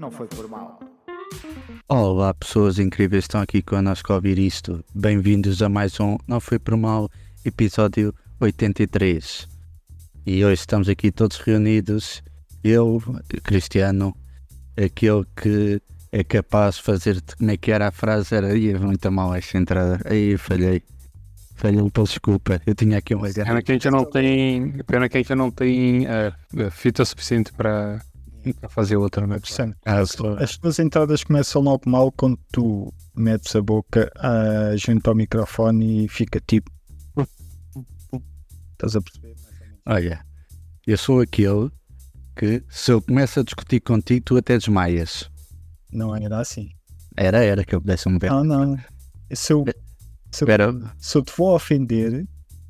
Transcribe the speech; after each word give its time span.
não 0.00 0.10
foi 0.10 0.26
por 0.26 0.48
mal. 0.48 0.80
Olá, 1.86 2.32
pessoas 2.32 2.78
incríveis 2.78 3.24
que 3.24 3.28
estão 3.28 3.42
aqui 3.42 3.60
connosco 3.60 4.10
a 4.10 4.16
ouvir 4.16 4.38
isto. 4.38 4.82
Bem-vindos 4.94 5.60
a 5.60 5.68
mais 5.68 6.00
um 6.00 6.16
Não 6.26 6.40
Foi 6.40 6.58
Por 6.58 6.74
Mal, 6.74 7.10
episódio 7.44 8.14
83. 8.40 9.46
E 10.24 10.42
hoje 10.42 10.60
estamos 10.60 10.88
aqui 10.88 11.12
todos 11.12 11.36
reunidos. 11.36 12.22
Eu, 12.64 13.02
Cristiano, 13.42 14.16
aquele 14.74 15.26
que 15.36 15.82
é 16.10 16.24
capaz 16.24 16.76
de 16.76 16.82
fazer. 16.82 17.20
Como 17.36 17.50
é 17.50 17.58
que 17.58 17.70
era 17.70 17.88
a 17.88 17.92
frase? 17.92 18.34
Era 18.34 18.46
aí, 18.46 18.72
muito 18.78 19.12
mal 19.12 19.34
esta 19.34 19.58
entrada. 19.58 20.00
Aí, 20.06 20.38
falhei. 20.38 20.82
Falhei, 21.56 21.90
pela 21.90 22.06
desculpa. 22.06 22.62
Eu 22.66 22.74
tinha 22.74 22.96
aqui 22.96 23.14
uma 23.14 23.28
Pena 23.28 23.62
que 23.62 23.70
a 23.70 23.74
gente 23.74 23.90
não 23.90 24.06
tem, 24.06 24.72
pena 24.86 25.10
que 25.10 25.18
a 25.18 25.20
gente 25.20 25.34
não 25.34 25.50
tem 25.50 26.06
uh, 26.06 26.70
fita 26.70 27.04
suficiente 27.04 27.52
para 27.52 28.00
para 28.60 28.68
fazer 28.68 28.96
outra, 28.96 29.26
não 29.26 29.36
é? 29.36 29.40
Sim. 29.44 29.74
As 29.84 30.56
tuas 30.56 30.78
entradas 30.78 31.24
começam 31.24 31.62
logo 31.62 31.88
mal 31.88 32.10
quando 32.12 32.38
tu 32.52 32.92
metes 33.14 33.54
a 33.54 33.62
boca 33.62 34.10
uh, 34.18 34.76
junto 34.76 35.08
ao 35.08 35.14
microfone 35.14 36.04
e 36.04 36.08
fica 36.08 36.40
tipo. 36.40 36.70
Estás 38.72 38.96
a 38.96 39.00
perceber? 39.02 39.36
Olha, 39.86 40.24
eu 40.86 40.96
sou 40.96 41.20
aquele 41.20 41.70
que 42.36 42.62
se 42.68 42.92
eu 42.92 43.02
começo 43.02 43.40
a 43.40 43.42
discutir 43.42 43.80
contigo, 43.80 44.24
tu 44.24 44.36
até 44.36 44.56
desmaias. 44.56 45.30
Não 45.92 46.16
era 46.16 46.40
assim. 46.40 46.70
Era, 47.16 47.44
era 47.44 47.64
que 47.64 47.74
eu 47.74 47.80
pudesse 47.80 48.08
me 48.08 48.18
ver. 48.18 48.30
Não, 48.30 48.44
não. 48.44 48.78
Se 49.32 49.52
eu, 49.52 49.64
se, 50.30 50.44
eu, 50.44 50.48
se 50.98 51.18
eu 51.18 51.22
te 51.22 51.32
vou 51.36 51.54
ofender. 51.54 52.26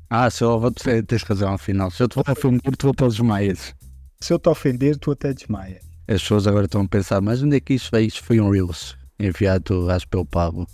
Ah, 0.09 0.29
se 0.29 0.43
eu 0.43 0.59
vou 0.59 0.71
tens 0.71 1.23
razão, 1.23 1.53
afinal. 1.53 1.89
Se 1.89 2.03
eu 2.03 2.09
te 2.09 2.15
vou 2.15 2.25
ofender, 2.27 2.75
tu 2.75 2.91
vou 2.91 3.07
desmaias. 3.07 3.73
Se 4.21 4.33
eu 4.33 4.39
te 4.39 4.47
ofender, 4.49 4.97
tu 4.97 5.11
até 5.11 5.33
desmaia. 5.33 5.81
As 6.07 6.21
pessoas 6.21 6.45
agora 6.45 6.65
estão 6.65 6.81
a 6.81 6.87
pensar, 6.87 7.19
mas 7.21 7.41
onde 7.41 7.57
é 7.57 7.59
que 7.59 7.73
isso 7.73 7.89
veio? 7.91 8.07
Isso 8.07 8.23
foi 8.23 8.39
um 8.39 8.51
Reels 8.51 8.95
enviado, 9.19 9.89
acho, 9.89 10.07
pelo 10.07 10.25
Pablo. 10.25 10.67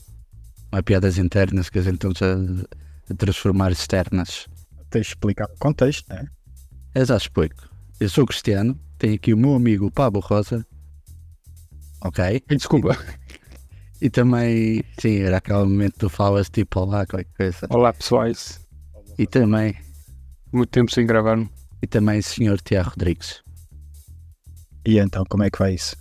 Uma 0.69 0.83
piadas 0.83 1.17
internas 1.17 1.69
que 1.69 1.79
a 1.79 1.81
gente 1.81 2.05
está 2.05 2.25
a, 2.25 3.13
a 3.13 3.15
transformar 3.15 3.71
externas. 3.71 4.47
Tens 4.89 5.05
de 5.05 5.11
explicar 5.13 5.45
o 5.45 5.57
contexto, 5.59 6.09
não 6.09 6.17
é? 6.17 6.27
Eu 6.93 7.05
já 7.05 7.15
explico. 7.15 7.69
Eu 8.01 8.09
sou 8.09 8.25
cristiano, 8.25 8.77
tenho 8.97 9.15
aqui 9.15 9.33
o 9.33 9.37
meu 9.37 9.55
amigo 9.55 9.89
Pablo 9.91 10.19
Rosa. 10.19 10.65
Ok? 12.01 12.43
Desculpa. 12.49 12.97
E, 14.01 14.07
e 14.07 14.09
também, 14.09 14.83
sim, 14.99 15.19
era 15.19 15.37
aquele 15.37 15.59
momento 15.59 15.93
que 15.93 15.99
tu 15.99 16.09
falas 16.09 16.49
tipo 16.49 16.81
olá, 16.81 17.05
qualquer 17.05 17.31
coisa. 17.37 17.67
Olá 17.69 17.93
pessoais. 17.93 18.59
E 19.17 19.25
também. 19.25 19.73
Muito 20.51 20.69
tempo 20.69 20.91
sem 20.91 21.05
gravar. 21.05 21.37
E 21.81 21.87
também 21.87 22.19
o 22.19 22.23
senhor 22.23 22.59
Tiago 22.61 22.89
Rodrigues. 22.91 23.41
E 24.85 24.99
então, 24.99 25.23
como 25.29 25.43
é 25.43 25.49
que 25.49 25.59
vai 25.59 25.73
isso? 25.73 25.95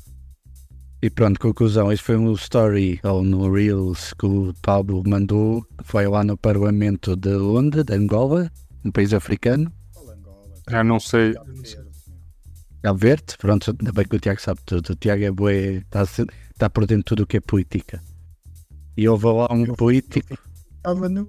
E 1.03 1.11
pronto, 1.11 1.39
conclusão, 1.39 1.93
este 1.93 2.05
foi 2.05 2.17
um 2.17 2.33
story 2.33 2.99
ou 3.05 3.23
no 3.23 3.53
Reels 3.53 4.15
que 4.15 4.27
o 4.27 4.55
Pablo 4.63 5.03
mandou, 5.07 5.65
foi 5.85 6.09
lá 6.09 6.25
no 6.25 6.39
Parlamento 6.39 7.15
de 7.15 7.35
onde? 7.37 7.85
De 7.85 7.95
Angola, 7.95 8.51
um 8.85 8.91
país 8.91 9.13
africano. 9.13 9.71
Já 10.69 10.83
não 10.83 10.99
sei. 10.99 11.35
Cabo 12.83 12.99
Verde, 12.99 13.37
pronto, 13.39 13.77
ainda 13.79 13.93
bem 13.93 14.07
que 14.07 14.17
o 14.17 14.21
Tiago 14.21 14.41
sabe 14.41 14.61
tudo. 14.65 14.91
O 14.93 14.97
Tiago 14.97 15.25
é 15.25 15.31
bué, 15.31 15.77
está, 15.79 16.03
está 16.03 16.71
por 16.71 16.87
dentro 16.87 16.99
de 16.99 17.05
tudo 17.05 17.23
o 17.25 17.27
que 17.27 17.37
é 17.37 17.41
política. 17.41 18.01
E 18.97 19.09
houve 19.09 19.27
lá 19.27 19.49
um 19.53 19.67
político. 19.75 20.39
Estava 20.79 21.09
no 21.09 21.27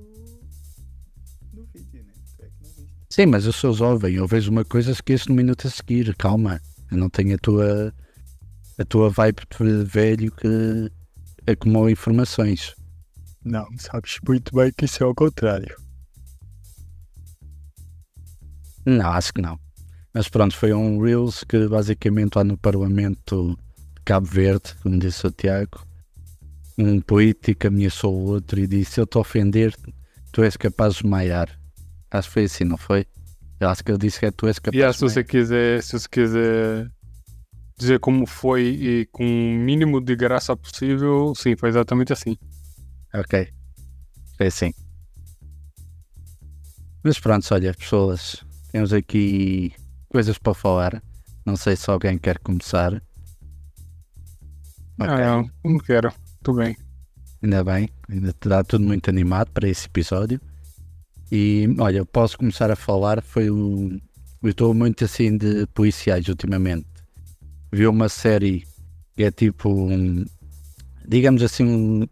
Sim, 3.18 3.26
mas 3.26 3.48
eu 3.48 3.52
sou 3.52 3.74
jovem, 3.74 4.14
eu 4.14 4.28
vejo 4.28 4.52
uma 4.52 4.64
coisa, 4.64 4.92
esqueço 4.92 5.30
no 5.30 5.36
minuto 5.36 5.66
a 5.66 5.72
seguir, 5.72 6.16
calma. 6.16 6.62
Eu 6.92 7.00
não 7.00 7.10
tenho 7.10 7.34
a 7.34 7.38
tua, 7.40 7.92
a 8.78 8.86
tua 8.86 9.10
vibe 9.10 9.42
de 9.60 9.84
velho 9.86 10.32
que 10.32 10.92
acumula 11.52 11.90
informações. 11.90 12.76
Não, 13.44 13.66
sabes 13.80 14.20
muito 14.24 14.56
bem 14.56 14.72
que 14.72 14.86
isso 14.86 15.04
é 15.04 15.08
o 15.08 15.16
contrário. 15.16 15.76
Não, 18.86 19.10
acho 19.10 19.34
que 19.34 19.42
não. 19.42 19.60
Mas 20.14 20.30
pronto, 20.30 20.56
foi 20.56 20.72
um 20.72 21.02
Reels 21.02 21.44
que 21.44 21.68
basicamente 21.68 22.36
lá 22.36 22.44
no 22.44 22.56
Parlamento 22.56 23.58
de 23.96 24.02
Cabo 24.06 24.28
Verde, 24.28 24.76
como 24.84 25.00
disse 25.00 25.26
o 25.26 25.32
Tiago, 25.32 25.84
um 26.78 27.02
político 27.02 27.66
ameaçou 27.66 28.14
o 28.14 28.26
outro 28.26 28.60
e 28.60 28.68
disse: 28.68 29.02
Eu 29.02 29.08
te 29.08 29.18
ofender, 29.18 29.76
tu 30.32 30.44
és 30.44 30.56
capaz 30.56 30.98
de 30.98 31.08
maiar. 31.08 31.50
Acho 32.12 32.28
que 32.28 32.34
foi 32.34 32.44
assim, 32.46 32.64
não 32.64 32.78
foi? 32.78 33.06
Eu 33.60 33.70
acho 33.70 33.84
que 33.84 33.92
ele 33.92 33.98
disse 33.98 34.20
que 34.20 34.26
é 34.26 34.32
tu 34.32 34.48
és 34.48 34.60
capaz 34.60 34.76
yeah, 34.76 34.94
se 34.94 35.02
você 35.02 35.24
quiser 35.24 35.82
Se 35.82 36.00
você 36.00 36.08
quiser 36.08 36.92
dizer 37.78 38.00
como 38.00 38.26
foi 38.26 38.68
e 38.68 39.06
com 39.08 39.24
o 39.24 39.58
mínimo 39.58 40.02
de 40.02 40.16
graça 40.16 40.56
possível, 40.56 41.34
sim, 41.36 41.56
foi 41.56 41.70
exatamente 41.70 42.12
assim. 42.12 42.36
Ok. 43.14 43.48
Foi 44.36 44.48
assim. 44.48 44.74
Mas 47.04 47.20
pronto, 47.20 47.48
olha, 47.54 47.74
pessoas, 47.74 48.44
temos 48.72 48.92
aqui 48.92 49.72
coisas 50.10 50.38
para 50.38 50.54
falar. 50.54 51.04
Não 51.46 51.56
sei 51.56 51.76
se 51.76 51.90
alguém 51.90 52.18
quer 52.18 52.40
começar. 52.40 52.94
Okay. 55.00 55.24
Ah, 55.24 55.44
não 55.64 55.78
quero. 55.78 56.12
Estou 56.36 56.56
bem. 56.56 56.76
Ainda 57.42 57.64
bem. 57.64 57.90
Ainda 58.10 58.32
está 58.32 58.64
tudo 58.64 58.84
muito 58.84 59.10
animado 59.10 59.52
para 59.52 59.70
esse 59.70 59.86
episódio. 59.86 60.42
E 61.32 61.68
olha, 61.80 62.06
posso 62.06 62.38
começar 62.38 62.72
a 62.72 62.76
falar. 62.76 63.22
Foi 63.22 63.50
um. 63.50 64.00
Eu 64.42 64.50
estou 64.50 64.74
muito 64.74 65.04
assim 65.04 65.38
de 65.38 65.66
policiais 65.68 66.28
ultimamente. 66.28 66.88
Vi 67.72 67.86
uma 67.86 68.08
série 68.08 68.66
que 69.16 69.24
é 69.24 69.32
tipo 69.32 69.70
um. 69.70 70.26
Digamos 71.08 71.42
assim, 71.44 71.66
um. 71.66 72.08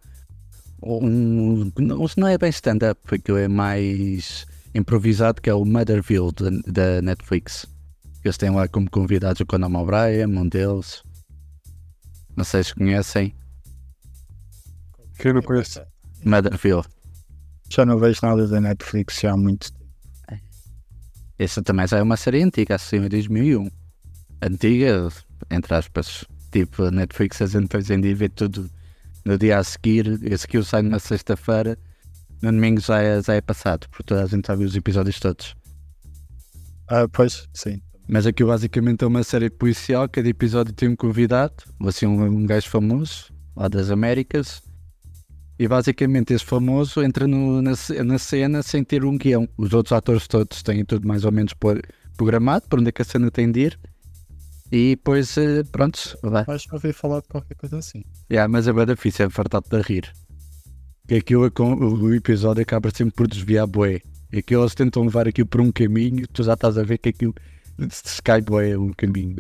um 0.84 1.72
não 2.18 2.28
é 2.28 2.38
bem 2.38 2.50
stand-up, 2.50 3.00
porque 3.06 3.32
é 3.32 3.48
mais 3.48 4.46
improvisado, 4.74 5.42
que 5.42 5.50
é 5.50 5.54
o 5.54 5.64
Motherville 5.64 6.32
da 6.68 7.02
Netflix. 7.02 7.66
Eles 8.24 8.38
têm 8.38 8.50
lá 8.50 8.68
como 8.68 8.90
convidados 8.90 9.40
o 9.40 9.46
Conan 9.46 9.78
O'Brien, 9.78 10.26
um 10.26 10.50
deles. 10.50 11.04
Não 12.36 12.44
sei 12.44 12.64
se 12.64 12.74
conhecem. 12.74 13.34
Quem 15.20 15.32
não 15.32 15.42
conhece? 15.42 15.82
Motherville. 16.26 16.84
Já 17.70 17.86
não 17.86 17.98
vejo 17.98 18.20
nada 18.24 18.48
da 18.48 18.62
Netflix 18.62 19.24
há 19.26 19.36
muito 19.36 19.72
tempo. 19.72 19.86
Essa 21.38 21.62
também 21.62 21.86
já 21.86 21.98
é 21.98 22.02
uma 22.02 22.16
série 22.16 22.42
antiga, 22.42 22.76
assim, 22.76 22.98
em 22.98 23.10
2001. 23.10 23.70
Antiga, 24.42 25.10
entre 25.52 25.74
aspas. 25.76 26.24
Tipo, 26.52 26.84
a 26.84 26.92
Netflix 26.92 27.42
a 27.42 27.46
gente 27.46 27.76
hoje 27.76 27.94
em 27.94 28.00
dia 28.00 28.16
vê 28.16 28.30
tudo 28.30 28.70
no 29.26 29.38
dia 29.38 29.58
a 29.58 29.64
seguir. 29.64 30.20
Esse 30.24 30.48
eu 30.54 30.64
saio 30.64 30.90
na 30.90 31.00
sexta-feira, 31.00 31.78
no 32.42 32.52
domingo 32.52 32.80
já 32.80 33.02
é, 33.02 33.22
já 33.22 33.34
é 33.34 33.42
passado, 33.42 33.90
porque 33.90 34.04
toda 34.04 34.24
a 34.24 34.28
gente 34.28 34.48
já 34.48 34.56
viu 34.56 34.68
os 34.68 34.76
episódios 34.76 35.20
todos. 35.20 35.56
Ah, 36.88 37.08
pois, 37.12 37.50
sim. 37.54 37.82
Mas 38.08 38.26
aqui 38.26 38.44
basicamente 38.44 39.04
é 39.04 39.08
uma 39.08 39.24
série 39.24 39.50
policial, 39.50 40.08
cada 40.08 40.30
episódio 40.30 40.72
tem 40.72 40.88
um 40.88 40.96
convidado, 40.96 41.56
assim 41.82 42.06
um, 42.06 42.24
um 42.24 42.46
gajo 42.46 42.70
famoso, 42.70 43.34
lá 43.56 43.68
das 43.68 43.90
Américas, 43.90 44.62
e 45.58 45.68
basicamente 45.68 46.34
esse 46.34 46.44
famoso 46.44 47.02
entra 47.02 47.28
no, 47.28 47.62
na, 47.62 47.72
na, 48.04 48.18
cena 48.18 48.62
sem 48.62 48.84
ter 48.84 49.06
um 49.06 49.18
guião. 49.18 49.48
Os 49.58 49.74
outros 49.74 49.94
atores 49.94 50.28
todos 50.28 50.62
têm 50.62 50.84
tudo 50.84 51.08
mais 51.08 51.24
ou 51.24 51.32
menos 51.32 51.54
por, 51.54 51.82
programado, 52.18 52.68
por 52.68 52.80
onde 52.80 52.90
é 52.90 52.92
que 52.92 53.02
a 53.02 53.06
cena 53.06 53.32
tem 53.32 53.52
de 53.52 53.62
ir. 53.62 53.80
E 54.72 54.96
depois, 54.96 55.38
eh, 55.38 55.64
pronto, 55.72 56.18
vai. 56.22 56.44
Vais 56.44 56.66
ouvir 56.72 56.94
falar 56.94 57.22
de 57.22 57.28
qualquer 57.28 57.56
coisa 57.56 57.78
assim. 57.78 58.04
Yeah, 58.30 58.52
mas 58.52 58.68
é 58.68 58.74
bem 58.74 58.86
difícil, 58.86 59.28
é 59.28 59.30
fartado 59.30 59.68
de 59.70 59.82
rir. 59.82 60.12
Que 61.08 61.16
aquilo, 61.16 61.50
o 61.60 62.14
episódio 62.14 62.64
acaba 62.64 62.90
sempre 62.92 63.16
por 63.16 63.28
desviar 63.28 63.68
bué. 63.68 64.02
E 64.34 64.40
aquilo 64.40 64.64
eles 64.64 64.76
tentam 64.76 65.04
levar 65.04 65.28
aquilo 65.28 65.48
por 65.48 65.62
um 65.62 65.72
caminho, 65.72 66.28
tu 66.28 66.44
já 66.44 66.54
estás 66.54 66.78
a 66.78 66.84
ver 66.84 66.98
que 66.98 67.10
aquilo 67.10 67.34
se 67.90 68.22
cai 68.22 68.42
bué 68.42 68.78
um 68.78 68.92
caminho. 68.92 69.38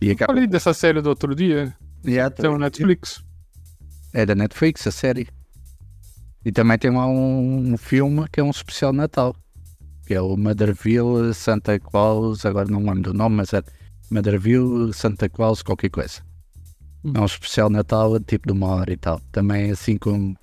E 0.00 0.10
acaba... 0.10 0.32
Falei 0.32 0.48
dessa 0.48 0.74
série 0.74 1.00
do 1.00 1.10
outro 1.10 1.34
dia. 1.34 1.76
Yeah, 2.04 2.34
tem 2.34 2.50
o 2.50 2.58
Netflix. 2.58 3.25
É 4.16 4.24
da 4.24 4.34
Netflix, 4.34 4.86
a 4.86 4.90
série. 4.90 5.28
E 6.42 6.50
também 6.50 6.78
tem 6.78 6.90
lá 6.90 7.06
um, 7.06 7.74
um 7.74 7.76
filme 7.76 8.26
que 8.32 8.40
é 8.40 8.42
um 8.42 8.48
especial 8.48 8.90
Natal. 8.90 9.36
Que 10.06 10.14
é 10.14 10.20
o 10.22 10.38
Motherville 10.38 11.34
Santa 11.34 11.78
Claus, 11.78 12.46
agora 12.46 12.66
não 12.66 12.78
lembro 12.78 13.12
do 13.12 13.12
nome, 13.12 13.36
mas 13.36 13.52
é 13.52 13.62
Motherville 14.10 14.90
Santa 14.94 15.28
Claus 15.28 15.62
qualquer 15.62 15.90
coisa. 15.90 16.22
É 17.14 17.20
um 17.20 17.26
especial 17.26 17.68
Natal 17.68 18.18
tipo 18.20 18.46
de 18.46 18.54
uma 18.54 18.68
hora 18.68 18.90
e 18.90 18.96
tal. 18.96 19.20
Também 19.30 19.70
assim 19.70 19.98
com, 19.98 20.34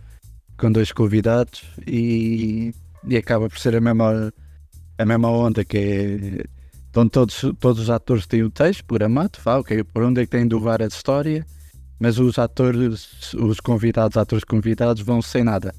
com 0.55 0.71
dois 0.71 0.91
convidados 0.91 1.63
e, 1.87 2.75
e 3.07 3.17
acaba 3.17 3.49
por 3.49 3.57
ser 3.57 3.75
a 3.75 3.81
mesma, 3.81 4.31
a 4.99 5.03
mesma 5.03 5.31
onda 5.31 5.65
que 5.65 5.77
é. 5.79 6.45
Então 6.91 7.09
todos, 7.09 7.41
todos 7.59 7.81
os 7.81 7.89
atores 7.89 8.27
têm 8.27 8.43
o 8.43 8.51
texto 8.51 8.85
programado, 8.85 9.39
fala, 9.39 9.61
okay, 9.61 9.83
por 9.83 10.03
onde 10.03 10.21
é 10.21 10.25
que 10.25 10.29
têm 10.29 10.47
de 10.47 10.53
levar 10.53 10.79
a 10.79 10.85
história 10.85 11.43
mas 12.03 12.19
os 12.19 12.37
atores, 12.37 13.33
os 13.33 13.61
convidados, 13.61 14.17
atores 14.17 14.43
convidados 14.43 15.01
vão 15.01 15.21
sem 15.21 15.41
nada. 15.41 15.73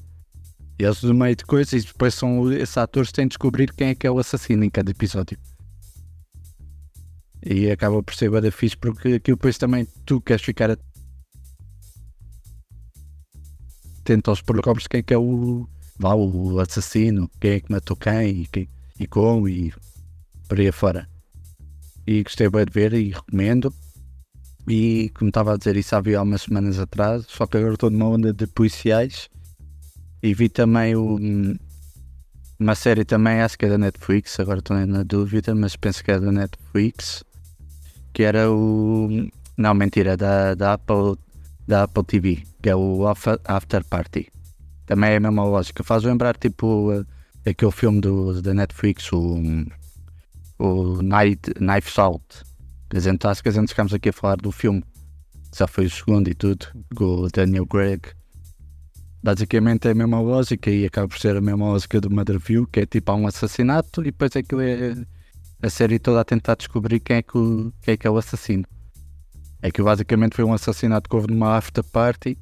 E 0.79 0.83
eles 0.83 1.03
no 1.03 1.13
meio 1.13 1.35
de 1.35 1.45
coisas 1.45 1.83
e 1.83 1.85
depois 1.85 2.15
são 2.15 2.51
esses 2.51 2.75
atores 2.79 3.11
têm 3.11 3.25
de 3.25 3.29
descobrir 3.29 3.71
quem 3.71 3.89
é 3.89 3.95
que 3.95 4.07
é 4.07 4.11
o 4.11 4.17
assassino 4.17 4.63
em 4.63 4.69
cada 4.71 4.89
episódio. 4.89 5.37
E 7.45 7.69
acaba 7.69 8.01
por 8.01 8.15
ser 8.15 8.31
bada 8.31 8.51
fixe 8.51 8.75
porque 8.75 9.09
aquilo 9.09 9.37
depois 9.37 9.55
também 9.59 9.87
tu 10.03 10.19
queres 10.19 10.41
ficar 10.43 10.75
atento 13.99 14.31
aos 14.31 14.41
porcobres 14.41 14.87
quem 14.87 15.01
é 15.01 15.03
que 15.03 15.13
é 15.13 15.17
o, 15.19 15.69
vá, 15.99 16.15
o 16.15 16.59
assassino, 16.59 17.29
quem 17.39 17.51
é 17.51 17.59
que 17.59 17.71
matou 17.71 17.95
quem 17.95 18.41
e, 18.41 18.47
quem, 18.47 18.67
e 18.99 19.05
como 19.05 19.47
e 19.47 19.71
por 20.47 20.59
aí 20.59 20.69
afora. 20.69 21.07
E 22.07 22.23
gostei 22.23 22.49
bem 22.49 22.65
de 22.65 22.71
ver 22.73 22.93
e 22.93 23.11
recomendo. 23.11 23.71
E 24.67 25.11
como 25.17 25.29
estava 25.29 25.53
a 25.53 25.57
dizer 25.57 25.77
isso 25.77 25.95
havia 25.95 26.19
há 26.19 26.23
umas 26.23 26.43
semanas 26.43 26.79
atrás, 26.79 27.25
só 27.27 27.45
que 27.45 27.57
agora 27.57 27.73
estou 27.73 27.89
numa 27.89 28.09
onda 28.09 28.33
de 28.33 28.47
policiais 28.47 29.29
e 30.23 30.33
vi 30.33 30.49
também 30.49 30.95
o, 30.95 31.19
uma 32.59 32.73
série 32.73 33.03
também, 33.03 33.41
acho 33.41 33.57
que 33.57 33.65
é 33.65 33.69
da 33.69 33.77
Netflix, 33.77 34.39
agora 34.39 34.59
estou 34.59 34.77
na 34.85 35.03
dúvida, 35.03 35.53
mas 35.53 35.75
penso 35.75 36.03
que 36.03 36.11
é 36.11 36.19
da 36.19 36.31
Netflix, 36.31 37.23
que 38.13 38.23
era 38.23 38.49
o. 38.49 39.09
Não, 39.57 39.73
mentira, 39.73 40.15
da, 40.15 40.55
da, 40.55 40.73
Apple, 40.73 41.15
da 41.67 41.83
Apple 41.83 42.03
TV, 42.03 42.43
que 42.61 42.69
é 42.69 42.75
o 42.75 43.05
After 43.07 43.83
Party. 43.83 44.29
Também 44.85 45.11
é 45.11 45.15
a 45.17 45.19
mesma 45.19 45.43
lógica. 45.43 45.83
Faz 45.83 46.03
lembrar 46.03 46.37
tipo 46.37 47.05
aquele 47.45 47.71
filme 47.71 48.01
do, 48.01 48.41
da 48.41 48.53
Netflix, 48.53 49.11
o, 49.11 49.65
o 50.57 51.01
Night, 51.01 51.53
Knife 51.59 51.99
Out. 51.99 52.44
A 52.95 52.99
gente, 52.99 53.27
acho 53.27 53.43
que 53.43 53.49
a 53.49 53.51
gente 53.51 53.67
ficamos 53.67 53.93
aqui 53.93 54.07
a 54.07 54.13
falar 54.13 54.37
do 54.37 54.53
filme. 54.53 54.81
Já 55.53 55.67
foi 55.67 55.85
o 55.85 55.89
segundo 55.89 56.29
e 56.29 56.33
tudo, 56.33 56.65
com 56.95 57.23
o 57.23 57.27
Daniel 57.27 57.67
Craig. 57.67 58.01
Basicamente 59.21 59.89
é 59.89 59.91
a 59.91 59.95
mesma 59.95 60.21
lógica 60.21 60.71
e 60.71 60.85
acaba 60.85 61.09
por 61.09 61.19
ser 61.19 61.35
a 61.35 61.41
mesma 61.41 61.65
lógica 61.65 61.99
do 61.99 62.09
Motherview, 62.09 62.65
que 62.65 62.79
é 62.79 62.85
tipo 62.85 63.11
há 63.11 63.15
um 63.15 63.27
assassinato 63.27 63.99
e 63.99 64.05
depois 64.05 64.33
aquilo 64.33 64.61
é 64.61 64.95
a 65.61 65.69
série 65.69 65.99
toda 65.99 66.21
a 66.21 66.23
tentar 66.23 66.55
descobrir 66.55 67.01
quem 67.01 67.17
é 67.17 67.21
que, 67.21 67.37
o, 67.37 67.73
quem 67.81 67.95
é, 67.95 67.97
que 67.97 68.07
é 68.07 68.09
o 68.09 68.17
assassino. 68.17 68.63
É 69.61 69.69
que 69.69 69.83
basicamente 69.83 70.33
foi 70.33 70.45
um 70.45 70.53
assassinato 70.53 71.09
que 71.09 71.15
houve 71.17 71.27
numa 71.27 71.57
after 71.57 71.83
party 71.83 72.37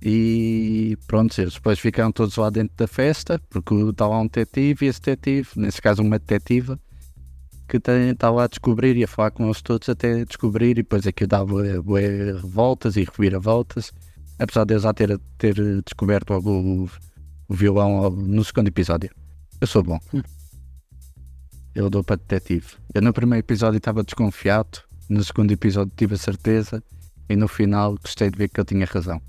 e 0.00 0.96
pronto, 1.06 1.38
eles 1.38 1.52
depois 1.52 1.78
ficaram 1.78 2.10
todos 2.10 2.36
lá 2.36 2.48
dentro 2.48 2.74
da 2.74 2.86
festa, 2.86 3.38
porque 3.50 3.74
está 3.74 4.06
lá 4.06 4.18
um 4.18 4.26
detetive 4.26 4.86
e 4.86 4.88
esse 4.88 5.02
detetive, 5.02 5.50
nesse 5.56 5.82
caso 5.82 6.00
uma 6.00 6.18
detetiva, 6.18 6.80
que 7.78 7.90
está 8.10 8.30
lá 8.30 8.44
a 8.44 8.48
descobrir 8.48 8.96
e 8.96 9.04
a 9.04 9.08
falar 9.08 9.30
com 9.30 9.44
eles 9.44 9.62
todos 9.62 9.88
até 9.88 10.24
descobrir 10.24 10.70
e 10.70 10.74
depois 10.74 11.06
aquilo 11.06 11.28
dava 11.28 11.62
revoltas 11.62 12.96
e 12.96 13.04
reviravoltas 13.04 13.92
apesar 14.42 14.64
de 14.64 14.74
eu 14.74 14.80
já 14.80 14.92
ter, 14.92 15.18
ter 15.38 15.54
descoberto 15.82 16.30
logo 16.30 16.50
o, 16.50 16.90
o 17.48 17.54
violão 17.54 18.10
no 18.10 18.44
segundo 18.44 18.68
episódio. 18.68 19.10
Eu 19.60 19.66
sou 19.66 19.82
bom. 19.82 19.98
Hum. 20.12 20.22
Eu 21.74 21.88
dou 21.88 22.02
para 22.02 22.16
detetive. 22.16 22.66
Eu 22.92 23.00
no 23.00 23.12
primeiro 23.12 23.44
episódio 23.44 23.78
estava 23.78 24.02
desconfiado, 24.02 24.80
no 25.08 25.22
segundo 25.22 25.52
episódio 25.52 25.92
tive 25.96 26.14
a 26.14 26.18
certeza 26.18 26.82
e 27.28 27.36
no 27.36 27.48
final 27.48 27.96
gostei 27.96 28.30
de 28.30 28.36
ver 28.36 28.48
que 28.48 28.60
eu 28.60 28.64
tinha 28.64 28.84
razão. 28.84 29.20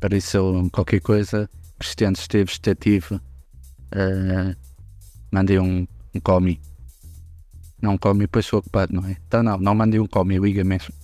Para 0.00 0.16
isso, 0.16 0.68
qualquer 0.72 1.00
coisa, 1.00 1.48
Cristiano 1.78 2.16
Esteves, 2.16 2.58
detetive, 2.58 3.14
uh, 3.14 4.56
mandei 5.30 5.58
um, 5.58 5.86
um 6.14 6.20
come. 6.20 6.60
Não 7.80 7.98
come, 7.98 8.20
depois 8.20 8.46
sou 8.46 8.60
ocupado, 8.60 8.94
não 8.94 9.06
é? 9.06 9.16
Então 9.26 9.42
não, 9.42 9.58
não 9.58 9.74
mandei 9.74 10.00
um 10.00 10.06
come, 10.06 10.38
liga 10.38 10.64
mesmo. 10.64 10.94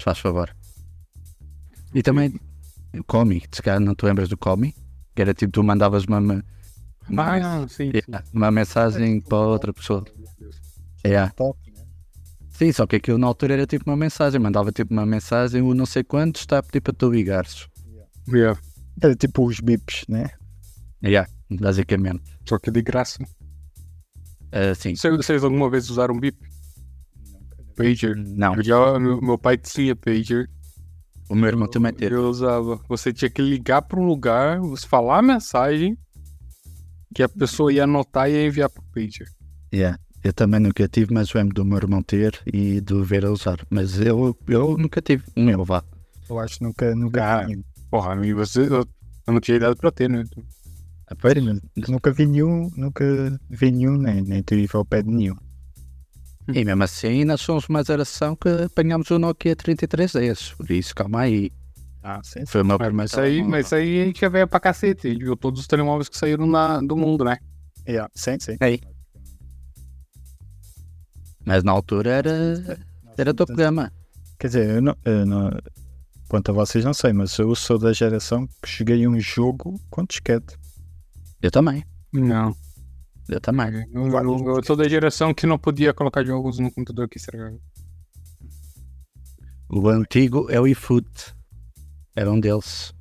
Faz 0.00 0.18
favor. 0.18 0.54
E 1.94 2.02
também 2.02 2.34
o 2.98 3.04
Comi, 3.04 3.42
se 3.50 3.62
calhar 3.62 3.80
não 3.80 3.94
te 3.94 4.04
lembras 4.04 4.28
do 4.28 4.36
Comi? 4.36 4.74
Que 5.14 5.22
era 5.22 5.32
tipo, 5.32 5.52
tu 5.52 5.62
mandavas 5.62 6.04
uma, 6.04 6.18
uma, 7.08 7.36
ah, 7.36 7.68
sim, 7.68 7.90
sim. 7.90 8.00
uma 8.32 8.50
mensagem 8.50 9.20
para 9.20 9.38
outra 9.38 9.72
pessoa. 9.72 10.04
É. 11.04 11.30
Sim, 12.50 12.72
só 12.72 12.86
que 12.86 12.96
aquilo 12.96 13.18
na 13.18 13.26
altura 13.26 13.54
era 13.54 13.66
tipo 13.66 13.88
uma 13.88 13.96
mensagem, 13.96 14.40
mandava 14.40 14.72
tipo 14.72 14.92
uma 14.92 15.06
mensagem, 15.06 15.62
o 15.62 15.74
não 15.74 15.86
sei 15.86 16.02
quanto 16.02 16.36
está 16.36 16.58
a 16.58 16.62
pedir 16.62 16.80
para 16.80 16.92
tu 16.92 17.10
ligares. 17.10 17.68
Yeah. 18.28 18.60
Era 19.00 19.14
tipo 19.14 19.46
os 19.46 19.60
bips, 19.60 20.04
né? 20.08 20.30
Yeah, 21.04 21.30
basicamente. 21.50 22.22
Só 22.48 22.58
que 22.58 22.70
de 22.70 22.82
graça. 22.82 23.18
Uh, 24.56 24.74
sim. 24.74 24.94
Vocês 24.94 25.44
alguma 25.44 25.68
vez 25.68 25.90
usaram 25.90 26.18
bip? 26.18 26.38
Pager? 27.76 28.16
Não. 28.16 28.62
Já, 28.62 28.98
meu, 28.98 29.20
meu 29.20 29.36
pai 29.36 29.58
tinha 29.58 29.94
pager. 29.94 30.48
O 31.28 31.34
meu 31.34 31.48
irmão 31.48 31.68
também 31.68 31.92
teve. 31.92 32.14
Eu 32.14 32.28
usava. 32.28 32.80
Você 32.88 33.12
tinha 33.12 33.30
que 33.30 33.42
ligar 33.42 33.82
para 33.82 34.00
um 34.00 34.06
lugar, 34.06 34.58
você 34.60 34.86
falar 34.86 35.18
a 35.18 35.22
mensagem, 35.22 35.98
que 37.14 37.22
a 37.22 37.28
pessoa 37.28 37.72
ia 37.72 37.84
anotar 37.84 38.30
e 38.30 38.32
ia 38.32 38.46
enviar 38.46 38.70
para 38.70 38.80
o 38.80 38.84
pager. 38.94 39.28
Yeah. 39.74 39.98
Eu 40.24 40.32
também 40.32 40.58
nunca 40.58 40.88
tive, 40.88 41.12
mas 41.14 41.32
lembro 41.32 41.54
do 41.54 41.64
meu 41.64 41.76
irmão 41.76 42.02
ter 42.02 42.40
e 42.52 42.80
de 42.80 43.02
ver 43.02 43.24
a 43.24 43.30
usar. 43.30 43.64
Mas 43.70 44.00
eu, 44.00 44.36
eu 44.48 44.76
nunca 44.76 45.00
tive 45.00 45.22
o 45.36 45.40
meu, 45.40 45.64
vá. 45.64 45.84
Eu 46.28 46.38
acho 46.40 46.58
que 46.58 46.64
nunca, 46.64 46.94
nunca 46.96 47.42
ah, 47.42 47.46
Porra, 47.90 48.12
amigo, 48.12 48.38
você, 48.38 48.62
eu, 48.62 48.84
eu 49.26 49.32
não 49.32 49.38
tinha 49.38 49.56
idade 49.56 49.76
para 49.76 49.92
ter, 49.92 50.10
né? 50.10 50.24
Ah, 51.08 51.14
nunca 51.88 52.10
vi 52.10 52.26
nenhum, 52.26 52.70
nunca 52.76 53.04
vi 53.48 53.70
nenhum, 53.70 53.96
nem, 53.96 54.22
nem 54.22 54.42
tive 54.42 54.68
ao 54.72 54.84
pé 54.84 55.02
de 55.02 55.10
nenhum. 55.10 55.36
E 56.52 56.64
mesmo 56.64 56.82
assim, 56.82 57.24
nós 57.24 57.40
somos 57.40 57.68
uma 57.68 57.84
geração 57.84 58.34
que 58.34 58.48
apanhamos 58.48 59.10
o 59.10 59.18
Nokia 59.18 59.54
3310, 59.54 60.54
por 60.54 60.70
isso, 60.70 60.94
calma 60.94 61.20
aí. 61.20 61.52
Ah, 62.02 62.20
sim, 62.22 62.46
Foi 62.46 62.62
meu 62.62 62.78
mas, 62.78 62.92
mas, 62.92 63.14
aí, 63.14 63.42
mas 63.42 63.72
aí 63.72 64.02
a 64.02 64.04
gente 64.04 64.20
já 64.20 64.28
veio 64.28 64.46
pra 64.46 64.60
cacete, 64.60 65.08
a 65.08 65.10
gente 65.10 65.24
viu 65.24 65.36
todos 65.36 65.60
os 65.60 65.66
telemóveis 65.66 66.08
que 66.08 66.16
saíram 66.16 66.46
na, 66.46 66.80
do 66.80 66.96
mundo, 66.96 67.24
né? 67.24 67.38
Yeah, 67.86 68.10
sim, 68.14 68.36
sim. 68.40 68.56
Aí. 68.60 68.80
Mas 71.44 71.64
na 71.64 71.72
altura 71.72 72.10
era, 72.10 72.78
era 73.16 73.32
do 73.32 73.46
programa. 73.46 73.92
Quer 74.38 74.46
dizer, 74.46 74.70
eu 74.76 74.82
não, 74.82 74.96
eu 75.04 75.26
não, 75.26 75.50
quanto 76.28 76.50
a 76.50 76.54
vocês 76.54 76.84
não 76.84 76.94
sei, 76.94 77.12
mas 77.12 77.36
eu 77.38 77.54
sou 77.54 77.78
da 77.78 77.92
geração 77.92 78.46
que 78.62 78.68
cheguei 78.68 79.04
a 79.04 79.08
um 79.08 79.18
jogo 79.18 79.80
com 79.90 80.04
disquete. 80.04 80.56
Eu 81.46 81.50
também. 81.52 81.84
Não. 82.12 82.56
Eu 83.28 83.40
também. 83.40 83.86
Eu, 83.94 84.08
eu, 84.08 84.56
eu 84.56 84.64
sou 84.64 84.74
da 84.74 84.88
geração 84.88 85.32
que 85.32 85.46
não 85.46 85.56
podia 85.56 85.94
colocar 85.94 86.24
jogos 86.24 86.58
no 86.58 86.72
computador 86.72 87.08
que 87.08 87.18
estragava. 87.18 87.56
O 89.70 89.88
antigo 89.88 90.50
é 90.50 90.60
o 90.60 90.66
eFoot. 90.66 91.06
Era 92.16 92.32
um 92.32 92.40
deles. 92.40 92.92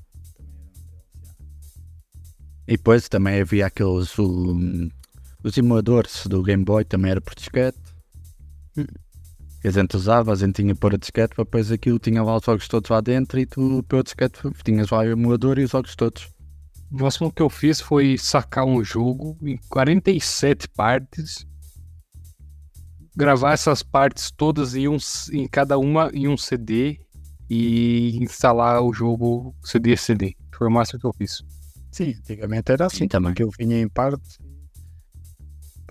E 2.68 2.78
depois 2.78 3.10
também 3.10 3.42
havia 3.42 3.66
aqueles. 3.66 4.16
O, 4.20 4.56
os 5.44 5.58
emuladores 5.58 6.28
do 6.28 6.44
Game 6.44 6.64
Boy 6.64 6.86
também 6.86 7.10
era 7.10 7.22
por 7.22 7.34
disquete. 7.34 7.80
Que 9.60 9.68
a 9.68 9.72
gente 9.72 9.96
usava, 9.96 10.32
a 10.32 10.36
gente 10.36 10.62
tinha 10.62 10.76
pôr 10.76 10.94
a 10.94 10.98
disquete, 10.98 11.34
depois 11.36 11.72
aquilo 11.72 11.98
tinha 11.98 12.22
lá 12.22 12.38
os 12.38 12.46
jogos 12.46 12.68
todos 12.68 12.92
lá 12.92 13.02
dentro 13.02 13.40
e 13.40 13.48
tu 13.48 13.84
a 13.92 14.04
disquete, 14.04 14.40
tinhas 14.64 14.92
lá 14.92 15.00
o 15.00 15.04
emulador 15.06 15.58
e 15.58 15.64
os 15.64 15.72
jogos 15.72 15.96
todos. 15.96 16.35
O 16.92 17.02
máximo 17.04 17.32
que 17.32 17.42
eu 17.42 17.50
fiz 17.50 17.82
foi 17.82 18.18
sacar 18.18 18.66
um 18.66 18.84
jogo 18.84 19.38
em 19.42 19.58
47 19.70 20.68
partes, 20.70 21.46
gravar 23.16 23.54
essas 23.54 23.82
partes 23.82 24.32
todas 24.32 24.76
em, 24.76 24.88
um, 24.88 24.98
em 25.32 25.48
cada 25.48 25.78
uma 25.78 26.10
em 26.14 26.28
um 26.28 26.38
CD 26.38 27.00
e 27.50 28.18
instalar 28.22 28.82
o 28.82 28.94
jogo 28.94 29.56
CD 29.64 29.94
a 29.94 29.98
CD. 29.98 30.36
Foi 30.54 30.68
o 30.68 30.72
máximo 30.72 31.00
que 31.00 31.08
eu 31.08 31.14
fiz. 31.14 31.44
Sim, 31.92 32.14
antigamente 32.18 32.72
era 32.72 32.86
assim, 32.86 33.00
Sim, 33.00 33.08
também. 33.08 33.34
que 33.34 33.44
eu 33.44 33.50
vinha 33.58 33.80
em 33.80 33.88
parte. 33.88 34.38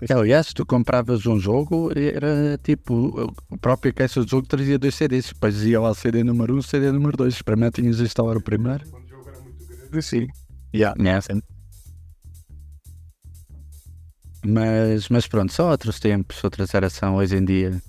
É, 0.07 0.13
aliás, 0.13 0.53
tu 0.53 0.65
compravas 0.65 1.25
um 1.25 1.39
jogo, 1.39 1.89
era 1.95 2.59
tipo, 2.61 3.33
a 3.49 3.57
própria 3.57 3.93
caixa 3.93 4.21
do 4.21 4.29
jogo 4.29 4.45
trazia 4.45 4.77
dois 4.77 4.93
CDs, 4.93 5.29
depois 5.29 5.63
ia 5.63 5.79
lá 5.79 5.93
CD 5.93 6.23
número 6.23 6.53
1, 6.53 6.57
um, 6.57 6.61
CD 6.61 6.91
número 6.91 7.15
2. 7.15 7.41
Para 7.41 7.55
mim 7.55 7.69
tinhas 7.71 7.97
de 7.97 8.03
instalar 8.03 8.35
o 8.35 8.41
primeiro. 8.41 8.85
Quando 8.89 9.05
o 9.05 9.07
jogo 9.07 9.29
era 9.29 9.39
muito 9.39 9.65
grande, 9.65 10.01
sim. 10.01 10.27
Yeah. 10.75 10.93
Mas, 14.45 15.09
mas 15.09 15.27
pronto, 15.27 15.51
são 15.51 15.69
outros 15.69 15.99
tempos, 15.99 16.43
outra 16.43 16.65
geração 16.65 17.15
hoje 17.15 17.37
em 17.37 17.45
dia. 17.45 17.81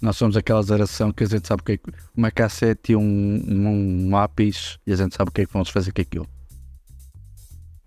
Nós 0.00 0.16
somos 0.16 0.36
aquela 0.36 0.62
geração 0.62 1.12
que 1.12 1.24
a 1.24 1.26
gente 1.26 1.46
sabe 1.46 1.60
o 1.60 1.64
que 1.64 1.72
é 1.72 1.78
uma 2.16 2.30
cassete 2.30 2.92
e 2.92 2.96
um, 2.96 3.02
um, 3.02 3.68
um 3.68 4.10
lápis 4.10 4.78
e 4.86 4.92
a 4.92 4.96
gente 4.96 5.14
sabe 5.14 5.28
o 5.28 5.32
que 5.32 5.42
é 5.42 5.46
que 5.46 5.52
vamos 5.52 5.68
fazer 5.68 5.92
com 5.92 6.00
aquilo. 6.00 6.26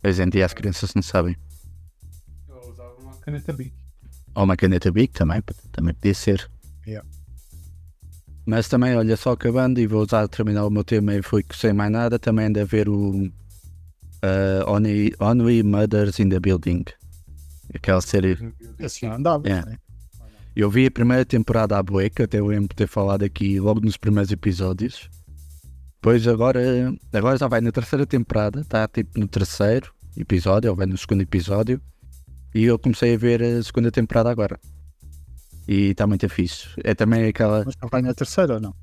Hoje 0.05 0.21
em 0.21 0.29
dia 0.29 0.45
as 0.45 0.53
crianças 0.53 0.93
não 0.93 1.01
sabem. 1.01 1.35
Eu 2.47 2.59
usava 2.69 2.95
uma 3.01 3.15
caneta 3.17 3.51
Bic. 3.51 3.73
Ou 4.35 4.43
uma 4.43 4.55
caneta 4.55 4.91
Bic 4.91 5.13
também, 5.13 5.41
também 5.71 5.93
podia 5.95 6.13
ser. 6.13 6.49
Yeah. 6.85 7.07
Mas 8.45 8.67
também, 8.67 8.95
olha, 8.95 9.17
só 9.17 9.31
acabando 9.31 9.79
e 9.79 9.87
vou 9.87 10.03
usar 10.03 10.27
terminar 10.27 10.65
o 10.65 10.69
meu 10.69 10.83
tema 10.83 11.15
e 11.15 11.21
foi 11.23 11.41
que 11.41 11.55
sem 11.57 11.73
mais 11.73 11.91
nada, 11.91 12.19
também 12.19 12.45
anda 12.45 12.61
a 12.61 12.65
ver 12.65 12.87
o 12.89 13.31
uh, 14.23 14.69
Only, 14.69 15.13
Only 15.19 15.61
Mothers 15.61 16.19
in 16.19 16.29
the 16.29 16.39
Building. 16.39 16.85
Aquela 17.73 18.01
série. 18.01 18.37
Assim 18.79 19.07
andava. 19.07 19.47
Yeah. 19.47 19.69
Né? 19.69 19.77
Eu 20.55 20.69
vi 20.69 20.85
a 20.85 20.91
primeira 20.91 21.25
temporada 21.25 21.77
à 21.77 21.83
Bueca, 21.83 22.25
até 22.25 22.39
eu 22.39 22.47
lembro 22.47 22.69
de 22.69 22.75
ter 22.75 22.87
falado 22.87 23.23
aqui 23.23 23.59
logo 23.59 23.79
nos 23.81 23.97
primeiros 23.97 24.31
episódios. 24.31 25.09
Pois 25.99 26.27
agora, 26.27 26.61
agora 27.11 27.37
já 27.37 27.47
vai 27.47 27.61
na 27.61 27.71
terceira 27.71 28.05
temporada, 28.05 28.61
está 28.61 28.87
tipo 28.87 29.19
no 29.19 29.27
terceiro 29.27 29.91
episódio, 30.15 30.69
ou 30.69 30.75
vai 30.75 30.85
no 30.85 30.97
segundo 30.97 31.21
episódio. 31.21 31.81
E 32.53 32.65
eu 32.65 32.77
comecei 32.77 33.15
a 33.15 33.17
ver 33.17 33.41
a 33.41 33.63
segunda 33.63 33.89
temporada 33.89 34.29
agora. 34.29 34.59
E 35.67 35.91
está 35.91 36.05
muito 36.05 36.27
fixe. 36.29 36.67
É 36.83 36.93
também 36.93 37.25
aquela. 37.25 37.63
Mas 37.65 37.75
não 37.81 37.89
vai 37.89 38.01
na 38.01 38.13
terceira 38.13 38.55
ou 38.55 38.59
não? 38.59 38.75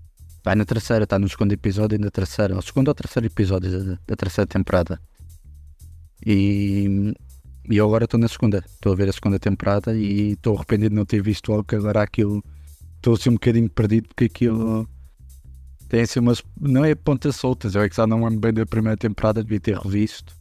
Vai 0.43 0.55
na 0.57 0.65
terceira, 0.65 1.05
está 1.05 1.19
no 1.19 1.29
segundo 1.29 1.53
episódio 1.53 1.97
e 1.97 1.99
na 1.99 2.11
terceira. 2.11 2.57
O 2.57 2.63
segundo 2.63 2.89
ou 2.89 2.95
terceiro 2.95 3.27
episódio 3.27 3.71
da, 3.71 3.99
da 4.09 4.17
terceira 4.17 4.49
temporada. 4.49 5.01
E, 6.25 7.15
e 7.69 7.77
eu 7.77 7.87
agora 7.87 8.05
estou 8.05 8.19
na 8.19 8.29
segunda. 8.29 8.65
Estou 8.67 8.93
a 8.93 8.97
ver 8.97 9.09
a 9.09 9.13
segunda 9.13 9.39
temporada 9.39 9.95
e 9.95 10.33
estou 10.33 10.57
arrependido 10.57 10.91
de 10.91 10.97
não 10.97 11.05
ter 11.05 11.23
visto 11.23 11.51
logo 11.51 11.65
que 11.65 11.77
agora 11.77 12.03
aquilo. 12.03 12.43
Estou 12.97 13.15
assim 13.15 13.31
um 13.31 13.35
bocadinho 13.35 13.71
perdido 13.71 14.09
porque 14.09 14.25
aquilo. 14.25 14.89
Tem 15.89 16.03
assim 16.03 16.21
umas. 16.21 16.43
Não 16.61 16.85
é 16.85 16.95
pontas 16.95 17.37
soltas, 17.37 17.75
eu 17.75 17.83
é 17.83 17.89
que 17.89 17.97
já 17.97 18.07
não 18.07 18.25
lembro 18.25 18.41
bem 18.41 18.53
da 18.53 18.67
primeira 18.67 18.97
temporada, 18.97 19.43
devia 19.43 19.61
ter 19.61 19.77
revisto. 19.77 20.37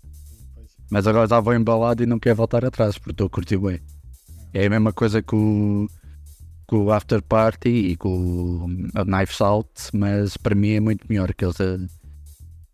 Mas 0.89 1.05
agora 1.05 1.27
já 1.27 1.39
vou 1.39 1.53
embalado 1.53 2.03
e 2.03 2.05
não 2.05 2.19
quero 2.19 2.36
voltar 2.36 2.65
atrás 2.65 2.98
porque 2.98 3.12
estou 3.12 3.27
a 3.27 3.29
curtir 3.29 3.57
bem. 3.57 3.79
É 4.53 4.65
a 4.65 4.69
mesma 4.69 4.91
coisa 4.91 5.21
que 5.21 5.36
o, 5.36 5.88
com 6.65 6.86
o 6.86 6.91
After 6.91 7.21
Party 7.21 7.69
e 7.69 7.95
com 7.95 8.09
o 8.09 8.67
Knife 9.05 9.43
Out, 9.43 9.69
mas 9.93 10.36
para 10.36 10.55
mim 10.55 10.71
é 10.71 10.79
muito 10.79 11.05
melhor 11.07 11.33
que 11.33 11.45
eles. 11.45 11.57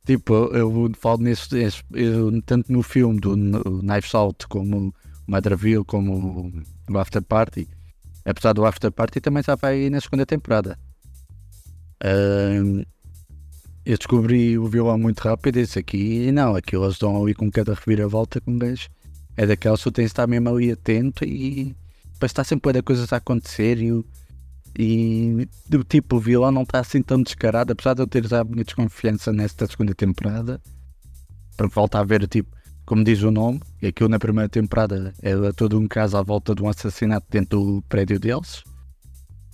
Tipo, 0.06 0.34
eu 0.56 0.92
falo 1.00 1.24
nisso, 1.24 1.50
eu, 1.92 2.42
tanto 2.44 2.72
no 2.72 2.84
filme 2.84 3.20
do 3.20 3.36
Knife 3.36 4.16
Out 4.16 4.48
como 4.48 4.94
Madraville, 5.26 5.84
como 5.84 6.52
o 6.90 6.98
After 6.98 7.24
Party. 7.24 7.68
Apesar 8.24 8.54
do 8.54 8.66
After 8.66 8.92
Party 8.92 9.20
também 9.20 9.42
já 9.44 9.56
vai 9.56 9.90
na 9.90 10.00
segunda 10.00 10.26
temporada. 10.26 10.78
Eu 13.86 13.98
descobri 13.98 14.58
o 14.58 14.68
violão 14.68 14.98
muito 14.98 15.20
rápido 15.22 15.58
e 15.58 15.62
disse 15.64 15.78
aqui, 15.80 16.32
não, 16.32 16.56
aquilo 16.56 16.86
eles 16.86 16.98
dão 16.98 17.22
ali 17.22 17.34
com 17.36 17.50
cada 17.52 17.74
reviravolta 17.74 18.42
com 18.42 18.58
gajo. 18.58 18.90
É 19.38 19.46
daquelas 19.46 19.80
que 19.80 19.84
tu 19.86 19.92
tens 19.92 20.06
de 20.06 20.12
estar 20.12 20.28
mesmo 20.28 20.50
ali 20.50 20.72
atento 20.72 21.24
e 21.26 21.76
depois 22.14 22.32
está 22.32 22.44
sempre 22.44 22.78
a 22.78 22.84
coisas 22.84 23.12
a 23.12 23.18
acontecer 23.18 23.80
e, 23.80 23.92
o- 23.92 24.06
e 24.78 25.48
do 25.70 25.84
tipo 25.84 26.18
o 26.18 26.20
vilão 26.20 26.52
não 26.52 26.64
está 26.64 26.80
assim 26.80 27.02
tão 27.02 27.22
descarado, 27.22 27.72
apesar 27.72 27.94
de 27.94 28.02
eu 28.02 28.08
ter 28.08 28.28
já 28.28 28.42
a 28.42 28.44
minha 28.44 28.64
desconfiança 28.64 29.32
nesta 29.32 29.66
segunda 29.68 29.96
temporada, 29.96 30.62
porque 31.56 31.74
volta 31.74 32.00
a 32.00 32.04
ver 32.04 32.28
tipo, 32.28 32.56
como 32.86 33.04
diz 33.04 33.22
o 33.24 33.32
nome, 33.32 33.62
aquilo 33.86 34.10
na 34.10 34.20
primeira 34.20 34.50
temporada 34.50 35.14
era 35.22 35.54
todo 35.54 35.80
um 35.80 35.88
caso 35.88 36.18
à 36.18 36.22
volta 36.22 36.54
de 36.54 36.62
um 36.62 36.70
assassinato 36.70 37.26
dentro 37.30 37.60
do 37.60 37.82
prédio 37.84 38.20
deles. 38.20 38.64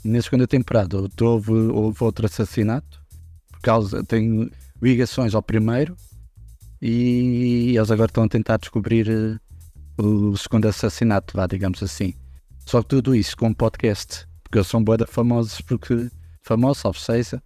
Na 0.03 0.21
segunda 0.21 0.47
temporada 0.47 0.97
houve, 0.97 1.51
houve 1.51 2.03
outro 2.03 2.25
assassinato, 2.25 2.99
por 3.51 3.61
causa 3.61 4.03
tem 4.03 4.49
ligações 4.81 5.35
ao 5.35 5.43
primeiro 5.43 5.95
e 6.81 7.73
eles 7.77 7.91
agora 7.91 8.09
estão 8.09 8.23
a 8.23 8.27
tentar 8.27 8.57
descobrir 8.57 9.07
eh, 9.07 9.37
o 10.01 10.35
segundo 10.35 10.67
assassinato, 10.67 11.37
vá, 11.37 11.45
digamos 11.45 11.83
assim. 11.83 12.15
Só 12.65 12.81
que 12.81 12.89
tudo 12.89 13.13
isso 13.13 13.37
com 13.37 13.49
um 13.49 13.53
podcast, 13.53 14.25
porque 14.51 14.57
eles 14.57 14.67
são 14.67 14.83
boeda 14.83 15.07
famosos, 15.07 15.61
porque 15.61 16.11
famosos, 16.43 16.79
salve 16.79 16.99
seja, 16.99 17.41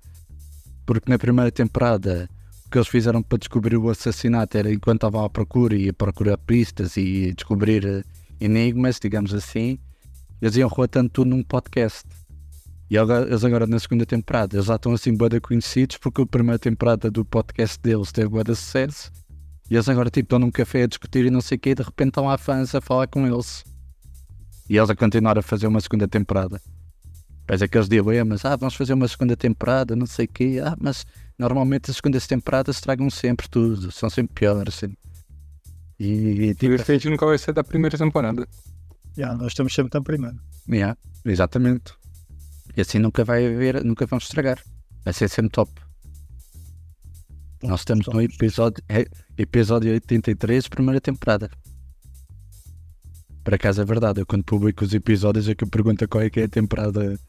porque 0.88 1.08
na 1.08 1.20
primeira 1.20 1.52
temporada 1.52 2.28
o 2.66 2.70
que 2.72 2.80
eles 2.80 2.88
fizeram 2.88 3.22
para 3.22 3.38
descobrir 3.38 3.78
o 3.78 3.90
assassinato 3.92 4.58
era 4.58 4.74
enquanto 4.74 4.98
estavam 4.98 5.24
à 5.24 5.30
procura 5.30 5.76
e 5.76 5.88
a 5.88 5.94
procurar 5.94 6.36
pistas 6.40 6.98
e 6.98 7.32
descobrir 7.36 7.86
eh, 7.86 8.04
enigmas, 8.42 9.00
digamos 9.00 9.36
assim, 9.36 9.78
eles 10.42 10.56
iam 10.56 10.68
relatando 10.68 11.12
tudo 11.12 11.30
num 11.30 11.44
podcast. 11.44 12.04
E 12.90 12.98
agora, 12.98 13.28
eles 13.28 13.44
agora 13.44 13.68
na 13.68 13.78
segunda 13.78 14.06
temporada 14.08 14.56
eles 14.56 14.66
já 14.66 14.76
estão 14.76 14.92
assim 14.92 15.16
boeda 15.16 15.40
conhecidos 15.40 15.98
porque 15.98 16.24
a 16.24 16.26
primeira 16.26 16.58
temporada 16.58 17.12
do 17.12 17.24
podcast 17.24 17.80
deles 17.84 18.12
teve 18.12 18.30
boeda 18.30 18.56
sucesso 18.56 19.12
e 19.70 19.76
eles 19.76 19.88
agora 19.88 20.10
tipo 20.10 20.26
estão 20.26 20.40
num 20.40 20.50
café 20.50 20.84
a 20.84 20.88
discutir 20.88 21.26
e 21.26 21.30
não 21.30 21.42
sei 21.42 21.58
o 21.58 21.60
quê 21.60 21.70
e 21.70 21.76
de 21.76 21.84
repente 21.84 22.10
estão 22.10 22.26
lá 22.26 22.36
fãs 22.36 22.74
a 22.74 22.82
falar 22.82 23.06
com 23.06 23.28
eles. 23.28 23.64
E 24.68 24.76
eles 24.76 24.90
a 24.90 24.96
continuar 24.96 25.38
a 25.38 25.44
fazer 25.44 25.68
uma 25.68 25.80
segunda 25.80 26.08
temporada. 26.08 26.60
Depois 27.46 27.62
é 27.62 27.68
que 27.68 27.78
eles 27.78 27.88
dilemas, 27.88 28.44
ah, 28.44 28.56
vamos 28.56 28.74
fazer 28.74 28.94
uma 28.94 29.08
segunda 29.08 29.38
temporada, 29.38 29.96
não 29.96 30.08
sei 30.08 30.26
o 30.26 30.28
quê, 30.28 30.60
ah, 30.64 30.76
mas 30.80 31.06
normalmente 31.38 31.92
as 31.92 31.98
segundas 31.98 32.26
temporadas 32.26 32.78
estragam 32.78 33.08
sempre 33.12 33.48
tudo, 33.48 33.92
são 33.92 34.10
sempre 34.10 34.34
piores. 34.34 34.76
Assim. 34.76 34.98
E, 36.00 36.08
e 36.08 36.52
O 36.52 36.56
tipo, 36.56 36.74
efeito 36.74 37.08
nunca 37.08 37.24
vai 37.24 37.38
ser 37.38 37.54
da 37.54 37.64
primeira 37.64 38.00
temporada. 38.00 38.48
Já, 39.16 39.36
nós 39.36 39.50
estamos 39.50 39.76
sempre 39.76 39.92
na 39.94 40.04
primeira. 40.04 40.36
yeah, 40.68 40.98
exatamente. 41.24 41.94
E 42.76 42.82
assim 42.82 42.98
nunca 42.98 43.24
vai 43.24 43.46
haver, 43.46 43.84
nunca 43.86 44.08
vamos 44.08 44.24
estragar. 44.24 44.60
Vai 45.04 45.14
ser 45.14 45.30
sempre 45.30 45.52
top. 45.52 45.72
Nós 47.62 47.82
estamos 47.82 48.08
no 48.08 48.22
episódio, 48.24 48.84
é, 48.90 49.06
episódio 49.38 49.92
83, 49.94 50.68
primeira 50.68 51.00
temporada. 51.00 51.52
Por 53.44 53.54
acaso 53.54 53.84
é 53.84 53.86
verdade, 53.86 54.20
eu 54.20 54.26
quando 54.26 54.44
publico 54.44 54.84
os 54.84 54.96
episódios 54.96 55.48
é 55.48 55.54
que 55.54 55.64
eu 55.64 55.68
pergunto 55.68 56.08
qual 56.08 56.24
é 56.24 56.30
que 56.32 56.40
é 56.40 56.46
a 56.46 56.50
temporada 56.50 57.20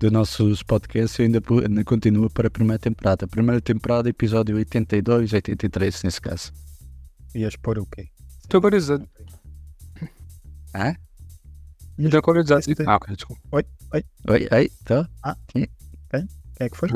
dos 0.00 0.10
nossos 0.10 0.62
podcasts 0.62 1.18
e 1.18 1.22
ainda, 1.22 1.40
ainda 1.62 1.84
continua 1.84 2.28
para 2.30 2.48
a 2.48 2.50
primeira 2.50 2.78
temporada. 2.78 3.28
Primeira 3.28 3.60
temporada, 3.60 4.08
episódio 4.08 4.56
82, 4.56 5.32
83 5.32 6.02
nesse 6.02 6.20
caso. 6.20 6.52
Ias 7.34 7.54
pôr 7.56 7.78
o 7.78 7.86
quê? 7.86 8.08
Estou 8.42 8.60
curiosidade. 8.62 9.06
Hã? 10.74 10.94
Estou. 12.22 12.70
Este- 12.70 12.82
Ah, 12.88 12.96
ok, 12.96 13.14
desculpa. 13.14 13.42
Oi, 13.52 14.48
oi, 14.52 14.70
tô, 14.84 15.04
Quem 15.52 15.68
é 16.60 16.68
que 16.70 16.76
foi? 16.76 16.88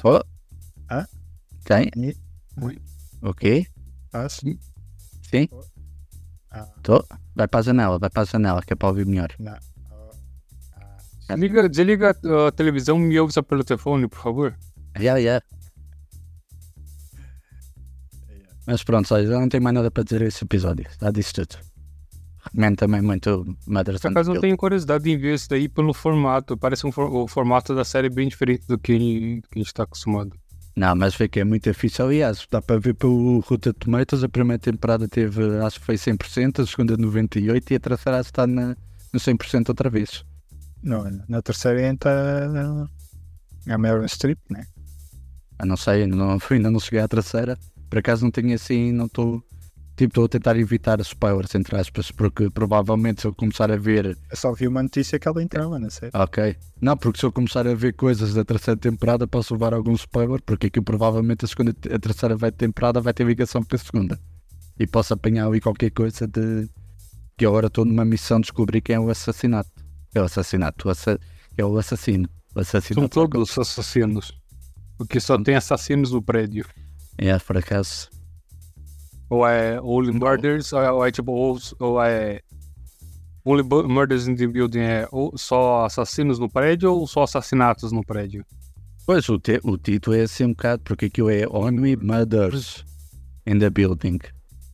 tô. 0.00 0.24
Hã? 0.90 1.06
Tem? 1.64 1.90
E- 1.96 2.16
Ok, 3.20 3.66
Ah, 4.12 4.28
sim. 4.28 4.58
ah, 6.50 6.66
Tô. 6.82 7.04
Vai 7.34 7.46
para 7.46 7.60
a 7.60 7.62
janela, 7.62 7.98
vai 7.98 8.10
para 8.10 8.22
a 8.22 8.24
janela, 8.24 8.62
que 8.62 8.72
é 8.72 8.76
para 8.76 8.88
ouvir 8.88 9.06
melhor. 9.06 9.28
não. 9.38 9.56
Ah, 11.32 11.36
Desliga, 11.36 11.68
desliga 11.68 12.10
a 12.48 12.52
televisão 12.52 12.98
e 12.98 13.00
me 13.06 13.20
ouça 13.20 13.42
pelo 13.42 13.64
telefone, 13.64 14.08
por 14.08 14.18
favor. 14.20 14.54
Yeah, 14.98 15.18
yeah. 15.18 15.44
Mas 18.66 18.84
pronto, 18.84 19.08
já 19.08 19.40
não 19.40 19.48
tenho 19.48 19.62
mais 19.62 19.74
nada 19.74 19.90
para 19.90 20.04
dizer 20.04 20.22
esse 20.22 20.44
episódio. 20.44 20.86
Já 21.00 21.10
disse 21.10 21.32
tudo. 21.32 21.56
Recomendo 22.44 22.76
também 22.76 23.00
muito 23.00 23.56
Mother 23.66 24.00
Por 24.00 24.08
acaso 24.10 24.34
eu 24.34 24.40
tenho 24.40 24.56
curiosidade 24.56 25.08
em 25.10 25.16
ver 25.16 25.34
isso 25.34 25.48
daí 25.48 25.68
pelo 25.68 25.92
formato. 25.94 26.56
Parece 26.56 26.86
um 26.86 26.92
for- 26.92 27.10
o 27.12 27.26
formato 27.28 27.74
da 27.74 27.84
série 27.84 28.08
bem 28.10 28.28
diferente 28.28 28.66
do 28.66 28.76
que, 28.78 28.96
que 29.50 29.54
a 29.54 29.58
gente 29.58 29.66
está 29.68 29.84
acostumado. 29.84 30.32
Não, 30.76 30.96
mas 30.96 31.14
vê 31.14 31.28
que 31.28 31.38
é 31.40 31.44
muito 31.44 31.70
difícil. 31.70 32.06
Aliás, 32.06 32.46
dá 32.50 32.60
para 32.62 32.80
ver 32.80 32.94
pelo 32.94 33.40
Ruta 33.40 33.72
Tomatoes. 33.74 34.24
A 34.24 34.28
primeira 34.28 34.58
temporada 34.58 35.06
teve, 35.08 35.42
acho 35.58 35.78
que 35.78 35.86
foi 35.86 35.96
100%, 35.96 36.62
a 36.62 36.66
segunda 36.66 36.96
98% 36.96 37.70
e 37.70 37.74
a 37.76 37.80
terceira 37.80 38.20
está 38.20 38.46
na, 38.46 38.76
no 39.12 39.20
100% 39.20 39.68
outra 39.68 39.90
vez. 39.90 40.24
Não, 40.82 41.04
na 41.28 41.40
terceira 41.42 41.86
entra 41.86 42.88
a 43.68 43.78
Meryl 43.78 44.04
Streep, 44.08 44.38
né? 44.50 44.64
Ah, 45.58 45.66
não 45.66 45.76
sei, 45.76 46.02
ainda 46.02 46.16
não, 46.16 46.38
ainda 46.50 46.70
não 46.70 46.80
cheguei 46.80 47.00
à 47.00 47.08
terceira. 47.08 47.56
Por 47.88 47.98
acaso 47.98 48.24
não 48.24 48.30
tenho 48.30 48.54
assim, 48.54 48.90
não 48.92 49.06
estou. 49.06 49.42
Tipo, 49.94 50.08
estou 50.12 50.24
a 50.24 50.28
tentar 50.28 50.56
evitar 50.56 50.98
spoilers, 51.00 51.54
entre 51.54 51.76
aspas, 51.76 52.10
porque 52.10 52.48
provavelmente 52.50 53.20
se 53.20 53.26
eu 53.26 53.34
começar 53.34 53.70
a 53.70 53.76
ver. 53.76 54.06
Eu 54.30 54.36
só 54.36 54.52
vi 54.52 54.66
uma 54.66 54.82
notícia 54.82 55.18
que 55.18 55.28
ela 55.28 55.42
entrava 55.42 55.78
na 55.78 55.90
série. 55.90 56.10
Ok. 56.14 56.56
Não, 56.80 56.96
porque 56.96 57.20
se 57.20 57.26
eu 57.26 57.30
começar 57.30 57.66
a 57.68 57.74
ver 57.74 57.92
coisas 57.92 58.32
da 58.32 58.42
terceira 58.44 58.80
temporada, 58.80 59.26
posso 59.28 59.52
levar 59.52 59.74
algum 59.74 59.92
spoiler, 59.92 60.40
porque 60.42 60.68
aqui 60.68 60.80
provavelmente 60.80 61.44
a, 61.44 61.48
segunda, 61.48 61.72
a 61.94 61.98
terceira 61.98 62.34
vai- 62.36 62.50
temporada 62.50 63.00
vai 63.02 63.12
ter 63.12 63.26
ligação 63.26 63.62
com 63.62 63.76
a 63.76 63.78
segunda. 63.78 64.18
E 64.80 64.86
posso 64.86 65.12
apanhar 65.12 65.46
ali 65.46 65.60
qualquer 65.60 65.90
coisa 65.90 66.26
de. 66.26 66.68
Que 67.36 67.44
agora 67.44 67.66
estou 67.66 67.84
numa 67.84 68.04
missão 68.04 68.38
de 68.40 68.44
descobrir 68.44 68.80
quem 68.80 68.96
é 68.96 69.00
o 69.00 69.10
assassinato. 69.10 69.70
É 70.14 70.20
o 70.20 70.24
assassinato, 70.24 70.88
é 71.56 71.64
o 71.64 71.78
assassino. 71.78 72.28
O 72.54 72.54
São 72.54 72.60
assassinato. 72.62 73.08
todos 73.08 73.58
assassinos. 73.58 74.32
Porque 74.98 75.18
só 75.18 75.42
tem 75.42 75.54
assassinos 75.54 76.12
no 76.12 76.22
prédio. 76.22 76.66
É, 77.18 77.38
por 77.38 77.56
acaso. 77.56 78.08
Ou 79.30 79.46
é 79.46 79.80
Only 79.80 80.12
Murders, 80.12 80.72
ou 80.72 81.04
é, 81.04 81.08
é 81.08 81.12
tipo, 81.12 81.32
ou, 81.32 81.58
ou 81.78 82.02
é. 82.02 82.40
Only 83.44 83.62
Murders 83.62 84.28
in 84.28 84.36
the 84.36 84.46
Building 84.46 84.80
é 84.80 85.08
ou 85.10 85.36
só 85.36 85.86
assassinos 85.86 86.38
no 86.38 86.48
prédio 86.48 86.92
ou 86.92 87.06
só 87.06 87.22
assassinatos 87.22 87.90
no 87.90 88.04
prédio? 88.04 88.44
Pois, 89.04 89.28
o, 89.28 89.38
te- 89.38 89.60
o 89.64 89.76
título 89.76 90.14
é 90.14 90.22
assim 90.22 90.44
um 90.44 90.50
bocado, 90.50 90.82
porque 90.84 91.06
aquilo 91.06 91.30
é 91.30 91.44
Only 91.48 91.96
Mothers 91.96 92.84
in 93.46 93.58
the 93.58 93.68
Building. 93.70 94.18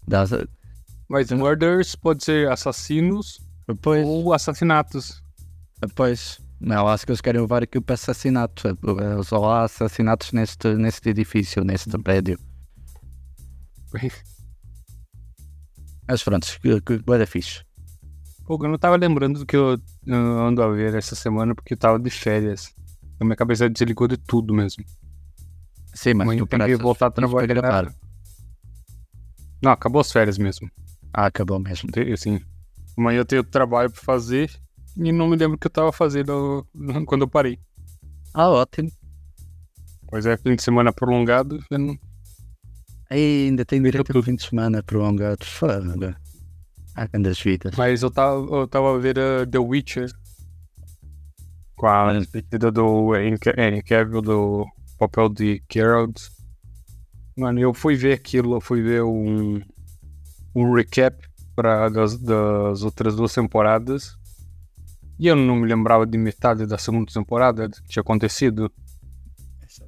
Das... 0.07 0.30
Mas 1.09 1.30
murders 1.30 1.95
pode 1.95 2.23
ser 2.25 2.50
assassinos 2.50 3.38
Pois, 3.80 4.04
ou 4.07 4.35
assassinatos. 4.35 5.23
Pois, 5.94 6.40
não, 6.61 6.88
acho 6.88 7.06
que 7.06 7.12
eles 7.12 7.20
querem 7.20 7.40
levar 7.40 7.62
aquilo 7.62 7.82
para 7.82 7.94
assassinato. 7.94 8.76
Só 9.25 9.44
há 9.44 9.64
assassinatos 9.64 10.32
neste, 10.32 10.75
neste 10.75 11.08
edifício, 11.11 11.62
neste 11.62 11.97
prédio. 11.99 12.38
Mas 16.08 16.23
pronto, 16.23 16.47
que, 16.61 16.80
que 16.80 16.99
da 16.99 17.26
fixe. 17.26 17.62
Pô, 18.44 18.58
eu 18.62 18.68
não 18.70 18.78
tava 18.78 18.97
lembrando 18.97 19.40
do 19.40 19.47
que 19.47 19.56
eu 19.56 19.78
ando 20.08 20.62
a 20.62 20.68
ver 20.70 20.94
essa 20.94 21.14
semana 21.14 21.54
porque 21.54 21.75
eu 21.75 21.78
tava 21.78 21.99
de 21.99 22.11
férias. 22.11 22.75
A 23.20 23.25
minha 23.25 23.37
cabeça 23.37 23.68
desligou 23.68 24.08
de 24.08 24.16
tudo 24.16 24.54
mesmo. 24.54 24.85
Sim, 25.94 26.14
mas 26.14 26.26
Amanhã 26.26 26.38
tu 26.38 26.47
tem 26.47 26.58
que 26.61 26.76
voltar 26.76 27.06
a 27.06 27.11
para 27.11 27.28
trabalhar. 27.28 27.94
Não, 29.62 29.73
acabou 29.73 30.00
as 30.00 30.11
férias 30.11 30.38
mesmo. 30.38 30.70
Ah, 31.12 31.26
acabou 31.26 31.58
mesmo. 31.58 31.90
Assim, 32.12 32.40
amanhã 32.97 33.18
eu 33.18 33.25
tenho 33.25 33.44
trabalho 33.44 33.90
pra 33.90 34.00
fazer 34.00 34.50
e 34.98 35.12
não 35.12 35.28
me 35.28 35.36
lembro 35.36 35.56
o 35.56 35.58
que 35.58 35.66
eu 35.66 35.70
tava 35.70 35.92
fazendo 35.92 36.66
quando 37.06 37.22
eu 37.22 37.28
parei. 37.28 37.58
Ah, 38.34 38.48
ótimo. 38.48 38.90
Pois 40.08 40.26
é, 40.26 40.36
fim 40.36 40.54
de 40.56 40.62
semana 40.62 40.92
prolongado. 40.92 41.62
eu 41.70 41.78
não- 41.78 41.98
ainda 43.10 43.64
tem 43.64 43.82
direito 43.82 44.16
ao 44.16 44.22
fim 44.22 44.34
de 44.36 44.42
semana 44.44 44.82
prolongado. 44.82 45.44
Foda. 45.44 46.16
Há 46.94 47.06
grandes 47.06 47.40
vidas. 47.40 47.74
Mas 47.76 48.02
eu 48.02 48.10
tava, 48.10 48.40
eu 48.56 48.66
tava 48.66 48.94
a 48.94 48.98
ver 48.98 49.16
uh, 49.18 49.46
The 49.46 49.58
Witcher. 49.58 50.10
Com 51.76 51.86
a 51.86 52.12
despedida 52.18 52.72
do 52.72 53.14
Henry 53.14 53.38
Henry 53.56 53.82
Cavill 53.82 54.20
do 54.20 54.66
papel 54.98 55.28
de 55.28 55.62
Geralt. 55.72 56.20
Mano, 57.36 57.60
eu 57.60 57.72
fui 57.72 57.94
ver 57.94 58.14
aquilo, 58.14 58.56
eu 58.56 58.60
fui 58.60 58.82
ver 58.82 59.04
um, 59.04 59.60
um 60.56 60.74
recap 60.74 61.16
pra, 61.54 61.88
das, 61.88 62.18
das 62.18 62.82
outras 62.82 63.14
duas 63.14 63.32
temporadas. 63.32 64.17
E 65.18 65.26
eu 65.26 65.34
não 65.37 65.56
me 65.56 65.66
lembrava 65.66 66.06
de 66.06 66.16
metade 66.16 66.66
da 66.66 66.78
segunda 66.78 67.12
temporada 67.12 67.68
que 67.68 67.82
tinha 67.88 68.00
acontecido. 68.02 68.70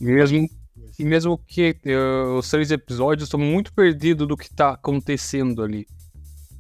E 0.01 0.05
mesmo, 0.05 0.49
e 0.99 1.05
mesmo 1.05 1.39
que 1.39 1.77
eh, 1.85 2.23
os 2.37 2.49
três 2.51 2.71
episódios 2.71 3.27
estão 3.29 3.39
muito 3.39 3.73
perdidos 3.73 4.27
do 4.27 4.37
que 4.37 4.53
tá 4.53 4.71
acontecendo 4.71 5.63
ali. 5.63 5.87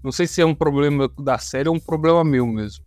Não 0.04 0.12
sei 0.12 0.26
se 0.26 0.40
é 0.40 0.46
um 0.46 0.54
problema 0.54 1.08
da 1.22 1.36
série 1.38 1.68
ou 1.68 1.74
um 1.74 1.80
problema 1.80 2.22
meu 2.24 2.46
mesmo. 2.46 2.84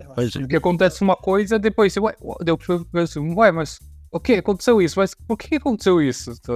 É. 0.00 0.30
Porque 0.38 0.56
acontece 0.56 1.02
uma 1.02 1.16
coisa, 1.16 1.58
depois 1.58 1.92
você, 1.92 2.00
ué, 2.00 2.16
deu 2.42 2.56
pra 2.58 3.02
assim, 3.02 3.20
ué, 3.34 3.52
mas 3.52 3.78
o 4.10 4.18
que 4.18 4.34
aconteceu 4.34 4.80
isso? 4.82 4.98
Mas 4.98 5.14
por 5.14 5.36
que 5.36 5.56
aconteceu 5.56 6.00
isso? 6.02 6.32
Tá 6.40 6.52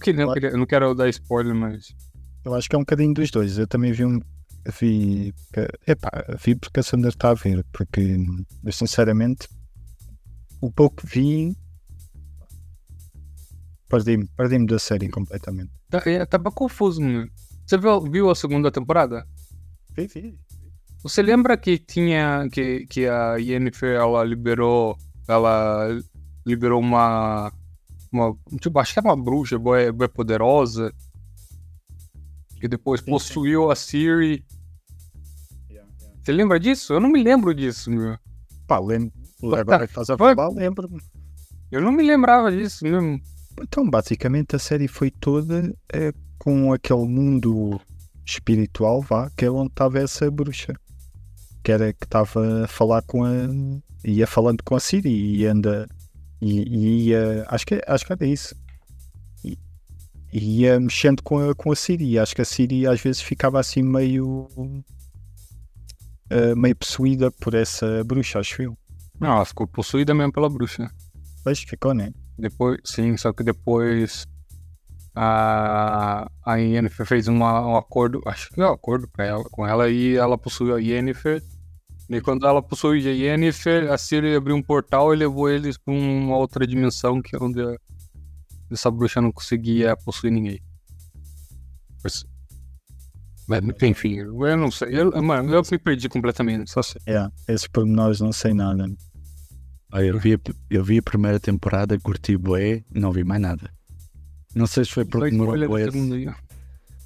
que- 0.00 0.12
não, 0.12 0.32
queria- 0.32 0.52
não 0.52 0.66
quero 0.66 0.94
dar 0.94 1.08
spoiler, 1.08 1.54
mas. 1.54 1.88
Eu 2.44 2.54
acho 2.54 2.68
que 2.68 2.76
é 2.76 2.78
um 2.78 2.82
bocadinho 2.82 3.12
dos 3.12 3.30
dois. 3.30 3.58
Eu 3.58 3.66
também 3.66 3.92
vi 3.92 4.04
um. 4.04 4.20
Vi. 4.78 5.32
Epá, 5.86 6.10
vi 6.42 6.54
porque 6.54 6.80
a 6.80 6.82
Sandra 6.82 7.08
está 7.08 7.30
a 7.30 7.34
ver. 7.34 7.64
Porque, 7.72 8.16
eu, 8.64 8.72
sinceramente, 8.72 9.48
o 10.60 10.70
pouco 10.70 10.96
que 10.96 11.06
vi. 11.06 11.56
Perdi-me 13.88 14.26
perdi 14.36 14.66
da 14.66 14.78
série 14.78 15.08
completamente. 15.08 15.72
Tá- 15.88 16.02
é, 16.06 16.24
Tava 16.24 16.50
confuso, 16.52 17.00
mano. 17.00 17.28
Você 17.66 17.76
viu, 17.76 18.00
viu 18.02 18.30
a 18.30 18.34
segunda 18.34 18.70
temporada? 18.70 19.26
Vi, 19.96 20.06
vi. 20.06 20.38
Você 21.02 21.22
lembra 21.22 21.56
que 21.56 21.78
tinha. 21.78 22.48
que, 22.52 22.86
que 22.86 23.06
a 23.06 23.36
Yennefer 23.36 23.96
ela 23.96 24.22
liberou. 24.22 24.96
Ela 25.26 25.88
liberou 26.46 26.78
uma. 26.80 27.52
uma 28.12 28.36
tipo, 28.60 28.78
acho 28.78 28.92
que 28.92 28.98
era 29.00 29.08
uma 29.08 29.16
bruxa 29.20 29.58
boa, 29.58 29.92
boa 29.92 30.08
poderosa. 30.08 30.92
Que 32.60 32.68
depois 32.68 33.00
Sim, 33.00 33.06
sim. 33.06 33.10
possuiu 33.12 33.70
a 33.70 33.74
Siri. 33.74 34.44
Você 36.22 36.32
lembra 36.32 36.60
disso? 36.60 36.92
Eu 36.92 37.00
não 37.00 37.08
me 37.08 37.22
lembro 37.22 37.54
disso, 37.54 37.90
meu. 37.90 38.16
Pá, 38.66 38.78
lembro. 38.78 39.12
Tá, 39.40 39.60
Agora 39.60 39.86
que 39.86 39.92
estás 39.92 40.10
a 40.10 40.18
falar, 40.18 40.50
lembro-me. 40.50 41.00
Eu 41.72 41.80
não 41.80 41.90
me 41.90 42.02
lembrava 42.02 42.52
disso 42.52 42.84
mesmo. 42.84 43.18
Então, 43.62 43.88
basicamente, 43.88 44.54
a 44.54 44.58
série 44.58 44.86
foi 44.86 45.10
toda 45.10 45.74
eh, 45.92 46.12
com 46.38 46.72
aquele 46.72 47.06
mundo 47.06 47.80
espiritual, 48.26 49.00
vá, 49.00 49.30
que 49.36 49.46
é 49.46 49.50
onde 49.50 49.70
estava 49.70 49.98
essa 49.98 50.30
bruxa. 50.30 50.74
Que 51.64 51.72
era 51.72 51.92
que 51.92 52.04
estava 52.04 52.64
a 52.64 52.68
falar 52.68 53.02
com 53.02 53.24
a. 53.24 53.30
ia 54.04 54.26
falando 54.26 54.62
com 54.62 54.76
a 54.76 54.80
Siri 54.80 55.10
e 55.10 55.46
anda. 55.46 55.88
e, 56.40 56.62
e 56.62 57.08
ia. 57.08 57.46
Acho 57.48 57.66
que, 57.66 57.80
acho 57.86 58.04
que 58.06 58.12
era 58.12 58.26
isso. 58.26 58.54
E, 60.32 60.60
ia 60.60 60.78
mexendo 60.78 61.22
com 61.22 61.50
a, 61.50 61.54
com 61.54 61.72
a 61.72 61.76
Siri. 61.76 62.18
Acho 62.18 62.34
que 62.34 62.42
a 62.42 62.44
Siri 62.44 62.86
às 62.86 63.00
vezes 63.00 63.20
ficava 63.20 63.58
assim 63.58 63.82
meio. 63.82 64.48
eh, 66.30 66.54
meio 66.54 66.76
possuída 66.76 67.30
por 67.30 67.54
essa 67.54 68.04
bruxa, 68.04 68.38
acho 68.38 68.62
eu. 68.62 68.78
Não, 69.20 69.36
ela 69.36 69.44
ficou 69.44 69.66
possuída 69.66 70.14
mesmo 70.14 70.32
pela 70.32 70.48
bruxa. 70.48 70.90
Pois 71.42 71.60
ficou, 71.60 71.92
né? 71.92 72.12
Depois, 72.38 72.78
sim, 72.84 73.16
só 73.16 73.32
que 73.32 73.42
depois 73.42 74.26
a, 75.14 76.30
a 76.44 76.56
Yennefer 76.56 77.04
fez 77.04 77.28
uma, 77.28 77.66
um 77.66 77.76
acordo, 77.76 78.22
acho 78.26 78.50
que 78.50 78.60
é 78.60 78.66
um 78.66 78.72
acordo 78.72 79.08
ela, 79.18 79.44
com 79.50 79.66
ela 79.66 79.90
e 79.90 80.16
ela 80.16 80.38
possuiu 80.38 80.74
a 80.74 80.80
Yennefer. 80.80 81.42
E 82.08 82.20
quando 82.20 82.46
ela 82.46 82.62
possuiu 82.62 83.08
a 83.08 83.12
Yennefer, 83.12 83.90
a 83.92 83.98
Ciri 83.98 84.34
abriu 84.34 84.56
um 84.56 84.62
portal 84.62 85.12
e 85.12 85.16
levou 85.16 85.48
eles 85.48 85.76
pra 85.76 85.92
uma 85.92 86.36
outra 86.36 86.66
dimensão 86.66 87.20
que 87.20 87.36
é 87.36 87.38
onde 87.40 87.60
a- 88.70 88.74
essa 88.74 88.90
bruxa 88.90 89.20
não 89.20 89.32
conseguia 89.32 89.96
possuir 89.96 90.32
ninguém. 90.32 90.60
Mas, 92.02 92.24
mas, 93.46 93.60
enfim, 93.82 94.16
eu 94.18 94.56
não 94.56 94.70
sei. 94.70 94.88
Eu, 94.98 95.22
mano, 95.22 95.52
eu 95.54 95.62
me 95.70 95.78
perdi 95.78 96.08
completamente, 96.08 96.70
só 96.70 96.82
sei. 96.82 97.00
É, 97.06 97.28
esses 97.48 97.66
pormenores 97.66 98.20
não 98.20 98.32
sei 98.32 98.54
nada. 98.54 98.86
Ah, 99.92 100.02
eu, 100.02 100.18
vi, 100.18 100.34
a- 100.34 100.38
eu 100.70 100.84
vi 100.84 100.98
a 100.98 101.02
primeira 101.02 101.40
temporada, 101.40 101.98
curti 101.98 102.36
bué, 102.36 102.84
não 102.94 103.10
vi 103.12 103.24
mais 103.24 103.40
nada. 103.40 103.70
Não 104.54 104.66
sei 104.66 104.84
se 104.84 104.92
foi 104.92 105.04
porque 105.04 105.30
demorou 105.30 105.56
bué. 105.68 105.84
aí. 105.88 106.28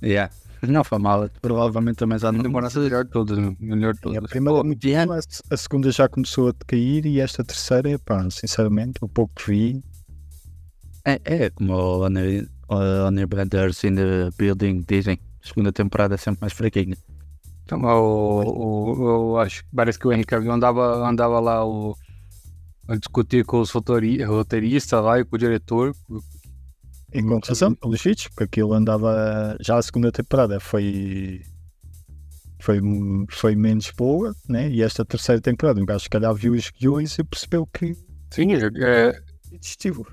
Yeah. 0.02 0.32
Não 0.62 0.82
foi 0.84 0.98
mal, 0.98 1.28
provavelmente 1.42 1.96
também 1.96 2.18
já 2.18 2.32
não. 2.32 2.42
Temporada 2.42 2.78
melhor 2.80 3.04
de 3.04 3.10
todas, 3.10 3.38
meu, 3.38 3.54
melhor 3.60 3.94
de 3.94 4.00
todas. 4.00 4.24
a 4.24 4.28
primeira 4.28 4.58
é 4.58 4.62
Pô, 4.62 4.66
muito 4.66 4.86
boa, 5.06 5.20
a 5.50 5.56
segunda 5.56 5.90
já 5.90 6.08
começou 6.08 6.48
a 6.48 6.54
cair 6.66 7.04
e 7.04 7.20
esta 7.20 7.44
terceira, 7.44 7.98
pá, 7.98 8.26
sinceramente, 8.30 8.94
o 9.02 9.08
pouco 9.08 9.32
que 9.34 9.50
vi, 9.50 9.82
É, 11.04 11.20
é 11.24 11.50
como 11.50 11.74
o 11.74 12.04
Honey 12.04 13.26
Brothers 13.26 13.84
in 13.84 13.94
the 13.96 14.30
Building 14.38 14.84
dizem. 14.88 15.18
A 15.42 15.46
segunda 15.46 15.72
temporada 15.72 16.14
é 16.14 16.18
sempre 16.18 16.40
mais 16.40 16.52
fraquinha. 16.52 16.96
Então, 17.64 17.80
o, 17.82 18.42
o, 18.42 19.32
o- 19.32 19.38
acho 19.38 19.62
que 19.64 19.68
parece 19.74 19.98
que 19.98 20.06
o 20.06 20.26
Cavill 20.26 20.52
andava, 20.52 21.06
andava 21.08 21.40
lá 21.40 21.64
o, 21.66 21.96
a 22.88 22.96
discutir 22.96 23.44
com 23.44 23.60
os 23.60 23.70
roteiristas 23.72 25.02
lá 25.04 25.18
e 25.20 25.24
com 25.24 25.36
o 25.36 25.38
diretor. 25.38 25.94
e 27.12 27.22
com 27.22 27.38
razão, 27.38 27.74
pelos 27.74 28.02
vídeos, 28.02 28.28
porque 28.28 28.44
aquilo 28.44 28.72
andava, 28.74 29.56
já 29.60 29.78
a 29.78 29.82
segunda 29.82 30.10
temporada 30.10 30.58
foi, 30.60 31.42
foi, 32.60 32.80
foi 33.30 33.54
menos 33.54 33.90
boa, 33.96 34.34
né? 34.48 34.68
E 34.70 34.82
esta 34.82 35.04
terceira 35.04 35.40
temporada, 35.40 35.80
o 35.80 35.86
gajo 35.86 36.04
se 36.04 36.10
calhar 36.10 36.34
viu 36.34 36.54
os 36.54 36.70
guiões 36.70 37.18
e 37.18 37.24
percebeu 37.24 37.66
que 37.66 37.94
Sim, 38.30 38.52
é, 38.54 39.12
desistiu. 39.52 40.04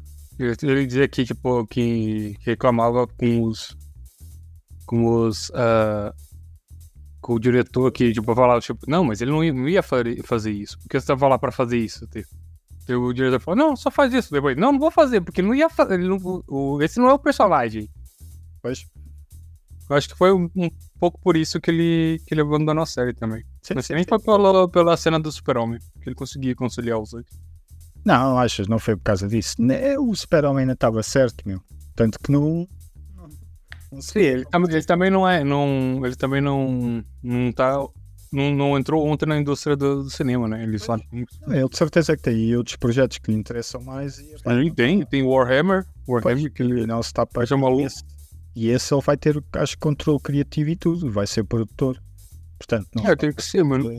Ele 0.43 0.86
dizia 0.86 1.08
que, 1.08 1.25
tipo, 1.25 1.65
que 1.67 2.38
reclamava 2.41 3.08
com 3.08 3.43
os. 3.43 3.75
com 4.86 5.06
os. 5.06 5.51
ah, 5.54 6.13
com 7.21 7.36
o 7.36 7.39
diretor 7.39 7.91
que, 7.91 8.12
tipo, 8.12 8.34
falava, 8.34 8.60
tipo, 8.60 8.80
não, 8.88 9.04
mas 9.04 9.21
ele 9.21 9.32
não 9.32 9.43
ia, 9.43 9.84
fazer 9.84 10.51
isso. 10.51 10.77
Por 10.80 10.89
que 10.89 10.99
você 10.99 11.06
tava 11.06 11.27
lá 11.27 11.38
pra 11.38 11.51
fazer 11.51 11.77
isso? 11.77 12.08
Tipo, 12.08 12.27
E 12.89 12.93
o 12.95 13.13
diretor 13.13 13.39
falou, 13.39 13.58
não, 13.58 13.75
só 13.75 13.91
faz 13.91 14.12
isso. 14.12 14.34
Depois, 14.34 14.58
não, 14.58 14.71
não 14.71 14.80
vou 14.80 14.89
fazer, 14.89 15.21
porque 15.21 15.39
ele 15.39 15.47
não 15.47 15.56
ia 15.56 15.69
fazer. 15.69 15.99
Não, 15.99 16.17
o, 16.47 16.82
esse 16.82 16.99
não 16.99 17.10
é 17.10 17.13
o 17.13 17.19
personagem. 17.19 17.88
Pois, 18.62 18.86
Eu 19.89 19.95
acho 19.95 20.10
que 20.10 20.15
foi 20.15 20.34
um, 20.34 20.49
um 20.56 20.69
pouco 20.99 21.19
por 21.21 21.38
isso 21.38 21.62
que 21.62 21.69
ele, 21.69 22.19
que 22.25 22.34
ele 22.34 22.41
abandonou 22.41 22.84
a 22.84 22.88
série 22.88 23.13
também. 23.13 23.43
sim, 23.62 23.73
Mas 23.75 23.86
sim, 23.86 23.93
nem 23.93 24.04
foi 24.04 24.19
pela, 24.19 24.67
pela 24.67 24.97
cena 24.97 25.19
do 25.19 25.32
super-homem, 25.32 25.80
que 26.01 26.10
ele 26.10 26.15
conseguia 26.15 26.56
conciliar 26.56 26.99
os 26.99 27.12
dois. 27.12 27.25
Não, 28.04 28.38
achas, 28.38 28.68
não 28.68 28.80
foi 28.80 28.96
por 28.96 29.04
causa 29.04 29.28
disso. 29.28 29.56
Né, 29.60 29.98
O 29.98 30.14
Super-Homem 30.16 30.62
ainda 30.62 30.74
estava 30.74 31.04
certo, 31.04 31.48
meu. 31.48 31.62
Tanto 31.96 32.20
que 32.20 32.32
não. 32.32 32.68
Não 33.92 34.02
Sim, 34.02 34.20
ele, 34.20 34.46
ele 34.70 34.84
também 34.84 35.10
não 35.10 35.28
é, 35.28 35.44
não, 35.44 36.02
ele 36.06 36.16
também 36.16 36.40
não, 36.40 37.04
não 37.22 37.52
tá, 37.52 37.78
não, 38.32 38.56
não 38.56 38.78
entrou 38.78 39.06
ontem 39.06 39.26
na 39.26 39.38
indústria 39.38 39.76
do, 39.76 40.04
do 40.04 40.10
cinema, 40.10 40.48
né? 40.48 40.64
Ele 40.64 40.80
sabe. 40.80 41.06
Ele 41.12 41.68
de 41.68 41.78
certeza 41.78 42.16
que 42.16 42.24
tem 42.24 42.56
outros 42.56 42.78
projetos 42.78 43.18
que 43.18 43.32
lhe 43.32 43.38
interessam 43.38 43.82
mais 43.82 44.18
e 44.20 44.34
Ele 44.46 44.72
tem, 44.72 45.06
tem 45.06 45.24
Warhammer, 45.24 45.86
Warhammer 46.08 46.52
que 46.54 46.64
e 46.64 46.66
ele 46.66 46.88
não 46.88 47.02
está 47.02 47.26
para 47.26 47.44
é 47.44 47.56
maluco. 47.56 47.82
esse, 47.86 48.02
E 48.56 48.70
esse 48.70 48.94
ele 48.94 49.02
vai 49.02 49.18
ter, 49.18 49.44
acho, 49.58 49.78
controle 49.78 50.20
criativo 50.22 50.70
e 50.70 50.76
tudo, 50.78 51.12
vai 51.12 51.28
ser 51.28 51.44
produtor. 51.44 52.02
Portanto, 52.58 52.88
não. 52.96 53.06
É, 53.06 53.16
tem 53.16 53.34
que 53.34 53.44
ser, 53.44 53.64
mano. 53.64 53.92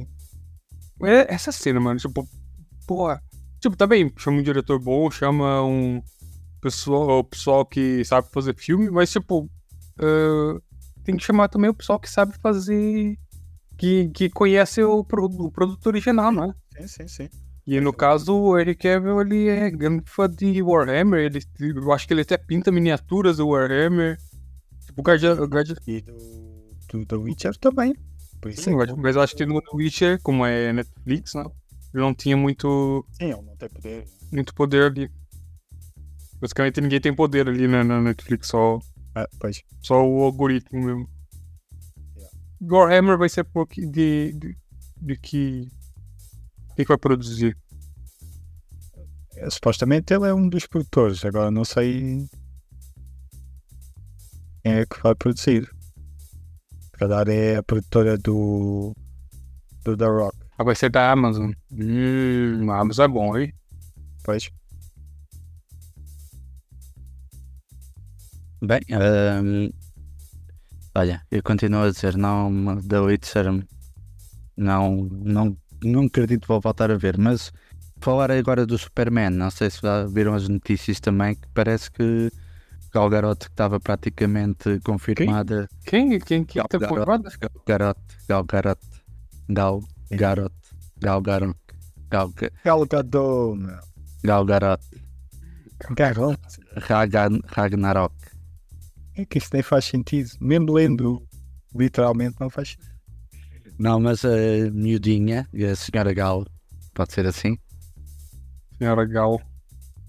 É, 1.02 1.34
essa 1.34 1.52
cena, 1.52 1.78
mano, 1.78 2.00
tipo, 2.00 2.26
porra. 2.86 3.22
Tipo, 3.62 3.76
tá 3.76 3.86
bem, 3.86 4.12
chama 4.18 4.38
um 4.40 4.42
diretor 4.42 4.78
bom, 4.80 5.10
chama 5.10 5.62
um 5.64 6.02
pessoal, 6.60 7.20
o 7.20 7.24
pessoal 7.24 7.64
que 7.64 8.04
sabe 8.04 8.28
fazer 8.32 8.54
filme, 8.56 8.90
mas, 8.90 9.10
tipo, 9.12 9.48
eh, 10.00 10.60
tem 11.04 11.16
que 11.16 11.24
chamar 11.24 11.48
também 11.48 11.70
o 11.70 11.74
pessoal 11.74 11.98
que 12.00 12.10
sabe 12.10 12.34
fazer. 12.42 13.16
que, 13.78 14.08
que 14.10 14.28
conhece 14.30 14.82
o, 14.82 15.04
pro- 15.04 15.26
o 15.26 15.50
produto 15.50 15.86
original, 15.86 16.32
né? 16.32 16.52
Sim, 16.76 16.88
sim, 16.88 17.08
sim. 17.08 17.28
E 17.66 17.80
no 17.80 17.92
caso, 17.92 18.34
o 18.34 18.58
Eric 18.58 18.82
Cavill, 18.82 19.20
ele 19.20 19.48
é 19.48 19.70
grande 19.70 20.02
fã 20.06 20.28
de 20.28 20.60
Warhammer, 20.60 21.20
ele, 21.20 21.40
eu 21.60 21.92
acho 21.92 22.06
que 22.08 22.12
ele 22.14 22.22
até 22.22 22.36
pinta 22.36 22.72
miniaturas 22.72 23.36
do 23.36 23.48
Warhammer. 23.48 24.18
Tipo, 24.86 25.00
o 25.00 25.04
Guardian, 25.04 25.34
o 25.40 25.46
Guardian, 25.46 25.76
E 25.86 26.00
do, 26.00 26.12
do 26.90 27.06
The 27.06 27.16
Witcher 27.16 27.56
também. 27.58 27.94
Por 28.40 28.50
isso 28.50 28.62
Sim, 28.62 28.72
é 28.72 28.94
mas, 28.96 29.14
eu 29.16 29.22
acho 29.22 29.36
que 29.36 29.46
no 29.46 29.62
Witcher, 29.74 30.20
como 30.22 30.44
é 30.44 30.72
Netflix, 30.72 31.34
né? 31.34 31.44
Ele 31.92 32.02
não 32.02 32.14
tinha 32.14 32.36
muito, 32.36 33.04
Sim, 33.12 33.24
ele 33.32 33.42
não 33.42 33.56
tem 33.56 33.68
poder. 33.68 34.08
muito 34.32 34.54
poder 34.54 34.90
ali. 34.90 35.10
Basicamente 36.40 36.80
ninguém 36.80 37.00
tem 37.00 37.14
poder 37.14 37.48
ali 37.48 37.68
na, 37.68 37.84
na 37.84 38.00
Netflix, 38.00 38.48
só, 38.48 38.78
Ah, 39.14 39.28
pois. 39.38 39.62
só 39.82 40.02
o 40.04 40.22
algoritmo 40.22 40.80
mesmo. 40.84 41.08
Yeah. 42.16 42.38
Warhammer 42.62 43.18
vai 43.18 43.28
ser 43.28 43.44
pouco 43.44 43.74
de, 43.74 44.32
de- 44.32 44.56
de 45.00 45.16
que. 45.18 45.68
O 46.70 46.74
que, 46.74 46.82
que 46.84 46.88
vai 46.88 46.96
produzir? 46.98 47.56
É, 49.36 49.50
Supostamente 49.50 50.14
ele 50.14 50.26
é 50.28 50.34
um 50.34 50.48
dos 50.48 50.66
produtores, 50.66 51.24
agora 51.24 51.50
não 51.50 51.64
sei 51.64 52.26
quem 54.62 54.72
é 54.72 54.86
que 54.86 55.00
vai 55.02 55.14
produzir. 55.14 55.68
Se 56.80 56.90
calhar 56.92 57.28
é 57.28 57.56
a 57.56 57.62
produtora 57.62 58.16
do, 58.16 58.94
do 59.84 59.96
The 59.96 60.06
Rock. 60.06 60.36
Ah, 60.62 60.64
vai 60.64 60.76
ser 60.76 60.90
da 60.90 61.10
Amazon. 61.10 61.50
Hum, 61.72 62.70
a 62.70 62.78
Amazon 62.78 63.04
é 63.04 63.08
bom, 63.08 63.36
hein? 63.36 63.52
Pois, 64.22 64.48
Bem, 68.64 68.80
ehm, 68.88 69.70
olha, 70.94 71.20
eu 71.32 71.42
continuo 71.42 71.82
a 71.82 71.90
dizer, 71.90 72.16
não, 72.16 72.80
The 72.80 73.00
Witcher, 73.00 73.46
não, 74.56 75.08
não, 75.10 75.56
não 75.82 76.04
acredito 76.04 76.42
que 76.42 76.46
vou 76.46 76.60
voltar 76.60 76.92
a 76.92 76.96
ver, 76.96 77.18
mas 77.18 77.52
falar 78.00 78.30
agora 78.30 78.64
do 78.64 78.78
Superman, 78.78 79.30
não 79.30 79.50
sei 79.50 79.68
se 79.68 79.80
já 79.82 80.06
viram 80.06 80.32
as 80.32 80.48
notícias 80.48 81.00
também, 81.00 81.34
que 81.34 81.48
parece 81.52 81.90
que 81.90 82.30
Gal 82.92 83.10
Gadot 83.10 83.46
que 83.46 83.50
estava 83.52 83.80
praticamente 83.80 84.78
confirmada. 84.84 85.68
Quem? 85.84 86.20
Quem 86.20 86.44
que 86.44 86.58
Gal 86.58 86.68
tá 86.68 86.78
Gadot, 86.78 86.94
formado? 86.94 87.24
Gal 87.40 87.50
Gadot, 87.66 88.00
Gal 88.28 88.46
Gal 89.48 89.82
Gadot, 90.16 90.52
Gal 90.98 91.20
Gadot, 91.20 91.54
Gal, 92.10 92.28
Ga- 92.30 92.50
Gal 92.64 92.86
Gadot, 92.86 93.56
meu. 93.58 93.78
Gal 94.24 94.44
Gadot, 94.44 94.82
Garot. 95.96 96.38
Ragan- 96.76 97.40
Ragnarok. 97.46 98.14
É 99.16 99.24
que 99.24 99.38
isso 99.38 99.50
nem 99.52 99.62
faz 99.62 99.84
sentido. 99.84 100.30
Mesmo 100.40 100.72
lendo, 100.72 101.22
literalmente 101.74 102.36
não 102.40 102.48
faz 102.48 102.70
sentido. 102.70 102.92
Não, 103.78 103.98
mas 104.00 104.24
a 104.24 104.28
miudinha, 104.72 105.48
a 105.52 105.74
senhora 105.74 106.12
Gal, 106.14 106.46
pode 106.94 107.12
ser 107.12 107.26
assim? 107.26 107.58
Senhora 108.78 109.04
Gal. 109.04 109.40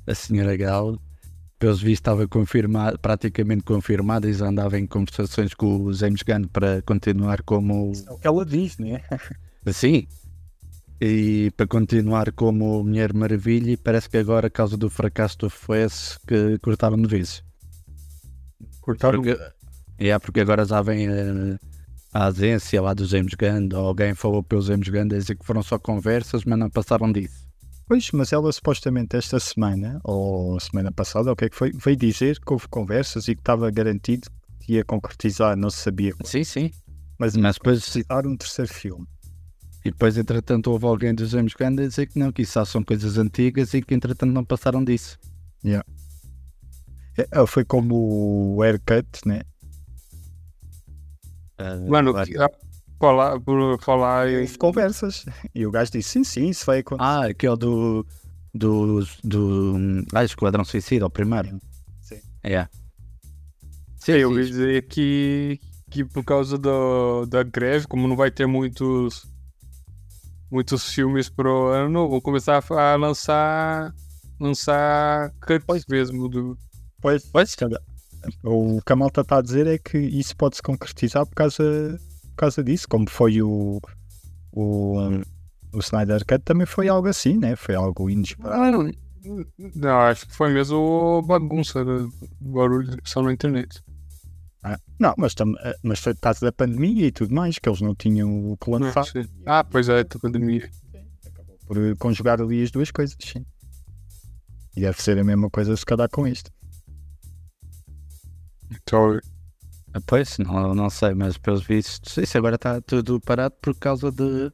A 0.06 0.14
senhora 0.14 0.56
Gal, 0.56 0.98
pelos 1.58 1.80
vistos, 1.82 2.00
estava 2.00 2.28
confirmada, 2.28 2.98
praticamente 2.98 3.64
confirmada 3.64 4.30
e 4.30 4.34
já 4.34 4.48
andava 4.48 4.78
em 4.78 4.86
conversações 4.86 5.54
com 5.54 5.78
o 5.84 5.94
James 5.94 6.22
Gunn 6.22 6.48
para 6.48 6.82
continuar 6.84 7.42
como. 7.44 7.94
É 8.08 8.12
o 8.12 8.18
que 8.18 8.28
ela 8.28 8.46
diz, 8.46 8.78
né? 8.78 9.02
Assim. 9.66 10.08
E 11.00 11.52
para 11.58 11.68
continuar 11.68 12.32
como 12.32 12.84
Mulher 12.84 13.14
Maravilha, 13.14 13.72
e 13.72 13.78
parece 13.78 14.10
que 14.10 14.18
agora, 14.18 14.48
a 14.48 14.50
causa 14.50 14.78
do 14.78 14.90
fracasso 14.90 15.38
do 15.38 15.50
FOS, 15.50 16.18
que 16.28 16.58
cortaram 16.60 17.02
de 17.02 17.08
vez. 17.08 17.44
Cortaram. 18.80 19.22
Porque, 19.22 19.38
é, 19.98 20.18
porque 20.20 20.40
agora 20.40 20.64
já 20.66 20.82
vem 20.82 21.08
eh, 21.08 21.58
a 22.14 22.28
agência 22.28 22.82
lá 22.82 22.94
do 22.94 23.06
James 23.06 23.34
Gunn, 23.34 23.70
ou 23.74 23.88
alguém 23.88 24.14
falou 24.14 24.44
pelo 24.44 24.62
James 24.62 24.88
Gunn, 24.88 25.08
a 25.12 25.18
dizer 25.18 25.36
que 25.36 25.46
foram 25.46 25.64
só 25.64 25.78
conversas, 25.78 26.46
mas 26.46 26.58
não 26.58 26.70
passaram 26.70 27.12
disso. 27.12 27.44
Pois, 27.86 28.12
mas 28.12 28.32
ela 28.32 28.52
supostamente 28.52 29.18
esta 29.18 29.40
semana, 29.40 30.00
ou 30.04 30.58
semana 30.60 30.92
passada, 30.92 31.30
ou 31.30 31.34
o 31.34 31.36
que 31.36 31.46
é 31.46 31.50
que 31.50 31.56
foi, 31.56 31.72
veio 31.74 31.98
dizer 31.98 32.40
que 32.40 32.54
houve 32.54 32.68
conversas 32.68 33.28
e 33.28 33.36
que 33.36 33.42
estava 33.42 33.70
garantido 33.70 34.30
que 34.62 34.74
ia 34.74 34.86
concretizar, 34.86 35.58
não 35.58 35.70
se 35.70 35.80
sabia. 35.80 36.14
Sim, 36.24 36.44
sim. 36.44 36.72
Mas, 37.20 37.36
Mas 37.36 37.56
depois, 37.56 37.86
concretizar 37.86 38.26
um 38.26 38.38
terceiro 38.38 38.74
filme. 38.74 39.06
E 39.86 39.92
depois, 39.92 40.18
entretanto, 40.18 40.72
houve 40.72 40.86
alguém 40.86 41.14
do 41.14 41.26
James 41.26 41.54
Gunn 41.54 41.74
a 41.80 41.88
dizer 41.88 42.08
que 42.08 42.18
não, 42.18 42.32
que 42.32 42.44
isso 42.44 42.54
só 42.54 42.64
são 42.64 42.82
coisas 42.84 43.18
antigas 43.18 43.74
e 43.74 43.82
que, 43.82 43.94
entretanto, 43.94 44.32
não 44.32 44.46
passaram 44.46 44.84
disso. 44.84 45.20
É, 47.18 47.46
foi 47.46 47.66
como 47.66 48.56
o 48.56 48.64
haircut, 48.64 49.08
né? 49.26 49.42
Mano, 51.88 52.12
claro. 52.14 52.44
ah, 52.44 52.50
falar, 53.00 53.40
por 53.40 53.82
falar 53.82 54.30
em. 54.30 54.42
Houve 54.42 54.58
conversas. 54.58 55.26
E 55.54 55.66
o 55.66 55.72
gajo 55.72 55.92
disse: 55.92 56.10
sim, 56.10 56.24
sim, 56.24 56.50
isso 56.50 56.66
vai 56.66 56.80
acontecer. 56.80 57.08
Ah, 57.08 57.26
aquele 57.26 57.58
do. 57.58 58.06
do. 58.54 59.06
do. 59.24 59.78
Ah, 60.14 60.24
Esquadrão 60.24 60.66
Suicida, 60.66 61.06
o 61.06 61.10
primeiro. 61.10 61.60
Sim. 62.02 62.20
É. 62.44 62.68
Sim, 63.98 64.14
eu 64.14 64.30
sim. 64.30 64.36
ouvi 64.36 64.46
dizer 64.46 64.88
que, 64.88 65.60
que 65.90 66.04
por 66.04 66.24
causa 66.24 66.58
do, 66.58 67.26
da 67.28 67.44
greve, 67.44 67.88
como 67.88 68.08
não 68.08 68.16
vai 68.16 68.32
ter 68.32 68.48
muitos 68.48 69.33
muitos 70.54 70.94
filmes 70.94 71.30
pro 71.30 71.70
ano, 71.70 72.08
vão 72.08 72.22
começar 72.22 72.64
a, 72.70 72.96
lançar 72.96 73.92
lançar 74.40 75.32
cuts 75.42 75.86
mesmo 75.90 76.30
do 76.30 76.56
Pois, 77.02 77.26
Pois. 77.26 77.56
O 78.44 78.80
que 78.82 78.94
a 78.94 78.96
malta 78.96 79.22
está 79.22 79.40
a 79.40 79.42
dizer 79.42 79.68
é 79.68 79.78
que 79.78 79.98
isso 79.98 80.38
pode 80.38 80.56
se 80.56 80.62
concretizar 80.62 81.26
por 81.26 81.36
causa, 81.36 82.00
por 82.30 82.36
causa 82.38 82.64
disso, 82.64 82.88
como 82.88 83.10
foi 83.10 83.42
o, 83.42 83.82
o, 84.54 84.98
o 85.74 85.80
Snyder 85.80 86.24
Cut 86.26 86.40
também 86.46 86.66
foi 86.66 86.88
algo 86.88 87.08
assim, 87.08 87.38
né? 87.38 87.56
Foi 87.58 87.76
algo 87.76 88.10
inesperado. 88.10 88.92
não, 89.76 90.00
acho 90.02 90.28
que 90.28 90.36
foi 90.36 90.54
mesmo 90.54 91.22
bagunça 91.24 91.84
do 91.84 92.10
barulho 92.40 92.96
só 93.04 93.22
na 93.22 93.34
internet. 93.34 93.84
Ah, 94.64 94.80
não, 94.98 95.14
mas, 95.18 95.34
tam, 95.36 95.54
eh, 95.60 95.76
mas 95.84 96.00
foi 96.00 96.14
por 96.14 96.22
causa 96.22 96.46
da 96.46 96.52
pandemia 96.52 97.08
e 97.08 97.12
tudo 97.12 97.34
mais, 97.36 97.60
que 97.60 97.68
eles 97.68 97.82
não 97.82 97.94
tinham 97.94 98.52
o 98.52 98.58
que 98.58 98.70
lançar. 98.72 99.04
Sim. 99.06 99.26
Ah, 99.46 99.64
pois 99.64 99.90
é, 99.90 100.04
da 100.04 100.20
pandemia. 100.20 100.70
Por 101.68 101.78
eh, 101.78 101.96
conjugar 102.00 102.42
ali 102.42 102.64
as 102.64 102.72
duas 102.72 102.90
coisas, 102.90 103.18
sim. 103.20 103.46
E 104.76 104.82
deve 104.82 105.02
ser 105.02 105.18
a 105.20 105.24
mesma 105.24 105.50
coisa 105.50 105.76
se 105.76 105.86
calhar 105.86 106.10
com 106.10 106.28
isto. 106.28 106.50
Então, 108.72 109.20
Ah, 109.94 110.00
Pois, 110.08 110.38
não, 110.40 110.74
não 110.74 110.90
sei, 110.90 111.14
mas 111.14 111.38
pelos 111.38 111.64
vistos, 111.66 112.18
isso 112.18 112.38
agora 112.38 112.56
está 112.56 112.82
tudo 112.82 113.20
parado 113.22 113.56
por 113.62 113.76
causa 113.76 114.12
de, 114.12 114.52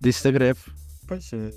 disso 0.00 0.24
da 0.24 0.30
greve. 0.30 0.60
Pois, 1.06 1.30
eh, 1.32 1.50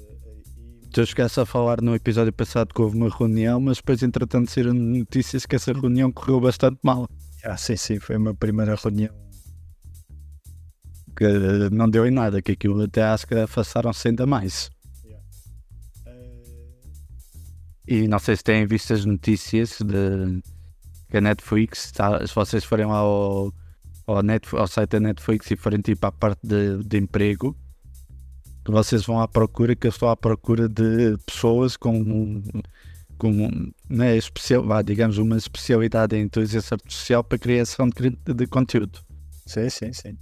Tu 0.92 1.06
chegaste 1.06 1.40
a 1.42 1.46
falar 1.46 1.82
no 1.82 1.94
episódio 1.94 2.32
passado 2.32 2.74
que 2.74 2.82
houve 2.82 2.96
uma 2.98 3.10
reunião, 3.10 3.60
mas 3.60 3.78
depois, 3.78 4.02
entretanto, 4.02 4.50
saíram 4.50 4.74
notícias 4.74 5.46
que 5.46 5.56
essa 5.56 5.74
reunião 5.74 6.10
correu 6.12 6.40
bastante 6.40 6.80
mal. 6.84 7.06
Ah, 7.46 7.58
sim, 7.58 7.76
sim, 7.76 8.00
foi 8.00 8.18
uma 8.18 8.34
primeira 8.34 8.76
reunião. 8.76 9.14
Que 11.16 11.24
eh, 11.26 11.70
não 11.72 11.90
deu 11.90 12.06
em 12.06 12.12
nada, 12.12 12.42
que 12.42 12.52
aquilo 12.52 12.82
até 12.82 13.04
acho 13.04 13.26
que 13.28 13.36
afastaram-se 13.36 14.08
ainda 14.08 14.26
mais. 14.26 14.70
E 17.88 18.08
não 18.08 18.18
sei 18.18 18.36
se 18.36 18.44
têm 18.44 18.66
visto 18.66 18.94
as 18.94 19.06
notícias 19.06 19.78
de 19.80 20.42
que 21.10 21.18
a 21.18 21.22
Netflix, 21.22 21.94
se 22.28 22.34
vocês 22.34 22.64
forem 22.64 22.88
lá 22.88 22.98
ao, 22.98 23.54
ao, 24.08 24.24
Netf- 24.24 24.56
ao 24.56 24.68
site 24.68 24.92
da 24.92 25.00
Netflix 25.00 25.52
e 25.52 25.56
forem 25.56 25.80
tipo 25.80 26.06
à 26.08 26.12
parte 26.12 26.40
de, 26.44 26.84
de 26.84 26.98
emprego, 26.98 27.56
vocês 28.68 29.06
vão 29.06 29.22
à 29.22 29.28
procura, 29.28 29.76
que 29.76 29.86
eu 29.86 29.90
estou 29.90 30.10
à 30.10 30.18
procura 30.18 30.68
de 30.68 31.16
pessoas 31.28 31.78
com, 31.78 32.42
com 33.18 33.72
né, 33.90 34.18
especial, 34.18 34.64
vá, 34.64 34.82
digamos, 34.82 35.18
uma 35.18 35.38
especialidade 35.38 36.16
em 36.16 36.24
inteligência 36.24 36.76
artificial 36.76 37.24
para 37.24 37.38
criação 37.38 37.90
de, 37.90 38.34
de 38.34 38.48
conteúdo. 38.48 39.00
Sim, 39.46 39.70
sim, 39.70 39.94
sim. 39.94 40.18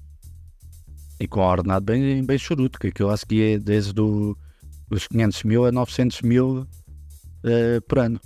E 1.20 1.28
com 1.28 1.42
a 1.42 1.52
ordenado 1.52 1.86
bem, 1.86 2.24
bem 2.24 2.38
churuto, 2.38 2.80
que 2.80 2.88
aquilo 2.88 3.10
acho 3.10 3.26
que 3.26 3.42
é 3.42 3.60
desde 3.60 4.00
o, 4.00 4.38
os 4.90 5.08
500 5.08 5.44
mil 5.44 5.66
a 5.66 5.72
900 5.72 6.22
mil 6.22 6.68
eh, 7.44 7.80
por 7.88 8.00
ano. 8.00 8.20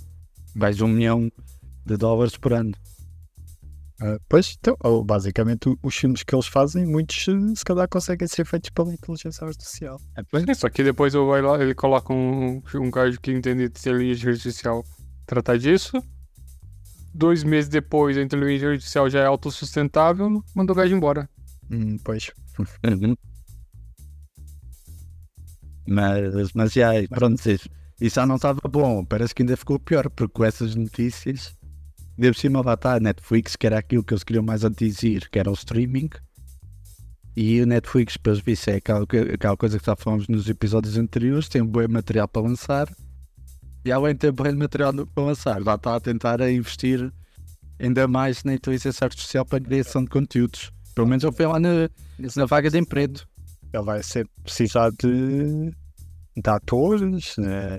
Mais 0.54 0.80
um 0.80 0.88
milhão 0.88 1.30
de 1.86 1.96
dólares 1.96 2.36
por 2.36 2.52
ano. 2.52 2.72
Ah, 4.00 4.16
pois, 4.28 4.56
então, 4.58 4.76
ou, 4.80 5.02
basicamente 5.02 5.76
os 5.82 5.96
filmes 5.96 6.22
que 6.22 6.32
eles 6.34 6.46
fazem, 6.46 6.86
muitos 6.86 7.26
eh, 7.28 7.54
se 7.56 7.64
calhar 7.64 7.88
conseguem 7.88 8.28
ser 8.28 8.44
feitos 8.44 8.70
pela 8.70 8.92
inteligência 8.92 9.44
artificial. 9.44 10.00
É, 10.16 10.54
Só 10.54 10.68
que 10.68 10.84
depois 10.84 11.14
eu 11.14 11.26
vai 11.26 11.42
lá, 11.42 11.60
ele 11.60 11.74
coloca 11.74 12.12
um, 12.12 12.62
um 12.76 12.90
gajo 12.90 13.20
que 13.20 13.32
entende 13.32 13.68
de 13.68 13.78
inteligência 13.80 14.30
artificial 14.30 14.84
tratar 15.26 15.58
disso. 15.58 16.00
Dois 17.12 17.42
meses 17.42 17.68
depois 17.68 18.16
a 18.16 18.22
inteligência 18.22 18.70
artificial 18.70 19.10
já 19.10 19.20
é 19.20 19.26
autossustentável, 19.26 20.44
manda 20.54 20.72
o 20.72 20.76
gajo 20.76 20.94
embora. 20.94 21.28
Hum, 21.68 21.96
pois. 22.04 22.30
Uhum. 22.86 23.16
Mas, 25.88 26.52
mas 26.52 26.72
já, 26.72 26.90
pronto, 27.08 27.34
isso, 27.50 27.68
isso 28.00 28.14
já 28.14 28.26
não 28.26 28.36
estava 28.36 28.60
bom. 28.68 29.04
Parece 29.04 29.34
que 29.34 29.42
ainda 29.42 29.56
ficou 29.56 29.80
pior, 29.80 30.08
porque 30.10 30.32
com 30.32 30.44
essas 30.44 30.76
notícias, 30.76 31.57
de 32.18 32.34
cima 32.34 32.60
lá 32.64 32.74
está 32.74 32.94
a 32.94 33.00
Netflix, 33.00 33.54
que 33.54 33.66
era 33.66 33.78
aquilo 33.78 34.02
que 34.02 34.12
eles 34.12 34.24
queriam 34.24 34.42
mais 34.44 34.64
atingir, 34.64 35.28
que 35.30 35.38
era 35.38 35.50
o 35.50 35.54
streaming. 35.54 36.10
E 37.36 37.60
o 37.62 37.66
Netflix, 37.66 38.16
pelos 38.16 38.40
vistos, 38.40 38.68
é 38.68 38.76
aquela, 38.76 39.06
que- 39.06 39.16
aquela 39.16 39.56
coisa 39.56 39.78
que 39.78 39.86
já 39.86 39.94
falamos 39.94 40.26
nos 40.26 40.48
episódios 40.48 40.96
anteriores, 40.98 41.48
tem 41.48 41.62
um 41.62 41.66
bom 41.66 41.86
material 41.88 42.26
para 42.26 42.42
lançar. 42.42 42.88
E 43.84 43.92
além 43.92 44.14
de 44.14 44.18
ter 44.20 44.32
bom 44.32 44.52
material 44.56 44.92
para 45.06 45.24
lançar, 45.24 45.62
já 45.62 45.74
está 45.76 45.94
a 45.96 46.00
tentar 46.00 46.42
a 46.42 46.50
investir 46.50 47.12
ainda 47.78 48.08
mais 48.08 48.42
na 48.42 48.54
inteligência 48.54 49.04
artificial 49.04 49.46
para 49.46 49.58
a 49.58 49.60
criação 49.60 50.02
de 50.02 50.10
conteúdos. 50.10 50.72
Pelo 50.96 51.06
menos 51.06 51.22
eu 51.22 51.32
fui 51.32 51.46
lá 51.46 51.60
na, 51.60 51.88
na 52.34 52.44
vaga 52.46 52.68
de 52.68 52.78
emprego. 52.78 53.20
Ele 53.72 53.82
vai 53.84 54.02
ser 54.02 54.28
precisar 54.42 54.90
de, 54.90 55.70
de 56.36 56.50
atores, 56.50 57.36
né? 57.36 57.78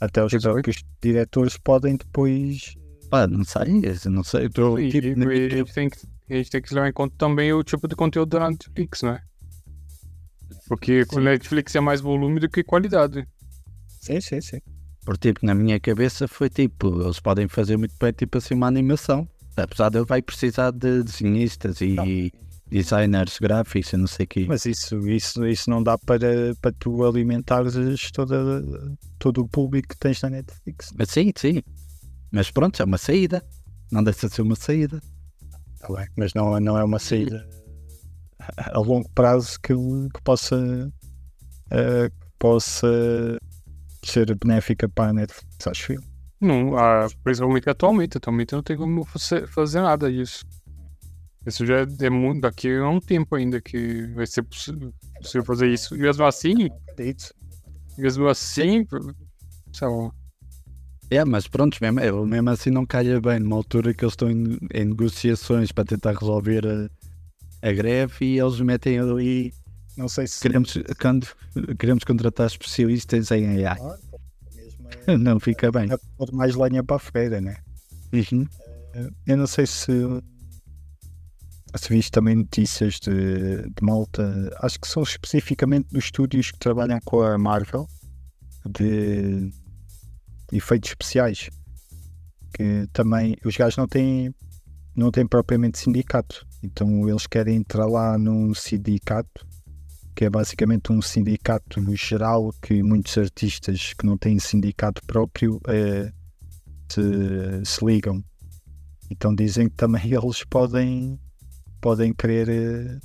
até 0.00 0.24
os 0.24 0.32
próprios 0.32 0.82
diretores 1.00 1.56
podem 1.56 1.94
depois. 1.96 2.74
Pá, 3.12 3.26
não 3.26 3.44
sei, 3.44 3.82
eu 4.06 4.10
não 4.10 4.24
sei. 4.24 4.46
Estou 4.46 4.80
E, 4.80 4.90
tipo, 4.90 5.06
e 5.08 5.14
na- 5.14 5.26
a, 5.30 5.34
gente 5.34 5.74
tem 5.74 5.90
que, 5.90 5.98
a 6.30 6.34
gente 6.34 6.50
tem 6.50 6.62
que 6.62 6.72
levar 6.72 6.88
em 6.88 6.92
conta 6.94 7.14
também 7.18 7.52
o 7.52 7.62
tipo 7.62 7.86
de 7.86 7.94
conteúdo 7.94 8.30
da 8.38 8.48
Netflix, 8.48 9.02
né? 9.02 9.20
Porque 10.66 11.04
com 11.04 11.20
Netflix 11.20 11.74
é 11.74 11.80
mais 11.80 12.00
volume 12.00 12.40
do 12.40 12.48
que 12.48 12.64
qualidade. 12.64 13.28
Sim, 14.00 14.18
sim, 14.18 14.40
sim. 14.40 14.60
Porque, 15.04 15.28
tipo, 15.30 15.44
na 15.44 15.54
minha 15.54 15.78
cabeça 15.78 16.26
foi 16.26 16.48
tipo, 16.48 17.02
eles 17.02 17.20
podem 17.20 17.46
fazer 17.48 17.76
muito 17.76 17.94
bem, 18.00 18.12
tipo 18.12 18.38
assim, 18.38 18.54
uma 18.54 18.66
animação. 18.66 19.28
Apesar 19.58 19.90
de 19.90 19.98
ele 19.98 20.06
vai 20.06 20.22
precisar 20.22 20.70
de 20.70 21.02
desenhistas 21.02 21.82
e 21.82 21.88
Não. 21.88 22.06
designers 22.70 23.38
gráficos 23.38 23.92
e 23.92 23.96
não 23.98 24.06
sei 24.06 24.24
o 24.24 24.28
quê. 24.28 24.46
Mas 24.48 24.64
isso, 24.64 25.06
isso, 25.06 25.44
isso 25.46 25.68
não 25.68 25.82
dá 25.82 25.98
para, 25.98 26.54
para 26.62 26.72
tu 26.78 27.04
alimentares 27.04 27.74
toda, 28.10 28.62
todo 29.18 29.42
o 29.42 29.48
público 29.48 29.88
que 29.88 29.98
tens 29.98 30.22
na 30.22 30.30
Netflix. 30.30 30.94
Mas 30.96 31.10
sim, 31.10 31.30
sim. 31.36 31.60
Mas 32.32 32.50
pronto, 32.50 32.80
é 32.80 32.84
uma 32.84 32.98
saída. 32.98 33.44
Não 33.90 34.02
deixa 34.02 34.28
de 34.28 34.34
ser 34.34 34.42
uma 34.42 34.56
saída. 34.56 35.00
Tá 35.78 35.92
bem, 35.92 36.06
mas 36.16 36.32
não, 36.34 36.58
não 36.58 36.78
é 36.78 36.84
uma 36.84 36.98
saída 36.98 37.46
a 38.56 38.78
longo 38.78 39.08
prazo 39.10 39.58
que, 39.60 39.74
que 39.74 40.22
possa, 40.22 40.92
que 41.68 42.36
possa 42.38 43.38
ser 44.04 44.34
benéfica 44.36 44.88
para 44.88 45.10
a 45.10 45.12
Netflix, 45.12 45.66
acho 45.66 45.92
eu. 45.92 46.02
Não, 46.40 46.76
ah, 46.76 47.06
principalmente 47.22 47.70
atualmente. 47.70 48.16
Atualmente 48.16 48.52
não 48.52 48.62
tem 48.62 48.76
como 48.76 49.04
fazer 49.04 49.80
nada 49.80 50.10
disso. 50.10 50.44
Isso 51.46 51.64
já 51.64 51.86
é 52.00 52.10
muito. 52.10 52.40
Daqui 52.40 52.76
a 52.76 52.88
um 52.88 53.00
tempo 53.00 53.36
ainda 53.36 53.60
que 53.60 54.06
vai 54.08 54.26
ser 54.26 54.42
possível, 54.42 54.92
possível 55.20 55.44
fazer 55.44 55.68
isso. 55.68 55.94
E 55.94 55.98
mesmo 55.98 56.24
assim, 56.24 56.68
mesmo 57.96 58.26
assim, 58.26 58.86
sei 59.72 59.88
lá. 59.88 60.10
É, 61.14 61.24
mas 61.26 61.46
pronto, 61.46 61.76
mesmo, 61.80 62.00
eu 62.00 62.24
mesmo 62.24 62.48
assim 62.48 62.70
não 62.70 62.86
calha 62.86 63.20
bem 63.20 63.38
numa 63.38 63.56
altura 63.56 63.92
que 63.92 64.02
eles 64.02 64.14
estão 64.14 64.30
em, 64.30 64.58
em 64.72 64.84
negociações 64.86 65.70
para 65.70 65.84
tentar 65.84 66.12
resolver 66.12 66.66
a, 66.66 67.68
a 67.68 67.70
greve 67.72 68.24
e 68.24 68.38
eles 68.38 68.58
metem 68.60 68.98
ali. 68.98 69.52
Não 69.94 70.08
sei 70.08 70.26
se. 70.26 70.40
Queremos, 70.40 70.74
quando, 70.98 71.26
queremos 71.78 72.02
contratar 72.04 72.46
especialistas 72.46 73.30
em 73.30 73.66
AI. 73.66 73.76
Claro, 73.76 74.00
é- 75.06 75.16
Não 75.18 75.38
fica 75.38 75.70
bem. 75.70 75.92
é 75.92 75.96
pôr 76.16 76.32
mais 76.32 76.54
lenha 76.54 76.82
para 76.82 76.96
a 76.96 76.98
fogueira, 76.98 77.42
né? 77.42 77.56
Uhum. 78.10 78.46
Eu 79.26 79.36
não 79.36 79.46
sei 79.46 79.66
se. 79.66 79.92
Se 81.74 81.88
viste 81.88 82.10
também 82.10 82.36
notícias 82.36 82.98
de, 83.00 83.62
de 83.62 83.82
malta, 83.82 84.50
acho 84.62 84.78
que 84.80 84.88
são 84.88 85.02
especificamente 85.02 85.88
dos 85.90 86.04
estúdios 86.04 86.50
que 86.50 86.58
trabalham 86.58 86.98
com 87.04 87.22
a 87.22 87.36
Marvel, 87.38 87.86
de 88.66 89.50
efeitos 90.52 90.90
especiais. 90.90 91.50
Que 92.54 92.86
também 92.92 93.36
os 93.44 93.56
gajos 93.56 93.76
não 93.76 93.88
têm, 93.88 94.34
não 94.94 95.10
têm 95.10 95.26
propriamente 95.26 95.78
sindicato, 95.78 96.46
então 96.62 97.08
eles 97.08 97.26
querem 97.26 97.56
entrar 97.56 97.86
lá 97.86 98.18
num 98.18 98.54
sindicato, 98.54 99.46
que 100.14 100.26
é 100.26 100.30
basicamente 100.30 100.92
um 100.92 101.00
sindicato 101.00 101.80
geral 101.96 102.52
que 102.60 102.82
muitos 102.82 103.16
artistas 103.16 103.94
que 103.94 104.04
não 104.04 104.18
têm 104.18 104.38
sindicato 104.38 105.00
próprio 105.06 105.58
eh, 105.66 106.12
se, 106.88 107.64
se 107.64 107.84
ligam. 107.84 108.22
Então 109.10 109.34
dizem 109.34 109.68
que 109.68 109.76
também 109.76 110.02
eles 110.12 110.44
podem, 110.44 111.18
podem 111.80 112.12
querer 112.12 112.48
eh, 112.48 112.98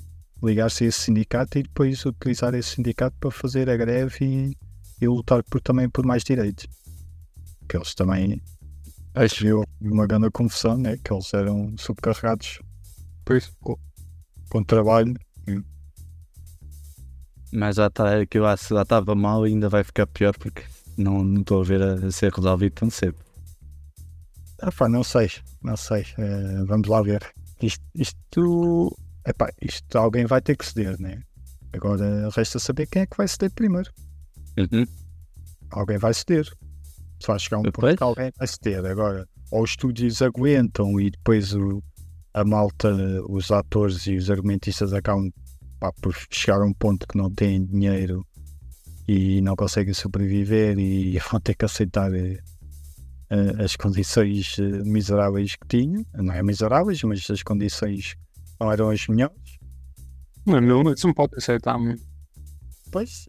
ligar-se 0.43 0.83
a 0.83 0.87
esse 0.87 0.99
sindicato 0.99 1.57
e 1.57 1.63
depois 1.63 2.05
utilizar 2.05 2.53
esse 2.53 2.75
sindicato 2.75 3.15
para 3.19 3.31
fazer 3.31 3.69
a 3.69 3.77
greve 3.77 4.17
e, 4.21 4.57
e 5.01 5.07
lutar 5.07 5.43
por, 5.43 5.61
também 5.61 5.89
por 5.89 6.05
mais 6.05 6.23
direitos. 6.23 6.67
Que 7.67 7.77
eles 7.77 7.93
também 7.93 8.41
Acho 9.13 9.43
viu 9.43 9.63
uma 9.81 10.05
grande 10.05 10.29
confusão, 10.29 10.77
né? 10.77 10.97
que 11.03 11.11
eles 11.11 11.33
eram 11.33 11.73
subcarregados 11.77 12.59
Pois. 13.25 13.51
com 14.49 14.63
trabalho. 14.63 15.13
Mas 17.51 17.77
já 17.77 17.87
está, 17.87 18.19
aquilo 18.19 18.43
lá, 18.43 18.57
se 18.57 18.73
já 18.73 18.81
estava 18.81 19.15
mal 19.15 19.47
e 19.47 19.51
ainda 19.51 19.69
vai 19.69 19.83
ficar 19.83 20.05
pior 20.07 20.37
porque 20.37 20.63
não 20.97 21.35
estou 21.35 21.61
a 21.61 21.63
ver 21.63 21.81
a, 21.81 21.93
a 21.93 22.11
ser 22.11 22.31
resolvido 22.33 22.73
tão 22.73 22.89
cedo. 22.89 23.17
Ah, 24.61 24.71
pá, 24.71 24.89
não 24.89 25.03
sei, 25.03 25.29
não 25.63 25.77
sei. 25.77 26.05
Eh, 26.17 26.63
vamos 26.65 26.87
lá 26.87 27.01
ver. 27.01 27.25
Isto, 27.61 27.83
isto, 27.95 28.97
epá, 29.25 29.49
isto 29.61 29.97
alguém 29.97 30.25
vai 30.25 30.41
ter 30.41 30.57
que 30.57 30.65
ceder, 30.65 30.99
né? 30.99 31.23
Agora 31.73 32.29
resta 32.35 32.59
saber 32.59 32.87
quem 32.87 33.03
é 33.03 33.05
que 33.05 33.17
vai 33.17 33.27
ceder 33.27 33.51
primeiro. 33.51 33.91
Uhum. 34.57 34.85
alguém 35.71 35.97
vai 35.97 36.13
ceder. 36.13 36.51
Só 37.19 37.33
vai 37.33 37.39
chegar 37.39 37.57
um 37.59 37.63
ponto 37.63 37.79
Pois. 37.79 37.95
que 37.95 38.03
alguém 38.03 38.31
vai 38.37 38.47
ceder. 38.47 38.85
Agora, 38.85 39.27
ou 39.51 39.63
os 39.63 39.71
estúdios 39.71 40.21
aguentam 40.21 40.99
e 40.99 41.09
depois 41.09 41.53
o- 41.53 41.81
a 42.33 42.43
malta, 42.43 42.89
os 43.29 43.49
atores 43.51 44.05
e 44.07 44.15
os 44.15 44.29
argumentistas 44.29 44.93
acabam 44.93 45.31
pá, 45.79 45.91
por 46.01 46.13
chegar 46.31 46.61
a 46.61 46.65
um 46.65 46.73
ponto 46.73 47.07
que 47.07 47.17
não 47.17 47.31
têm 47.31 47.65
dinheiro 47.65 48.25
e 49.07 49.41
não 49.41 49.55
conseguem 49.55 49.93
sobreviver 49.93 50.77
e 50.77 51.17
vão 51.31 51.39
ter 51.39 51.55
que 51.55 51.65
aceitar 51.65 52.13
eh, 52.13 52.37
eh, 53.29 53.63
as 53.63 53.75
condições 53.75 54.57
eh, 54.59 54.83
miseráveis 54.83 55.55
que 55.55 55.67
tinham. 55.67 56.05
Não 56.13 56.33
é 56.33 56.43
miseráveis, 56.43 57.01
mas 57.03 57.27
as 57.29 57.41
condições 57.41 58.15
não 58.59 58.71
eram 58.71 58.89
as 58.89 59.07
melhores. 59.07 59.35
Não, 60.45 60.61
não, 60.61 60.93
isso 60.93 61.07
não 61.07 61.13
pode 61.13 61.35
aceitar, 61.35 61.77
mano. 61.77 61.97
Pois, 62.91 63.27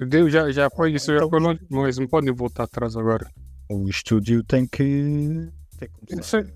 Deus 0.00 0.32
já, 0.32 0.50
já 0.50 0.68
foi 0.70 0.94
isso, 0.94 1.06
já 1.06 1.16
Então- 1.18 1.30
foi 1.30 1.40
longe, 1.40 1.60
mas 1.70 1.98
não 1.98 2.06
podem 2.08 2.32
voltar 2.34 2.64
atrás 2.64 2.96
agora. 2.96 3.30
o 3.70 3.88
estúdio 3.88 4.42
tem 4.44 4.66
que, 4.66 5.48
tem 5.78 5.88
que 5.88 6.14
Isso 6.20 6.36
começar 6.36 6.40
é- 6.40 6.52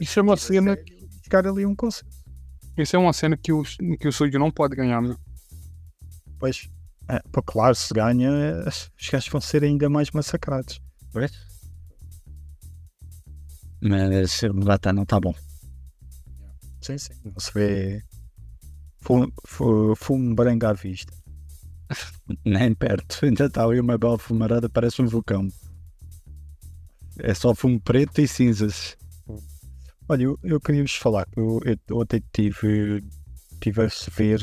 Isso 0.00 0.18
é 0.18 0.22
uma 0.22 0.36
cena, 0.36 0.76
chegar 1.24 1.46
ali 1.46 1.64
a 1.64 1.68
um 1.68 1.74
consenso. 1.74 2.04
isso 2.78 2.94
é 2.96 2.98
uma 2.98 3.12
cena 3.12 3.36
que 3.36 3.52
o, 3.52 3.62
que 3.98 4.06
o 4.06 4.10
estúdio 4.10 4.38
não 4.38 4.50
pode 4.50 4.76
ganhar, 4.76 5.00
né? 5.02 5.16
Pois, 6.38 6.68
é, 7.08 7.20
claro, 7.46 7.74
se 7.74 7.92
ganha, 7.94 8.30
os 8.66 9.08
gajos 9.10 9.28
vão 9.28 9.40
ser 9.40 9.62
ainda 9.64 9.88
mais 9.88 10.10
massacrados. 10.10 10.80
Mas 13.80 14.40
lá 14.64 14.76
está, 14.76 14.92
não 14.92 15.02
está 15.02 15.18
bom. 15.20 15.34
Sim, 16.80 16.98
sim. 16.98 17.12
Não 17.24 17.38
se 17.38 17.52
vê 17.52 18.02
fumo, 19.00 19.32
fu- 19.44 19.94
fumo 19.96 20.34
branco 20.34 20.66
à 20.66 20.72
vista. 20.72 21.12
Nem 22.44 22.74
perto. 22.74 23.24
Ainda 23.24 23.46
está 23.46 23.64
ali 23.64 23.80
uma 23.80 23.98
bela 23.98 24.18
fumarada, 24.18 24.68
parece 24.68 25.02
um 25.02 25.06
vulcão. 25.06 25.48
É 27.18 27.34
só 27.34 27.54
fumo 27.54 27.80
preto 27.80 28.20
e 28.20 28.28
cinzas. 28.28 28.96
Olha, 30.08 30.24
eu, 30.24 30.38
eu 30.42 30.60
queria 30.60 30.82
vos 30.82 30.94
falar, 30.94 31.26
eu, 31.36 31.60
eu 31.64 31.96
ontem 31.96 32.22
tive, 32.32 33.02
tive 33.60 33.82
a 33.82 33.88
ver 34.10 34.42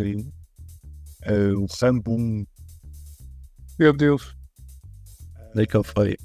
eh, 1.24 1.52
o 1.52 1.66
Rambo 1.82 2.16
1. 2.16 2.46
Meu 3.78 3.94
Deus. 3.94 4.36
Daí 5.54 5.68
que 5.68 5.76
ele 5.76 5.84
foi. 5.84 6.18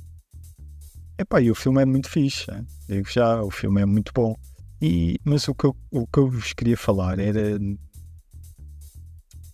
Epá, 1.18 1.40
e 1.40 1.50
o 1.50 1.54
filme 1.54 1.82
é 1.82 1.84
muito 1.84 2.08
fixe, 2.08 2.50
hein? 2.50 2.66
digo 2.88 3.08
já, 3.10 3.42
o 3.42 3.50
filme 3.50 3.80
é 3.80 3.87
muito 3.87 4.12
bom. 4.14 4.34
E, 4.80 5.18
mas 5.24 5.46
o 5.48 5.54
que, 5.54 5.64
eu, 5.64 5.76
o 5.90 6.06
que 6.06 6.18
eu 6.18 6.30
vos 6.30 6.52
queria 6.52 6.76
falar 6.76 7.18
era 7.18 7.58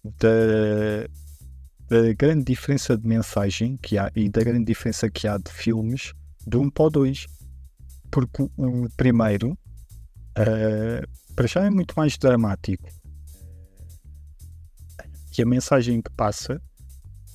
da, 0.05 1.07
da 1.91 2.13
grande 2.13 2.45
diferença 2.45 2.97
de 2.97 3.07
mensagem 3.07 3.77
que 3.77 3.99
há 3.99 4.13
e 4.15 4.29
da 4.29 4.45
grande 4.45 4.65
diferença 4.65 5.11
que 5.11 5.27
há 5.27 5.37
de 5.37 5.51
filmes 5.51 6.13
de 6.47 6.57
um 6.57 6.71
para 6.71 6.85
o 6.85 6.91
dois. 6.91 7.27
Porque 8.13 8.43
o, 8.43 8.51
o 8.57 8.91
primeiro, 8.97 9.59
eh, 10.37 11.05
para 11.35 11.47
já, 11.49 11.65
é 11.65 11.71
muito 11.71 11.95
mais 11.97 12.17
dramático. 12.17 12.89
E 15.37 15.43
a 15.43 15.47
mensagem 15.47 16.01
que 16.01 16.11
passa 16.11 16.63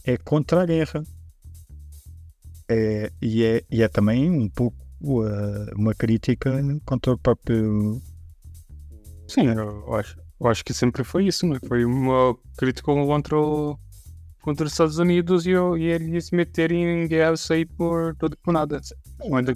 é 0.05 0.17
contra 0.17 0.61
a 0.61 0.65
guerra. 0.65 1.03
É, 2.69 3.11
e, 3.21 3.43
é, 3.43 3.63
e 3.69 3.83
é 3.83 3.87
também 3.87 4.29
um 4.29 4.49
pouco 4.49 4.77
uh, 5.01 5.75
uma 5.75 5.93
crítica 5.93 6.51
contra 6.85 7.13
o 7.13 7.17
próprio. 7.17 8.01
Sim, 9.27 9.47
eu 9.47 9.95
acho, 9.95 10.17
eu 10.39 10.47
acho 10.47 10.63
que 10.63 10.73
sempre 10.73 11.03
foi 11.03 11.27
isso, 11.27 11.45
né? 11.47 11.59
Foi 11.67 11.85
uma 11.85 12.35
crítica 12.57 12.91
contra, 12.91 13.37
o, 13.37 13.77
contra 14.45 14.67
os 14.67 14.73
Estados 14.73 14.99
Unidos 14.99 15.47
e, 15.47 15.49
e 15.49 15.85
eles 15.85 16.27
se 16.27 16.35
meterem 16.35 17.03
em 17.03 17.07
guerra 17.07 17.33
aí 17.49 17.65
por 17.65 18.15
tudo 18.15 18.37
por 18.37 18.53
nada. 18.53 18.79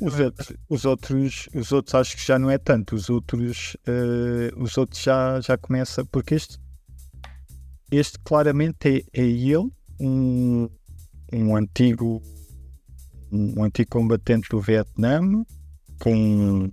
Os 0.02 0.20
outros, 0.20 0.54
os 0.68 0.86
outros, 0.86 1.50
os 1.54 1.72
outros 1.72 1.94
acho 1.94 2.18
que 2.18 2.26
já 2.26 2.40
não 2.40 2.50
é 2.50 2.58
tanto. 2.58 2.96
Os 2.96 3.08
outros, 3.08 3.78
uh, 3.88 4.60
os 4.60 4.80
outros 4.80 5.00
já, 5.04 5.40
já 5.42 5.56
começa 5.60 6.04
porque 6.06 6.34
este, 6.34 6.58
este 7.92 8.18
claramente 8.24 9.06
é, 9.14 9.22
é 9.22 9.24
ele, 9.24 9.70
um, 10.00 10.68
um 11.32 11.56
antigo 11.56 12.20
um 13.32 13.64
antigo 13.64 13.92
combatente 13.92 14.50
do 14.50 14.60
Vietnã 14.60 15.22
com 16.00 16.68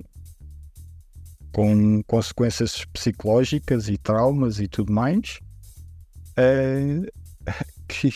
com 1.52 2.02
consequências 2.04 2.82
psicológicas 2.86 3.90
e 3.90 3.98
traumas 3.98 4.58
e 4.58 4.66
tudo 4.66 4.90
mais 4.90 5.38
eh, 6.34 7.10
que, 7.88 8.10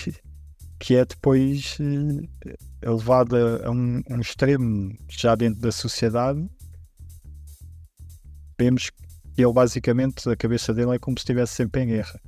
que 0.79 0.97
é 0.97 1.05
depois 1.05 1.79
eh, 1.81 2.91
levado 2.91 3.37
a, 3.37 3.67
a 3.67 3.71
um, 3.71 4.03
um 4.09 4.21
extremo 4.21 4.97
já 5.09 5.35
dentro 5.35 5.61
da 5.61 5.73
sociedade 5.73 6.45
vemos 8.59 8.91
que 8.91 9.43
ele 9.43 9.53
basicamente 9.53 10.29
a 10.29 10.37
cabeça 10.37 10.75
dele 10.75 10.97
é 10.97 10.99
como 10.99 11.19
se 11.19 11.23
estivesse 11.23 11.55
sempre 11.55 11.83
em 11.83 11.87
guerra 11.87 12.21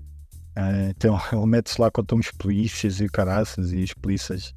Uh, 0.56 0.90
então 0.90 1.18
ele 1.32 1.46
mete-se 1.46 1.80
lá 1.80 1.90
contra 1.90 2.16
uns 2.16 2.30
polícias 2.30 3.00
e 3.00 3.08
caraças 3.08 3.72
e 3.72 3.82
os 3.82 3.94
polícias. 3.94 4.54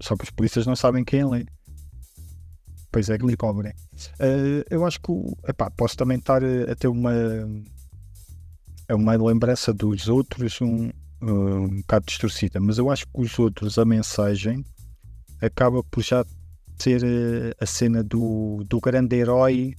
Só 0.00 0.16
que 0.16 0.24
os 0.24 0.30
polícias 0.30 0.66
não 0.66 0.76
sabem 0.76 1.04
quem 1.04 1.20
ele 1.20 1.42
é. 1.42 1.44
Pois 2.90 3.10
é 3.10 3.18
que 3.18 3.26
lhe 3.26 3.36
cobrem. 3.36 3.72
Uh, 4.20 4.64
eu 4.70 4.84
acho 4.86 5.00
que 5.00 5.12
epá, 5.48 5.70
posso 5.70 5.96
também 5.96 6.18
estar 6.18 6.42
a 6.42 6.74
ter 6.74 6.88
uma 6.88 7.12
uma 8.90 9.16
lembrança 9.16 9.72
dos 9.72 10.08
outros 10.08 10.62
um, 10.62 10.90
um 11.20 11.78
bocado 11.78 12.06
distorcida, 12.06 12.60
mas 12.60 12.78
eu 12.78 12.90
acho 12.90 13.06
que 13.06 13.20
os 13.20 13.38
outros, 13.38 13.78
a 13.78 13.84
mensagem 13.84 14.64
acaba 15.40 15.82
por 15.82 16.02
já 16.02 16.24
ser 16.78 17.02
uh, 17.02 17.54
a 17.60 17.66
cena 17.66 18.02
do, 18.02 18.64
do 18.68 18.80
grande 18.80 19.16
herói 19.16 19.74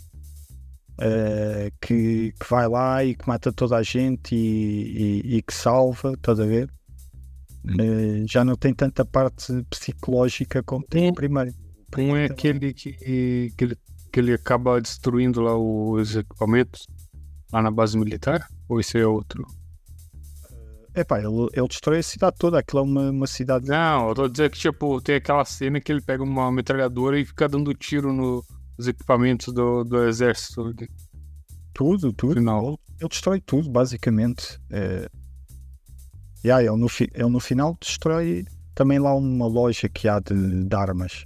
uh, 1.00 1.72
que, 1.82 2.34
que 2.38 2.50
vai 2.50 2.68
lá 2.68 3.04
e 3.04 3.16
que 3.16 3.28
mata 3.28 3.52
toda 3.52 3.78
a 3.78 3.84
gente 3.84 4.36
e, 4.36 5.22
e, 5.24 5.38
e 5.38 5.42
que 5.42 5.54
salva, 5.54 6.14
estás 6.14 6.40
a 6.40 6.46
ver? 6.46 6.70
Uh, 7.66 8.28
já 8.28 8.44
não 8.44 8.56
tem 8.56 8.74
tanta 8.74 9.06
parte 9.06 9.66
psicológica 9.70 10.62
como 10.64 10.86
tem 10.86 11.10
o 11.10 11.14
primeiro. 11.14 11.54
Um 11.98 12.16
é 12.16 12.26
aquele 12.26 12.74
que, 12.74 12.94
que, 13.58 13.64
ele, 13.64 13.78
que 14.12 14.20
ele 14.20 14.34
acaba 14.34 14.80
destruindo 14.80 15.42
lá 15.42 15.58
os 15.58 16.16
equipamentos 16.16 16.86
lá 17.52 17.62
na 17.62 17.72
base 17.72 17.98
militar? 17.98 18.48
Ou 18.68 18.80
esse 18.80 19.00
é 19.00 19.06
outro? 19.06 19.46
É 21.00 21.04
pá, 21.06 21.18
ele, 21.18 21.30
ele 21.54 21.68
destrói 21.70 22.00
a 22.00 22.04
cidade 22.04 22.36
toda, 22.38 22.60
aquilo 22.60 22.82
é 22.82 22.84
uma, 22.84 23.10
uma 23.10 23.28
cidade. 23.28 23.68
Não, 23.68 24.10
eu 24.10 24.16
tô 24.16 24.28
dizendo 24.28 24.50
que 24.50 24.60
tipo, 24.60 25.02
tem 25.02 25.16
aquela 25.16 25.46
cena 25.46 25.80
que 25.80 25.90
ele 25.90 26.02
pega 26.02 26.22
uma 26.22 26.52
metralhadora 26.52 27.18
e 27.18 27.24
fica 27.24 27.48
dando 27.48 27.74
tiro 27.74 28.12
no, 28.12 28.44
nos 28.78 28.86
equipamentos 28.86 29.54
do, 29.54 29.86
do 29.86 30.04
exército. 30.04 30.74
Tudo, 31.74 32.12
tudo. 32.12 32.34
Final. 32.34 32.68
Ele, 32.68 32.78
ele 33.00 33.10
destrói 33.10 33.40
tudo, 33.40 33.70
basicamente. 33.70 34.60
É... 34.70 35.10
Yeah, 36.44 36.66
ele, 36.66 36.76
no 36.76 36.90
fi, 36.90 37.10
ele 37.14 37.30
no 37.30 37.40
final 37.40 37.78
destrói 37.80 38.44
também 38.76 39.00
lá 39.00 39.16
uma 39.16 39.48
loja 39.48 39.88
que 39.88 40.10
há 40.10 40.20
de, 40.20 40.66
de 40.66 40.76
armas. 40.76 41.26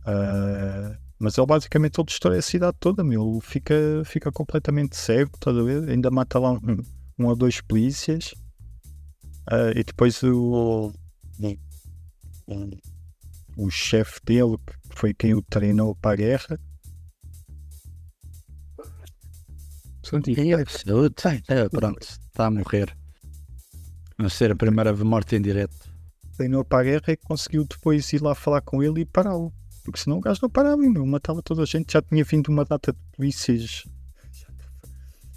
Uh, 0.00 0.96
mas 1.20 1.38
ele 1.38 1.46
basicamente 1.46 2.00
ele 2.00 2.06
destrói 2.06 2.38
a 2.38 2.42
cidade 2.42 2.76
toda, 2.80 3.04
meu. 3.04 3.38
Fica, 3.40 4.02
fica 4.04 4.32
completamente 4.32 4.96
cego, 4.96 5.30
estás 5.34 5.56
a 5.56 5.62
ver? 5.62 5.88
Ainda 5.88 6.10
mata 6.10 6.40
lá 6.40 6.50
um, 6.50 6.82
um 7.18 7.26
ou 7.26 7.36
dois 7.36 7.60
polícias. 7.60 8.32
Uh, 9.50 9.76
e 9.76 9.84
depois 9.84 10.22
o, 10.22 10.92
o, 12.46 12.70
o 13.56 13.70
chefe 13.70 14.20
dele, 14.24 14.56
que 14.88 14.96
foi 14.96 15.14
quem 15.14 15.34
o 15.34 15.42
treinou 15.42 15.94
para 15.94 16.12
a 16.12 16.16
guerra. 16.16 16.58
É, 21.48 21.68
pronto, 21.68 22.02
está 22.02 22.46
a 22.46 22.50
morrer. 22.50 22.94
A 24.18 24.28
ser 24.28 24.52
a 24.52 24.56
primeira 24.56 24.94
morte 24.94 25.36
em 25.36 25.42
direto. 25.42 25.92
Treinou 26.36 26.64
para 26.64 26.80
a 26.80 26.84
guerra 26.84 27.12
e 27.12 27.16
conseguiu 27.16 27.64
depois 27.64 28.12
ir 28.12 28.22
lá 28.22 28.34
falar 28.34 28.60
com 28.60 28.82
ele 28.82 29.00
e 29.00 29.04
pará-lo. 29.04 29.52
Porque 29.84 30.00
senão 30.00 30.18
o 30.18 30.20
gajo 30.20 30.40
não 30.42 30.50
parava, 30.50 30.76
meu, 30.76 31.04
matava 31.06 31.42
toda 31.42 31.62
a 31.62 31.66
gente. 31.66 31.92
Já 31.92 32.02
tinha 32.02 32.24
vindo 32.24 32.48
uma 32.48 32.64
data 32.64 32.92
de 32.92 32.98
polícias. 33.16 33.84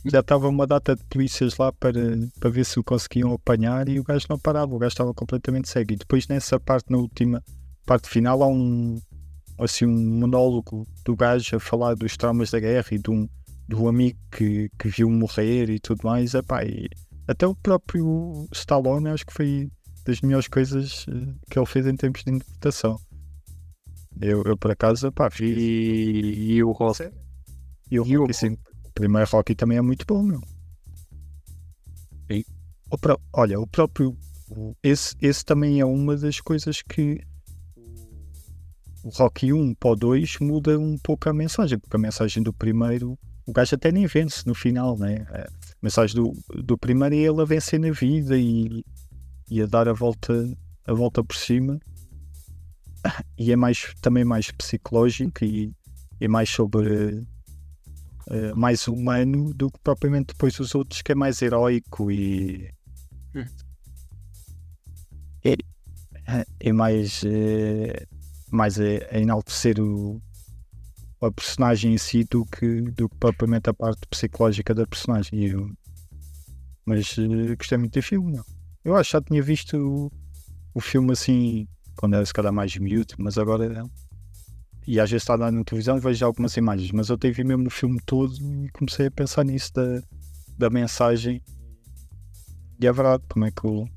Já 0.06 0.20
estava 0.20 0.48
uma 0.48 0.66
data 0.66 0.96
de 0.96 1.04
polícias 1.06 1.58
lá 1.58 1.72
para, 1.74 2.02
para 2.40 2.50
ver 2.50 2.66
se 2.66 2.80
o 2.80 2.84
conseguiam 2.84 3.34
apanhar 3.34 3.90
e 3.90 4.00
o 4.00 4.04
gajo 4.04 4.26
não 4.30 4.40
parava, 4.40 4.74
o 4.74 4.80
gajo 4.80 4.94
estava 4.94 5.14
completamente 5.14 5.68
cego. 5.68 5.94
E 5.94 5.98
depois 5.98 6.28
nessa 6.28 6.60
parte, 6.60 6.92
na 6.92 6.98
última 6.98 7.44
parte 7.86 8.08
final, 8.08 8.42
há 8.44 8.48
um 8.48 9.00
assim 9.60 9.86
um 9.86 10.20
monólogo 10.20 10.88
do 11.04 11.16
gajo 11.16 11.56
a 11.56 11.60
falar 11.60 11.96
dos 11.96 12.16
traumas 12.16 12.52
da 12.52 12.60
guerra 12.60 12.88
e 12.92 13.00
de 13.00 13.10
um, 13.10 13.28
do 13.68 13.88
amigo 13.88 14.18
que, 14.32 14.70
que 14.78 14.88
viu 14.88 15.10
morrer 15.10 15.70
e 15.70 15.80
tudo 15.80 16.02
mais. 16.04 16.34
Epá, 16.34 16.64
e 16.64 16.88
até 17.28 17.46
o 17.46 17.56
próprio 17.56 18.48
Stallone 18.54 19.10
acho 19.10 19.26
que 19.26 19.34
foi 19.34 19.70
das 20.06 20.22
melhores 20.22 20.48
coisas 20.48 21.06
eh, 21.10 21.34
que 21.50 21.60
ele 21.60 21.66
fez 21.66 21.86
em 21.86 21.96
termos 21.96 22.24
de 22.24 22.32
interpretação. 22.32 22.98
Eu, 24.22 24.44
eu 24.44 24.58
por 24.58 24.72
acaso, 24.72 25.12
pá, 25.12 25.30
e, 25.42 26.54
e 26.54 26.64
o 26.64 26.72
Rock. 26.72 27.12
E 27.92 28.00
o 28.00 28.06
e 28.06 28.58
Primeiro 28.98 29.30
Rocky 29.30 29.54
também 29.54 29.78
é 29.78 29.82
muito 29.82 30.06
bom, 30.08 30.24
meu. 30.24 30.42
Sim. 32.32 32.44
O 32.90 32.98
pro... 32.98 33.20
Olha, 33.32 33.60
o 33.60 33.68
próprio. 33.68 34.18
Esse, 34.82 35.16
esse 35.22 35.46
também 35.46 35.80
é 35.80 35.86
uma 35.86 36.18
das 36.18 36.40
coisas 36.42 36.82
que 36.82 37.22
o 39.04 39.10
Rocky 39.10 39.54
1 39.54 39.76
para 39.76 39.92
o 39.92 39.96
2 39.96 40.40
muda 40.40 40.80
um 40.80 40.98
pouco 40.98 41.30
a 41.30 41.34
mensagem, 41.34 41.78
porque 41.78 41.96
a 41.96 42.00
mensagem 42.00 42.42
do 42.42 42.52
primeiro, 42.52 43.20
o 43.46 43.54
gajo 43.54 43.76
até 43.76 43.92
nem 43.92 44.08
vence 44.08 44.48
no 44.48 44.56
final, 44.56 44.98
né? 44.98 45.28
A 45.32 45.48
mensagem 45.80 46.16
do, 46.16 46.34
do 46.64 46.76
primeiro 46.76 47.14
é 47.14 47.20
ele 47.20 47.42
a 47.42 47.46
vencer 47.46 47.80
na 47.80 47.92
vida 47.92 48.36
e, 48.36 48.84
e 49.48 49.62
a 49.62 49.68
dar 49.68 49.88
a 49.88 49.94
volta, 49.94 50.34
a 50.86 50.94
volta 50.94 51.24
por 51.24 51.36
cima 51.36 51.80
e 53.38 53.52
é 53.52 53.56
mais, 53.56 53.94
também 54.02 54.26
mais 54.26 54.50
psicológico 54.50 55.46
e 55.46 55.72
é 56.20 56.28
mais 56.28 56.50
sobre 56.50 57.22
uh, 58.28 58.56
mais 58.56 58.88
humano 58.88 59.54
do 59.54 59.72
que 59.72 59.80
propriamente 59.84 60.28
depois 60.28 60.60
os 60.60 60.74
outros 60.76 61.02
que 61.02 61.12
é 61.12 61.16
mais 61.16 61.42
heróico 61.42 62.12
e 62.12 62.70
hum. 63.36 63.46
é, 65.44 65.56
é 66.60 66.74
mais 66.74 67.24
uh, 67.24 68.08
mais 68.52 68.80
a, 68.80 68.84
a 69.12 69.20
enaltecer 69.20 69.80
o, 69.80 70.22
a 71.22 71.32
personagem 71.32 71.94
em 71.94 71.98
si 71.98 72.24
do 72.24 72.46
que, 72.46 72.82
do 72.82 73.10
que 73.10 73.16
propriamente 73.18 73.70
a 73.70 73.74
parte 73.74 74.08
psicológica 74.10 74.74
da 74.74 74.86
personagem 74.86 75.46
eu, 75.46 75.70
mas 76.86 77.18
uh, 77.18 77.56
gostei 77.58 77.78
muito 77.78 77.94
do 77.94 78.04
filme 78.04 78.34
não? 78.34 78.46
eu 78.86 78.96
acho 78.96 79.10
que 79.10 79.18
já 79.18 79.22
tinha 79.22 79.42
visto 79.42 79.78
o, 79.78 80.12
o 80.74 80.80
filme 80.80 81.12
assim 81.12 81.68
quando 81.98 82.16
era 82.16 82.26
se 82.26 82.32
calhar 82.32 82.54
mais 82.54 82.76
miúdo, 82.78 83.16
mas 83.18 83.38
agora 83.38 83.84
e 84.88 85.00
às 85.00 85.12
vezes 85.12 85.24
está 85.24 85.38
na 85.38 85.64
televisão 85.64 85.98
e 85.98 86.00
vejo 86.00 86.26
algumas 86.26 86.56
imagens, 86.56 86.92
mas 86.92 87.10
eu 87.10 87.18
tive 87.18 87.44
mesmo 87.44 87.64
no 87.64 87.70
filme 87.70 88.00
todo 88.06 88.34
e 88.34 88.70
comecei 88.70 89.08
a 89.08 89.12
pensar 89.12 89.44
nisso 89.44 89.74
da, 89.74 90.02
da 90.58 90.70
mensagem 90.70 91.42
e 92.80 92.86
é 92.86 92.92
verdade, 92.92 93.24
como 93.28 93.46
é 93.46 93.52
que 93.52 93.66
o, 93.66 93.90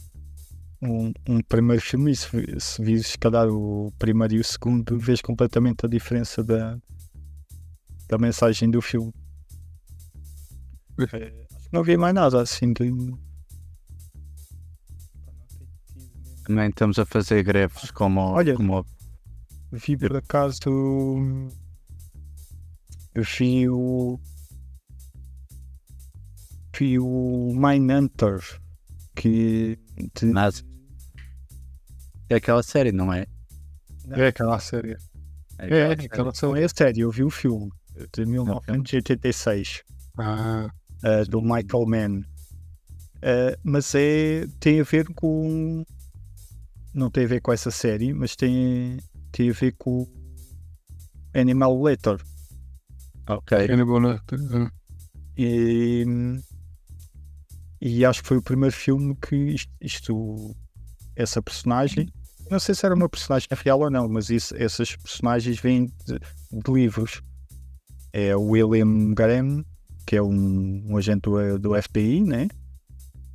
um, 0.82 1.12
um 1.28 1.42
primeiro 1.42 1.82
filme, 1.82 2.16
se, 2.16 2.28
se 2.58 2.82
vires 2.82 3.14
calhar 3.16 3.46
o 3.46 3.92
primeiro 3.98 4.34
e 4.34 4.40
o 4.40 4.44
segundo, 4.44 4.98
vês 4.98 5.20
completamente 5.20 5.84
a 5.84 5.88
diferença 5.88 6.42
da, 6.42 6.78
da 8.08 8.16
mensagem 8.16 8.70
do 8.70 8.80
filme. 8.80 9.12
É, 11.12 11.46
não 11.70 11.82
vi 11.82 11.98
mais 11.98 12.14
nada 12.14 12.40
assim 12.40 12.72
de, 12.72 12.90
Nem 16.48 16.68
estamos 16.70 16.98
a 16.98 17.04
fazer 17.04 17.42
greves 17.42 17.90
como. 17.90 18.20
Olha, 18.20 18.54
como... 18.56 18.84
vi 19.72 19.96
por 19.96 20.16
acaso. 20.16 20.58
Eu 23.14 23.22
vi 23.22 23.68
o. 23.68 24.18
Vi 26.76 26.98
o 26.98 27.52
Mindhunter. 27.54 28.40
Que. 29.14 29.78
De... 30.14 30.26
Mas. 30.26 30.64
É 32.28 32.36
aquela 32.36 32.62
série, 32.62 32.92
não 32.92 33.12
é? 33.12 33.26
É 34.10 34.28
aquela 34.28 34.58
série. 34.58 34.96
É, 35.58 35.68
é, 35.68 35.78
é 35.78 35.92
aquela 35.92 36.32
série. 36.32 36.52
Não 36.52 36.56
é 36.56 36.64
a 36.64 36.68
série, 36.68 37.00
eu 37.00 37.10
vi 37.10 37.24
o 37.24 37.30
filme 37.30 37.70
de 38.12 38.24
1986 38.24 39.82
ah. 40.18 40.68
uh, 41.04 41.30
do 41.30 41.42
Michael 41.42 41.86
Mann. 41.86 42.20
Uh, 43.16 43.54
mas 43.62 43.94
é, 43.94 44.46
tem 44.58 44.80
a 44.80 44.84
ver 44.84 45.06
com 45.14 45.84
não 46.92 47.10
tem 47.10 47.24
a 47.24 47.28
ver 47.28 47.40
com 47.40 47.52
essa 47.52 47.70
série, 47.70 48.12
mas 48.12 48.34
tem, 48.34 48.98
ver 49.52 49.74
com 49.78 50.06
Animal 51.34 51.82
Letter. 51.82 52.20
Ok. 53.28 53.70
Animal 53.70 53.98
Letter. 54.00 54.40
Uh. 54.40 54.70
E, 55.36 56.04
e 57.80 58.04
acho 58.04 58.22
que 58.22 58.28
foi 58.28 58.36
o 58.36 58.42
primeiro 58.42 58.74
filme 58.74 59.16
que 59.16 59.36
isto, 59.36 59.72
isto, 59.80 60.56
essa 61.16 61.40
personagem, 61.40 62.12
não 62.50 62.58
sei 62.58 62.74
se 62.74 62.84
era 62.84 62.94
uma 62.94 63.08
personagem 63.08 63.48
real 63.52 63.80
ou 63.80 63.90
não, 63.90 64.08
mas 64.08 64.28
isso, 64.28 64.54
essas 64.56 64.96
personagens 64.96 65.58
vêm 65.60 65.86
de, 66.04 66.18
de, 66.18 66.72
livros. 66.72 67.22
É 68.12 68.36
o 68.36 68.42
William 68.42 69.14
Graham, 69.14 69.64
que 70.04 70.16
é 70.16 70.22
um, 70.22 70.82
um 70.88 70.96
agente 70.96 71.22
do, 71.22 71.58
do 71.58 71.80
FBI, 71.80 72.24
né? 72.24 72.48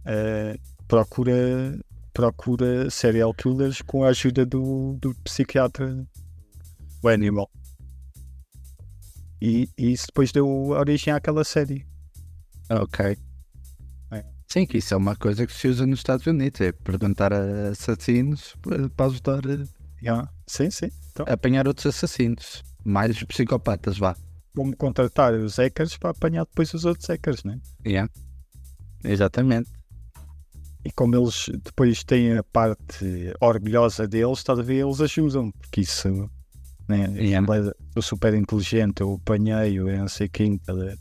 Uh, 0.01 0.59
procura 0.87 1.79
procura 2.15 2.89
serial 2.89 3.33
killers 3.33 3.81
com 3.81 4.05
a 4.05 4.07
ajuda 4.07 4.45
do, 4.45 4.97
do 5.01 5.13
psiquiatra 5.15 6.07
o 7.03 7.09
Animal. 7.09 7.51
E, 9.41 9.69
e 9.77 9.91
isso 9.91 10.07
depois 10.07 10.31
deu 10.31 10.47
origem 10.69 11.13
àquela 11.13 11.43
série. 11.43 11.85
Ok. 12.69 13.17
É. 14.11 14.25
Sim, 14.47 14.65
que 14.65 14.77
isso 14.77 14.93
é 14.93 14.97
uma 14.97 15.15
coisa 15.15 15.45
que 15.45 15.53
se 15.53 15.67
usa 15.67 15.85
nos 15.85 15.99
Estados 15.99 16.25
Unidos, 16.25 16.61
é 16.61 16.71
perguntar 16.71 17.33
a 17.33 17.69
assassinos 17.69 18.55
para 18.95 19.05
ajudar 19.07 19.41
a, 19.45 19.65
yeah. 20.01 20.31
sim, 20.47 20.71
sim. 20.71 20.89
Então. 21.11 21.25
apanhar 21.27 21.67
outros 21.67 21.85
assassinos, 21.85 22.63
mais 22.83 23.21
psicopatas, 23.25 23.97
vá. 23.97 24.15
Como 24.55 24.75
contratar 24.77 25.33
os 25.33 25.57
hackers 25.57 25.97
para 25.97 26.11
apanhar 26.11 26.45
depois 26.45 26.73
os 26.73 26.85
outros 26.85 27.07
hackers, 27.07 27.43
né? 27.43 27.59
Yeah. 27.85 28.09
Exatamente. 29.03 29.74
E 30.85 30.91
como 30.91 31.15
eles 31.15 31.49
depois 31.63 32.03
têm 32.03 32.37
a 32.37 32.43
parte 32.43 33.33
orgulhosa 33.41 34.07
deles, 34.07 34.37
estás 34.37 34.59
a 34.59 34.61
ver, 34.61 34.85
eles 34.85 35.01
ajudam, 35.01 35.51
porque 35.51 35.81
isso, 35.81 36.29
né? 36.87 37.07
Yeah. 37.15 37.73
Eu 37.95 38.01
super 38.01 38.33
inteligente, 38.35 39.01
eu 39.01 39.15
apanhei, 39.15 39.79
eu 39.79 39.87
não 39.97 40.07
sei 40.07 40.29
quem, 40.29 40.57
tá 40.59 40.73
ver? 40.73 40.97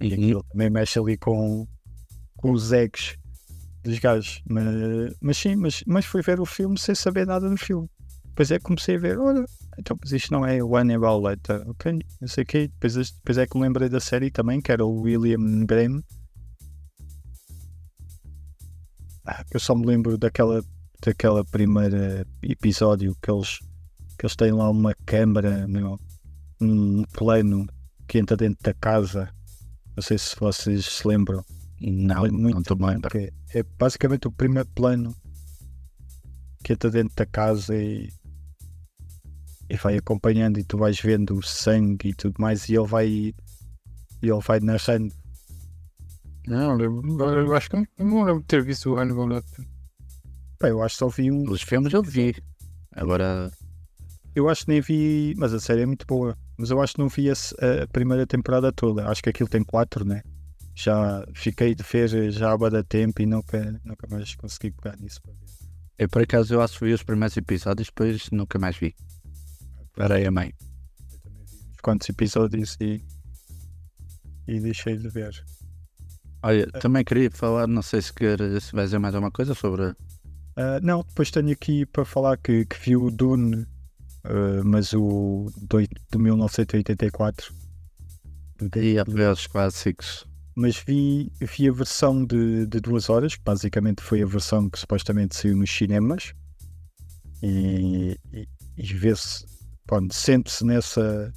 E 0.00 0.08
Uhum. 0.08 0.14
aquilo 0.14 0.44
também 0.50 0.70
mexe 0.70 0.98
ali 0.98 1.16
com, 1.16 1.66
com 2.36 2.50
os 2.52 2.72
egos 2.72 3.16
dos 3.84 3.98
gajos. 3.98 4.42
Mas, 4.48 4.64
mas 5.20 5.36
sim, 5.36 5.54
mas, 5.56 5.84
mas 5.86 6.04
fui 6.04 6.22
ver 6.22 6.40
o 6.40 6.46
filme 6.46 6.78
sem 6.78 6.94
saber 6.94 7.26
nada 7.26 7.48
do 7.48 7.56
filme. 7.56 7.88
Depois 8.24 8.50
é 8.50 8.58
que 8.58 8.64
comecei 8.64 8.96
a 8.96 8.98
ver, 8.98 9.18
olha, 9.18 9.44
então, 9.78 9.96
mas 10.02 10.12
isto 10.12 10.32
não 10.32 10.44
é 10.46 10.62
o 10.62 10.76
Hannibal 10.76 11.20
Lecter, 11.22 11.62
ok? 11.68 12.00
Não 12.20 12.28
sei 12.28 12.44
o 12.44 12.46
quê. 12.46 12.68
Depois, 12.68 13.10
depois 13.12 13.38
é 13.38 13.46
que 13.46 13.56
me 13.56 13.62
lembrei 13.62 13.88
da 13.88 14.00
série 14.00 14.30
também, 14.30 14.60
que 14.60 14.72
era 14.72 14.84
o 14.84 15.02
William 15.02 15.64
Graham. 15.66 16.02
Eu 19.50 19.60
só 19.60 19.74
me 19.74 19.86
lembro 19.86 20.16
daquela, 20.16 20.62
daquela 21.04 21.44
primeira 21.44 22.26
episódio 22.42 23.16
que 23.22 23.30
eles, 23.30 23.58
que 24.18 24.26
eles 24.26 24.36
têm 24.36 24.52
lá 24.52 24.70
uma 24.70 24.94
câmara, 25.06 25.66
meu, 25.68 25.98
um 26.60 27.04
plano 27.12 27.66
que 28.06 28.18
entra 28.18 28.36
dentro 28.36 28.62
da 28.62 28.74
casa. 28.74 29.32
Não 29.96 30.02
sei 30.02 30.18
se 30.18 30.34
vocês 30.36 30.84
se 30.84 31.06
lembram. 31.06 31.44
Não, 31.80 32.22
muito 32.22 32.54
não 32.54 32.60
estou 32.60 32.76
bem. 32.76 32.98
é 33.54 33.62
basicamente 33.78 34.28
o 34.28 34.32
primeiro 34.32 34.68
plano 34.74 35.14
que 36.62 36.74
entra 36.74 36.90
dentro 36.90 37.14
da 37.16 37.24
casa 37.24 37.74
e, 37.74 38.12
e 39.68 39.76
vai 39.76 39.96
acompanhando 39.96 40.58
e 40.58 40.64
tu 40.64 40.76
vais 40.76 41.00
vendo 41.00 41.38
o 41.38 41.42
sangue 41.42 42.10
e 42.10 42.14
tudo 42.14 42.34
mais 42.38 42.68
e 42.68 42.74
ele 42.74 42.86
vai 42.86 43.08
e 43.08 43.34
ele 44.22 44.40
vai 44.44 44.60
narrando. 44.60 45.14
Não, 46.46 46.80
eu, 46.80 47.02
eu 47.18 47.54
acho 47.54 47.70
que 47.70 47.76
eu 47.76 47.86
não 47.98 48.24
lembro 48.24 48.40
de 48.40 48.46
ter 48.46 48.62
visto 48.62 48.90
o 48.90 48.98
Hannibal 48.98 49.26
Lecter. 49.26 49.64
Pá, 50.58 50.68
eu 50.68 50.82
acho 50.82 50.94
que 50.94 50.98
só 50.98 51.08
vi 51.08 51.30
um. 51.30 51.50
Os 51.50 51.62
filmes 51.62 51.92
eu 51.92 52.02
vi. 52.02 52.34
Agora, 52.92 53.50
Eu 54.34 54.48
acho 54.48 54.64
que 54.64 54.70
nem 54.70 54.80
vi, 54.80 55.34
mas 55.36 55.52
a 55.52 55.60
série 55.60 55.82
é 55.82 55.86
muito 55.86 56.06
boa. 56.06 56.36
Mas 56.56 56.70
eu 56.70 56.80
acho 56.80 56.94
que 56.94 57.00
não 57.00 57.08
vi 57.08 57.30
a, 57.30 57.34
primeira 57.92 58.26
temporada 58.26 58.70
toda. 58.72 59.08
Acho 59.08 59.22
que 59.22 59.30
aquilo 59.30 59.48
tem 59.48 59.64
quatro, 59.64 60.04
né? 60.04 60.22
Já 60.74 61.24
fiquei 61.34 61.74
de 61.74 61.82
ver 61.82 62.30
já 62.30 62.52
há 62.52 62.68
de 62.68 62.82
tempo 62.84 63.20
e 63.22 63.26
nunca, 63.26 63.80
nunca 63.84 64.06
mais 64.08 64.34
consegui 64.34 64.70
pegar 64.70 64.96
nisso 64.98 65.20
para 65.22 65.32
ver. 65.32 65.46
eu 65.98 66.08
por 66.08 66.22
acaso 66.22 66.54
eu 66.54 66.62
acho 66.62 66.78
que 66.78 66.84
vi 66.84 66.92
os 66.92 67.02
primeiros 67.02 67.36
episódios, 67.36 67.88
depois 67.88 68.30
nunca 68.30 68.58
mais 68.58 68.76
vi. 68.76 68.94
Parei 69.94 70.26
a 70.26 70.30
meio. 70.30 70.54
Eu 71.12 71.18
também 71.20 71.44
vi 71.44 71.56
uns 71.70 71.80
quantos 71.82 72.08
episódios 72.08 72.76
e, 72.80 73.02
e 74.46 74.60
deixei 74.60 74.96
de 74.96 75.08
ver. 75.08 75.44
Olha, 76.42 76.66
também 76.72 77.04
queria 77.04 77.30
falar, 77.30 77.66
não 77.66 77.82
sei 77.82 78.00
se 78.00 78.12
quer, 78.12 78.38
se 78.60 78.72
vai 78.72 78.84
dizer 78.84 78.98
mais 78.98 79.14
alguma 79.14 79.30
coisa 79.30 79.54
sobre. 79.54 79.94
Ah, 80.56 80.80
não, 80.82 81.02
depois 81.02 81.30
tenho 81.30 81.52
aqui 81.52 81.86
para 81.86 82.04
falar 82.04 82.36
que, 82.36 82.64
que 82.64 82.76
vi 82.80 82.96
o 82.96 83.10
Dune, 83.10 83.66
ah, 84.24 84.62
mas 84.64 84.92
o 84.92 85.50
do, 85.56 85.80
de 85.80 86.18
1984. 86.18 87.54
Do 88.58 88.68
David 88.68 89.10
E 89.16 89.24
a 89.24 89.32
os 89.32 89.46
clássicos. 89.46 90.26
mas 90.54 90.76
vi, 90.76 91.32
vi 91.40 91.68
a 91.68 91.72
versão 91.72 92.24
de, 92.24 92.66
de 92.66 92.80
duas 92.80 93.08
horas, 93.08 93.34
que 93.36 93.42
basicamente 93.42 94.02
foi 94.02 94.22
a 94.22 94.26
versão 94.26 94.68
que 94.68 94.78
supostamente 94.78 95.36
saiu 95.36 95.56
nos 95.56 95.70
cinemas. 95.70 96.34
E, 97.42 98.18
e, 98.32 98.48
e 98.76 98.86
vê-se, 98.94 99.46
pronto, 99.86 100.14
sente-se 100.14 100.64
nessa, 100.64 101.32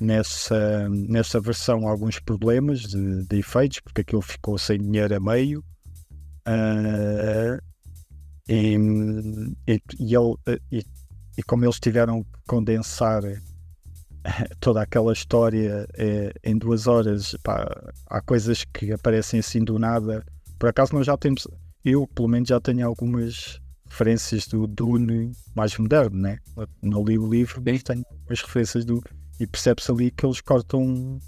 nessa, 0.00 0.88
nessa 0.90 1.40
versão 1.40 1.86
alguns 1.88 2.18
problemas 2.18 2.80
de, 2.80 3.24
de 3.24 3.38
efeitos, 3.38 3.80
porque 3.80 4.02
aquilo 4.02 4.22
ficou 4.22 4.58
sem 4.58 4.78
dinheiro 4.78 5.14
a 5.16 5.20
meio. 5.20 5.64
Ah, 6.44 7.58
e, 8.48 8.76
e, 9.66 9.82
e 9.98 10.14
ele- 10.14 10.60
e- 10.70 10.86
e 11.38 11.42
como 11.42 11.64
eles 11.64 11.78
tiveram 11.80 12.22
que 12.22 12.30
condensar 12.46 13.22
toda 14.60 14.82
aquela 14.82 15.12
história 15.12 15.86
eh, 15.96 16.32
em 16.44 16.56
duas 16.56 16.86
horas, 16.86 17.36
pá, 17.42 17.66
há 18.08 18.20
coisas 18.20 18.64
que 18.64 18.92
aparecem 18.92 19.40
assim 19.40 19.62
do 19.64 19.78
nada. 19.78 20.24
Por 20.58 20.68
acaso 20.68 20.94
nós 20.94 21.06
já 21.06 21.16
temos, 21.16 21.46
eu 21.84 22.06
pelo 22.08 22.28
menos 22.28 22.48
já 22.48 22.60
tenho 22.60 22.86
algumas 22.86 23.60
referências 23.88 24.46
do 24.46 24.66
Dune 24.66 25.32
mais 25.54 25.76
moderno, 25.78 26.18
né? 26.18 26.38
Não 26.82 27.04
li 27.04 27.18
o 27.18 27.28
livro, 27.28 27.62
mas 27.64 27.82
tenho 27.82 28.04
algumas 28.10 28.40
referências 28.40 28.84
do. 28.84 29.02
E 29.38 29.46
percebe-se 29.46 29.90
ali 29.90 30.10
que 30.10 30.24
eles 30.24 30.40
cortam 30.40 31.18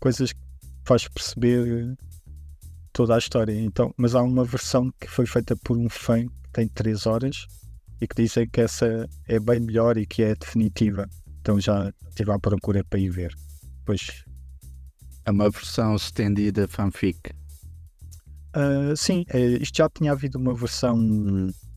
coisas 0.00 0.32
que 0.32 0.40
faz 0.84 1.06
perceber 1.08 1.96
toda 2.92 3.14
a 3.14 3.18
história. 3.18 3.52
Então, 3.60 3.92
mas 3.96 4.14
há 4.14 4.22
uma 4.22 4.44
versão 4.44 4.90
que 5.00 5.06
foi 5.08 5.26
feita 5.26 5.56
por 5.56 5.76
um 5.76 5.88
fã 5.88 6.26
que 6.26 6.50
tem 6.52 6.68
3 6.68 7.06
horas 7.06 7.46
e 8.00 8.06
que 8.06 8.16
dizem 8.22 8.48
que 8.48 8.60
essa 8.60 9.08
é 9.26 9.38
bem 9.38 9.60
melhor 9.60 9.96
e 9.96 10.06
que 10.06 10.22
é 10.22 10.34
definitiva. 10.34 11.08
Então 11.40 11.60
já 11.60 11.92
estive 12.08 12.32
à 12.32 12.38
procura 12.38 12.82
para 12.84 12.98
ir 12.98 13.10
ver. 13.10 13.34
Pois, 13.84 14.24
É 15.24 15.30
uma 15.30 15.48
versão 15.50 15.94
estendida 15.94 16.66
fanfic. 16.68 17.18
ah, 18.54 18.94
sim, 18.96 19.24
eh, 19.28 19.58
isto 19.60 19.76
já 19.78 19.88
tinha 19.88 20.12
havido 20.12 20.38
uma 20.38 20.54
versão 20.54 20.96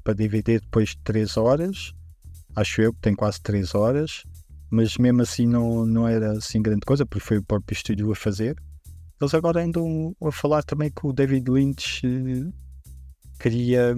para 0.03 0.13
DVD 0.13 0.59
depois 0.59 0.89
de 0.89 0.97
3 1.03 1.37
horas, 1.37 1.93
acho 2.55 2.81
eu 2.81 2.93
que 2.93 2.99
tem 3.01 3.15
quase 3.15 3.41
3 3.41 3.73
horas, 3.75 4.23
mas 4.75 4.97
mesmo 4.97 5.21
assim 5.21 5.47
não, 5.47 5.85
não 5.85 6.05
era 6.05 6.33
assim 6.33 6.61
grande 6.61 6.85
coisa, 6.85 7.05
porque 7.05 7.25
foi 7.25 7.37
o 7.37 7.43
próprio 7.43 7.73
estúdio 7.73 8.11
a 8.11 8.15
fazer. 8.15 8.57
Eles 9.21 9.33
agora 9.33 9.63
andam 9.63 10.13
a 10.21 10.31
falar 10.31 10.63
também 10.63 10.91
que 10.91 11.07
o 11.07 11.13
David 11.13 11.49
Lynch 11.49 12.05
eh, 12.05 12.51
queria, 13.39 13.95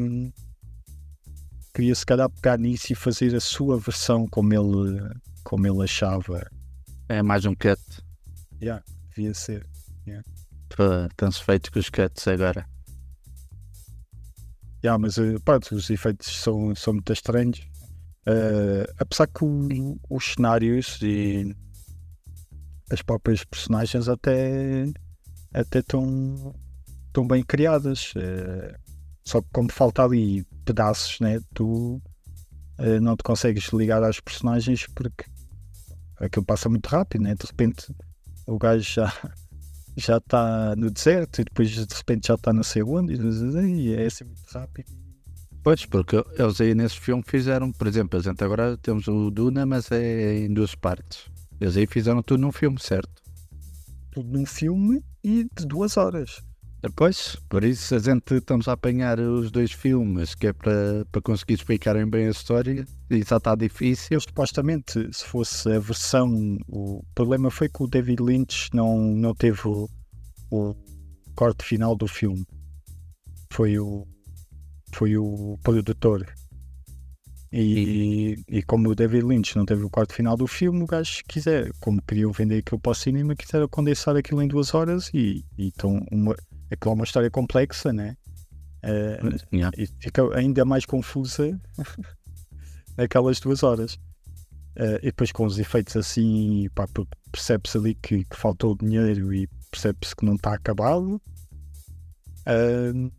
queria 1.73 1.95
se 1.95 2.05
calhar 2.05 2.29
pegar 2.29 2.59
nisso 2.59 2.93
e 2.93 2.95
fazer 2.95 3.35
a 3.35 3.39
sua 3.39 3.79
versão 3.79 4.27
como 4.27 4.53
ele, 4.53 5.01
como 5.43 5.65
ele 5.65 5.83
achava. 5.83 6.47
É 7.09 7.23
mais 7.23 7.43
um 7.45 7.55
cut. 7.55 7.81
Yeah, 8.61 8.83
devia 9.09 9.33
ser. 9.33 9.65
Pá, 10.75 11.07
Estão-se 11.09 11.43
feitos 11.43 11.71
com 11.71 11.79
os 11.79 11.89
cuts 11.89 12.27
agora. 12.27 12.67
Yeah, 14.83 14.99
mas 14.99 15.17
eh, 15.17 15.39
pronto, 15.43 15.73
os 15.73 15.89
efeitos 15.89 16.27
são, 16.27 16.75
são 16.75 16.93
muito 16.93 17.11
estranhos. 17.11 17.67
Eh, 18.29 18.93
apesar 18.99 19.25
que 19.27 19.45
o- 19.45 19.97
os 20.09 20.33
cenários 20.33 20.99
e 21.01 21.55
as 22.91 23.01
próprias 23.01 23.43
personagens 23.45 24.07
até 24.09 24.85
até 25.53 25.79
estão 25.79 26.53
estão 27.07 27.25
bem 27.27 27.43
criadas. 27.43 28.13
eh, 28.17 28.75
só 29.25 29.41
que 29.41 29.47
como 29.53 29.71
falta 29.71 30.03
ali 30.03 30.43
pedaços, 30.65 31.19
né, 31.19 31.39
tu 31.53 32.01
eh, 32.79 32.99
não 32.99 33.15
te 33.15 33.23
consegues 33.23 33.65
ligar 33.73 34.03
às 34.03 34.19
personagens 34.19 34.85
porque 34.93 35.25
aquilo 36.17 36.45
passa 36.45 36.69
muito 36.69 36.87
rápido, 36.87 37.23
né? 37.23 37.33
De 37.35 37.45
repente 37.45 37.93
o 38.45 38.57
gajo 38.57 38.83
já 38.83 39.11
já 39.97 40.17
está 40.17 40.75
no 40.75 40.91
deserto 40.91 41.41
e 41.41 41.45
depois 41.45 41.69
de 41.71 41.81
repente 41.95 42.27
já 42.27 42.35
está 42.35 42.53
não 42.53 42.63
sei 42.63 42.83
onde 42.83 43.13
e 43.15 43.93
é 43.95 44.05
assim 44.05 44.25
muito 44.25 44.43
rápido. 44.51 45.06
Pois, 45.67 45.85
porque 45.85 46.15
eles 46.39 46.61
aí 46.61 46.73
nesse 46.73 46.97
filme 46.97 47.21
fizeram, 47.27 47.73
por 47.73 47.87
exemplo, 47.87 48.17
a 48.17 48.23
gente 48.23 48.41
agora 48.41 48.77
temos 48.77 49.05
o 49.09 49.29
Duna, 49.29 49.65
mas 49.65 49.91
é 49.91 50.45
em 50.45 50.53
duas 50.53 50.73
partes. 50.75 51.29
Eles 51.59 51.75
aí 51.75 51.85
fizeram 51.85 52.23
tudo 52.23 52.39
num 52.39 52.53
filme, 52.53 52.79
certo? 52.79 53.21
Tudo 54.11 54.29
num 54.31 54.45
filme 54.45 55.03
e 55.21 55.43
de 55.43 55.65
duas 55.65 55.97
horas. 55.97 56.41
Pois, 56.95 57.35
por 57.49 57.65
isso 57.65 57.93
a 57.95 57.99
gente 57.99 58.35
estamos 58.35 58.69
a 58.69 58.71
apanhar 58.71 59.19
os 59.19 59.51
dois 59.51 59.73
filmes, 59.73 60.33
que 60.35 60.47
é 60.47 60.53
para, 60.53 61.05
para 61.11 61.21
conseguir 61.21 61.55
explicarem 61.55 62.09
bem 62.09 62.27
a 62.27 62.31
história, 62.31 62.85
e 63.09 63.21
já 63.21 63.35
está 63.35 63.53
difícil. 63.53 64.21
Supostamente, 64.21 65.09
se 65.11 65.25
fosse 65.25 65.69
a 65.69 65.79
versão, 65.79 66.57
o 66.69 67.03
problema 67.13 67.51
foi 67.51 67.67
que 67.67 67.83
o 67.83 67.87
David 67.87 68.23
Lynch 68.23 68.69
não, 68.73 68.97
não 68.97 69.35
teve 69.35 69.59
o, 69.67 69.89
o 70.49 70.73
corte 71.35 71.65
final 71.65 71.93
do 71.93 72.07
filme. 72.07 72.45
Foi 73.51 73.77
o, 73.77 74.07
foi 74.97 75.15
o 75.15 75.57
produtor. 75.61 76.25
E, 77.51 78.43
e 78.49 78.61
como 78.63 78.89
o 78.89 78.95
David 78.95 79.23
Lynch 79.25 79.55
não 79.55 79.65
teve 79.65 79.83
o 79.83 79.89
corte 79.89 80.13
final 80.13 80.35
do 80.35 80.47
filme, 80.47 80.83
o 80.83 80.87
gajo 80.87 81.21
quiser, 81.27 81.71
como 81.79 82.01
queriam 82.01 82.31
vender 82.31 82.57
aquilo 82.57 82.79
para 82.79 82.91
o 82.91 82.95
cinema, 82.95 83.35
quiseram 83.35 83.69
condensar 83.69 84.15
aquilo 84.17 84.41
em 84.41 84.47
duas 84.47 84.73
horas 84.73 85.09
e, 85.13 85.45
e 85.57 85.67
então 85.67 86.03
uma, 86.11 86.35
aquilo 86.69 86.91
é 86.91 86.95
uma 86.95 87.03
história 87.05 87.29
complexa, 87.31 87.93
né? 87.93 88.17
Eh, 88.83 89.19
Yeah. 89.53 89.71
e 89.77 89.87
fica 89.99 90.35
ainda 90.35 90.65
mais 90.65 90.85
confusa 90.85 91.59
naquelas 92.97 93.39
duas 93.39 93.63
horas. 93.63 93.97
Eh, 94.75 94.99
e 95.03 95.05
depois 95.05 95.31
com 95.31 95.45
os 95.45 95.57
efeitos 95.57 95.95
assim, 95.95 96.67
pá, 96.75 96.87
per- 96.87 97.05
percebe-se 97.31 97.77
ali 97.77 97.95
que, 97.95 98.25
que 98.25 98.35
faltou 98.35 98.75
dinheiro 98.75 99.33
e 99.33 99.47
percebe-se 99.71 100.15
que 100.15 100.25
não 100.25 100.35
está 100.35 100.53
acabado. 100.53 101.21
Ahm, 102.45 103.09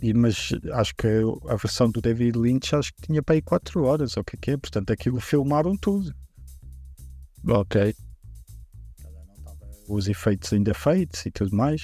e, 0.00 0.14
mas 0.14 0.50
acho 0.72 0.94
que 0.94 1.06
a 1.48 1.56
versão 1.56 1.90
do 1.90 2.00
David 2.00 2.38
Lynch 2.38 2.74
acho 2.74 2.92
que 2.94 3.02
tinha 3.02 3.22
para 3.22 3.34
aí 3.34 3.42
4 3.42 3.82
horas, 3.84 4.16
ou 4.16 4.20
o 4.22 4.24
que 4.24 4.36
é 4.36 4.38
que 4.40 4.50
é, 4.52 4.56
portanto 4.56 4.92
aquilo 4.92 5.20
filmaram 5.20 5.76
tudo. 5.76 6.14
Ok. 7.46 7.94
Os 9.88 10.06
efeitos 10.08 10.52
ainda 10.52 10.74
feitos 10.74 11.24
e 11.26 11.30
tudo 11.30 11.56
mais. 11.56 11.82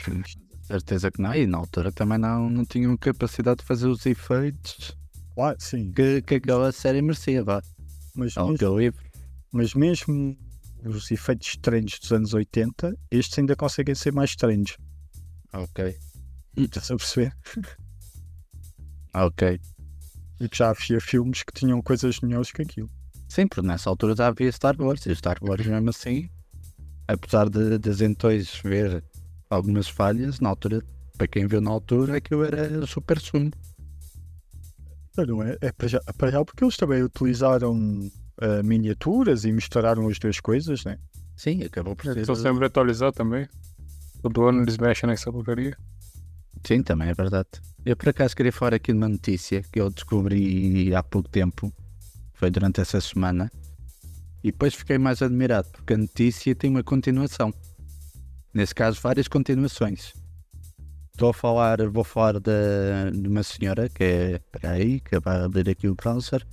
Certeza 0.62 1.10
que 1.10 1.20
não. 1.20 1.34
E 1.34 1.46
na 1.46 1.58
altura 1.58 1.90
também 1.92 2.18
não, 2.18 2.48
não 2.50 2.64
tinham 2.64 2.96
capacidade 2.96 3.60
de 3.60 3.66
fazer 3.66 3.86
os 3.88 4.04
efeitos 4.06 4.96
Claro, 5.34 5.56
sim. 5.58 5.92
que, 5.92 6.22
que 6.22 6.36
aquela 6.36 6.70
série 6.70 7.02
merecia, 7.02 7.42
vá. 7.42 7.62
Mas, 8.14 8.36
Ao 8.36 8.48
mesmo, 8.48 8.78
livro. 8.78 9.04
mas 9.52 9.74
mesmo 9.74 10.36
os 10.84 11.10
efeitos 11.10 11.48
estranhos 11.48 11.98
dos 11.98 12.12
anos 12.12 12.34
80, 12.34 12.94
estes 13.10 13.38
ainda 13.38 13.56
conseguem 13.56 13.94
ser 13.94 14.12
mais 14.12 14.30
estranhos. 14.30 14.76
Ok. 15.52 15.96
Estás 16.56 16.90
a 16.90 16.96
perceber? 16.96 17.32
Ok. 19.14 19.60
Eu 20.40 20.48
já 20.52 20.70
havia 20.70 21.00
filmes 21.00 21.42
que 21.42 21.52
tinham 21.52 21.80
coisas 21.80 22.20
melhores 22.20 22.50
que 22.50 22.62
aquilo. 22.62 22.90
Sim, 23.28 23.46
porque 23.46 23.66
nessa 23.66 23.88
altura 23.88 24.14
já 24.16 24.26
havia 24.26 24.50
Star 24.50 24.74
Wars. 24.80 25.06
E 25.06 25.14
Star 25.14 25.38
Wars, 25.40 25.66
mesmo 25.66 25.90
assim, 25.90 26.28
apesar 27.06 27.48
de, 27.48 27.78
das 27.78 28.00
entões 28.00 28.60
ver 28.62 29.02
algumas 29.48 29.88
falhas, 29.88 30.40
na 30.40 30.48
altura, 30.48 30.82
para 31.16 31.28
quem 31.28 31.46
viu 31.46 31.60
na 31.60 31.70
altura, 31.70 32.16
aquilo 32.16 32.44
era 32.44 32.86
super 32.86 33.20
sumo. 33.20 33.50
Não, 35.16 35.42
é? 35.42 35.56
É 35.60 35.70
para 35.70 35.86
já, 35.86 36.00
para 36.18 36.30
já 36.30 36.44
porque 36.44 36.64
eles 36.64 36.76
também 36.76 37.02
utilizaram 37.02 38.10
ah, 38.40 38.62
miniaturas 38.62 39.44
e 39.44 39.52
misturaram 39.52 40.08
as 40.08 40.18
duas 40.18 40.40
coisas, 40.40 40.84
né? 40.84 40.98
Sim, 41.36 41.62
acabou 41.62 41.94
por 41.94 42.04
ser. 42.04 42.18
Estou 42.18 42.34
sempre 42.34 42.66
atualizado 42.66 43.12
também. 43.12 43.48
Todo 44.22 44.48
ano 44.48 44.62
eles 44.62 44.76
mexem 44.76 45.08
nessa 45.08 45.30
porcaria. 45.30 45.76
Sim, 46.62 46.82
também 46.82 47.08
é 47.08 47.14
verdade. 47.14 47.48
Eu 47.84 47.96
por 47.96 48.08
acaso 48.08 48.34
queria 48.34 48.52
falar 48.52 48.74
aqui 48.74 48.92
de 48.92 48.98
uma 48.98 49.08
notícia 49.08 49.62
que 49.62 49.80
eu 49.80 49.90
descobri 49.90 50.94
há 50.94 51.02
pouco 51.02 51.28
tempo, 51.28 51.72
foi 52.32 52.50
durante 52.50 52.80
essa 52.80 53.00
semana, 53.00 53.50
e 54.42 54.50
depois 54.50 54.74
fiquei 54.74 54.98
mais 54.98 55.20
admirado 55.22 55.68
porque 55.72 55.94
a 55.94 55.98
notícia 55.98 56.54
tem 56.54 56.70
uma 56.70 56.82
continuação. 56.82 57.52
Nesse 58.52 58.74
caso, 58.74 59.00
várias 59.00 59.26
continuações. 59.28 60.12
Estou 61.12 61.30
a 61.30 61.34
falar, 61.34 61.86
vou 61.90 62.04
falar 62.04 62.40
de, 62.40 63.20
de 63.20 63.28
uma 63.28 63.42
senhora 63.42 63.88
que 63.88 64.02
é, 64.04 64.30
espera 64.36 64.70
aí, 64.74 65.00
que 65.00 65.18
vai 65.20 65.36
abrir 65.42 65.68
aqui 65.70 65.88
o 65.88 65.94
browser, 65.94 66.44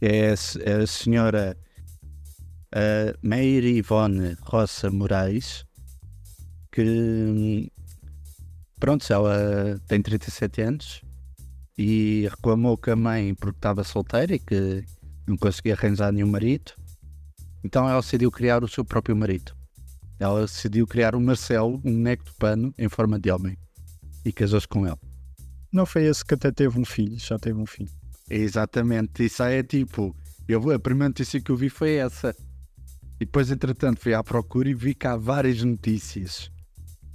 é 0.00 0.30
a, 0.30 0.36
se- 0.36 0.62
a 0.62 0.86
senhora 0.86 1.56
uh, 2.74 3.18
Meire 3.22 3.76
Ivone 3.76 4.36
Roça 4.42 4.90
Moraes, 4.90 5.64
que 6.72 6.82
hum, 6.82 7.66
Pronto, 8.78 9.04
ela 9.12 9.80
tem 9.86 10.00
37 10.00 10.62
anos 10.62 11.02
e 11.76 12.28
reclamou 12.30 12.76
com 12.76 12.90
a 12.90 12.96
mãe 12.96 13.34
porque 13.34 13.58
estava 13.58 13.84
solteira 13.84 14.34
e 14.34 14.38
que 14.38 14.84
não 15.26 15.36
conseguia 15.36 15.74
arranjar 15.74 16.12
nenhum 16.12 16.28
marido. 16.28 16.72
Então 17.64 17.88
ela 17.88 18.00
decidiu 18.00 18.30
criar 18.30 18.62
o 18.62 18.68
seu 18.68 18.84
próprio 18.84 19.16
marido. 19.16 19.52
Ela 20.18 20.42
decidiu 20.42 20.86
criar 20.86 21.14
o 21.14 21.20
Marcelo, 21.20 21.76
um 21.84 21.92
boneco 21.92 22.24
de 22.24 22.32
pano 22.34 22.74
em 22.76 22.88
forma 22.88 23.18
de 23.18 23.30
homem. 23.30 23.56
E 24.24 24.32
casou-se 24.32 24.66
com 24.66 24.86
ele. 24.86 24.98
Não 25.72 25.86
foi 25.86 26.04
esse 26.04 26.24
que 26.24 26.34
até 26.34 26.50
teve 26.50 26.78
um 26.78 26.84
filho, 26.84 27.18
já 27.18 27.38
teve 27.38 27.58
um 27.58 27.66
filho. 27.66 27.90
Exatamente, 28.28 29.24
isso 29.24 29.42
aí 29.42 29.58
é 29.58 29.62
tipo. 29.62 30.14
Eu, 30.48 30.70
a 30.70 30.78
primeira 30.78 31.10
notícia 31.10 31.40
que 31.40 31.50
eu 31.50 31.56
vi 31.56 31.68
foi 31.68 31.96
essa. 31.96 32.34
E 33.20 33.24
depois, 33.24 33.50
entretanto, 33.50 34.00
fui 34.00 34.14
à 34.14 34.22
procura 34.22 34.68
e 34.68 34.74
vi 34.74 34.94
que 34.94 35.06
há 35.06 35.16
várias 35.16 35.62
notícias. 35.62 36.50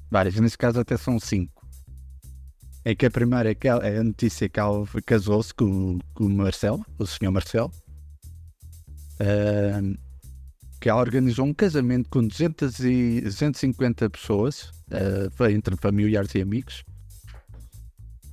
Várias, 0.10 0.36
nesse 0.36 0.58
caso 0.58 0.80
até 0.80 0.96
são 0.96 1.20
cinco. 1.20 1.53
É 2.86 2.94
que 2.94 3.06
a 3.06 3.12
primeira 3.12 3.52
é, 3.52 3.56
que 3.56 3.68
ela- 3.68 3.86
é 3.88 3.98
a 3.98 4.04
notícia 4.04 4.50
que 4.50 4.60
ela 4.60 4.86
casou-se 5.06 5.54
com, 5.54 6.00
com 6.14 6.26
o 6.26 6.30
Marcelo, 6.30 6.86
o 7.00 7.06
senhor 7.08 7.32
Marcelo. 7.32 7.72
Ahm, 9.20 9.96
que 10.82 10.90
ela 10.90 11.00
organizou 11.00 11.46
um 11.46 11.54
casamento 11.54 12.10
com 12.10 12.28
200 12.28 12.80
e 12.82 13.22
250 13.22 14.10
pessoas, 14.10 14.70
foi 15.32 15.54
entre 15.54 15.78
familiares 15.78 16.36
e 16.36 16.42
amigos. 16.42 16.84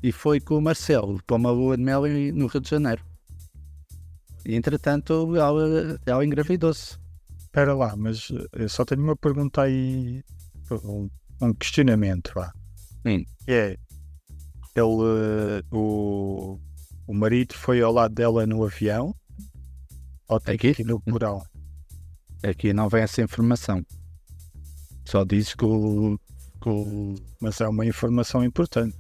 E 0.03 0.11
foi 0.11 0.41
com 0.41 0.57
o 0.57 0.61
Marcelo 0.63 1.23
para 1.25 1.37
uma 1.37 1.51
lua 1.53 1.77
de 1.77 1.83
mel 1.85 2.03
no 2.35 2.47
Rio 2.49 2.61
de 2.61 2.69
Janeiro. 2.71 3.05
E 4.45 4.57
entretanto 4.57 5.37
ela, 5.37 6.01
ela 6.05 6.25
engravidou-se. 6.25 6.99
Espera 7.39 7.73
lá, 7.75 7.95
mas 7.97 8.33
eu 8.55 8.69
só 8.69 8.85
tenho 8.85 9.03
uma 9.03 9.15
pergunta 9.15 9.63
aí, 9.63 10.25
um, 10.85 11.09
um 11.41 11.53
questionamento, 11.55 12.33
vá. 12.35 12.53
Sim. 13.07 13.25
Que 13.45 13.53
é, 13.53 13.77
ele, 14.75 15.61
eh, 15.61 15.63
o, 15.73 16.59
o 17.07 17.15
marido 17.15 17.55
foi 17.55 17.81
ao 17.83 17.93
lado 17.93 18.15
dela 18.15 18.47
no 18.47 18.65
avião 18.65 19.15
ou 20.29 20.41
tem 20.41 20.55
Aqui? 20.55 20.69
aqui 20.69 20.85
no 20.85 21.01
porão? 21.01 21.43
Aqui 22.43 22.73
não 22.73 22.89
vem 22.89 23.03
essa 23.03 23.21
informação. 23.23 23.85
Só 25.05 25.25
diz 25.25 25.55
que 25.55 25.65
o. 25.65 26.19
Que 26.63 26.69
o 26.69 27.15
Mas 27.41 27.61
é 27.61 27.69
uma 27.69 27.85
informação 27.87 28.45
importante. 28.45 28.97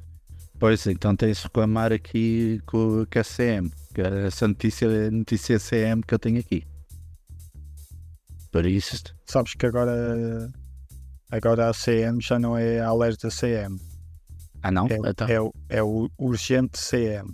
pois 0.58 0.86
então 0.86 1.14
tens 1.16 1.38
de 1.38 1.42
reclamar 1.44 1.92
aqui 1.92 2.60
com, 2.66 3.04
com 3.10 3.18
a 3.18 3.24
CM. 3.24 3.70
Que 3.94 4.00
essa 4.02 4.48
notícia 4.48 4.86
é 4.86 5.10
notícia 5.10 5.58
CM 5.58 6.02
que 6.02 6.14
eu 6.14 6.18
tenho 6.18 6.40
aqui. 6.40 6.64
Por 8.50 8.66
isso. 8.66 9.02
Sabes 9.26 9.54
que 9.54 9.66
agora, 9.66 10.50
agora 11.30 11.70
a 11.70 11.72
CM 11.72 12.20
já 12.20 12.38
não 12.38 12.56
é 12.56 12.80
a 12.80 12.88
alerta 12.88 13.28
CM, 13.28 13.78
Ah 14.62 14.70
não? 14.70 14.86
é, 14.88 14.98
o- 15.00 15.06
Então, 15.06 15.28
é, 15.28 15.40
o, 15.40 15.52
é 15.68 15.82
o 15.82 16.10
urgente 16.18 16.78
CM. 16.78 17.32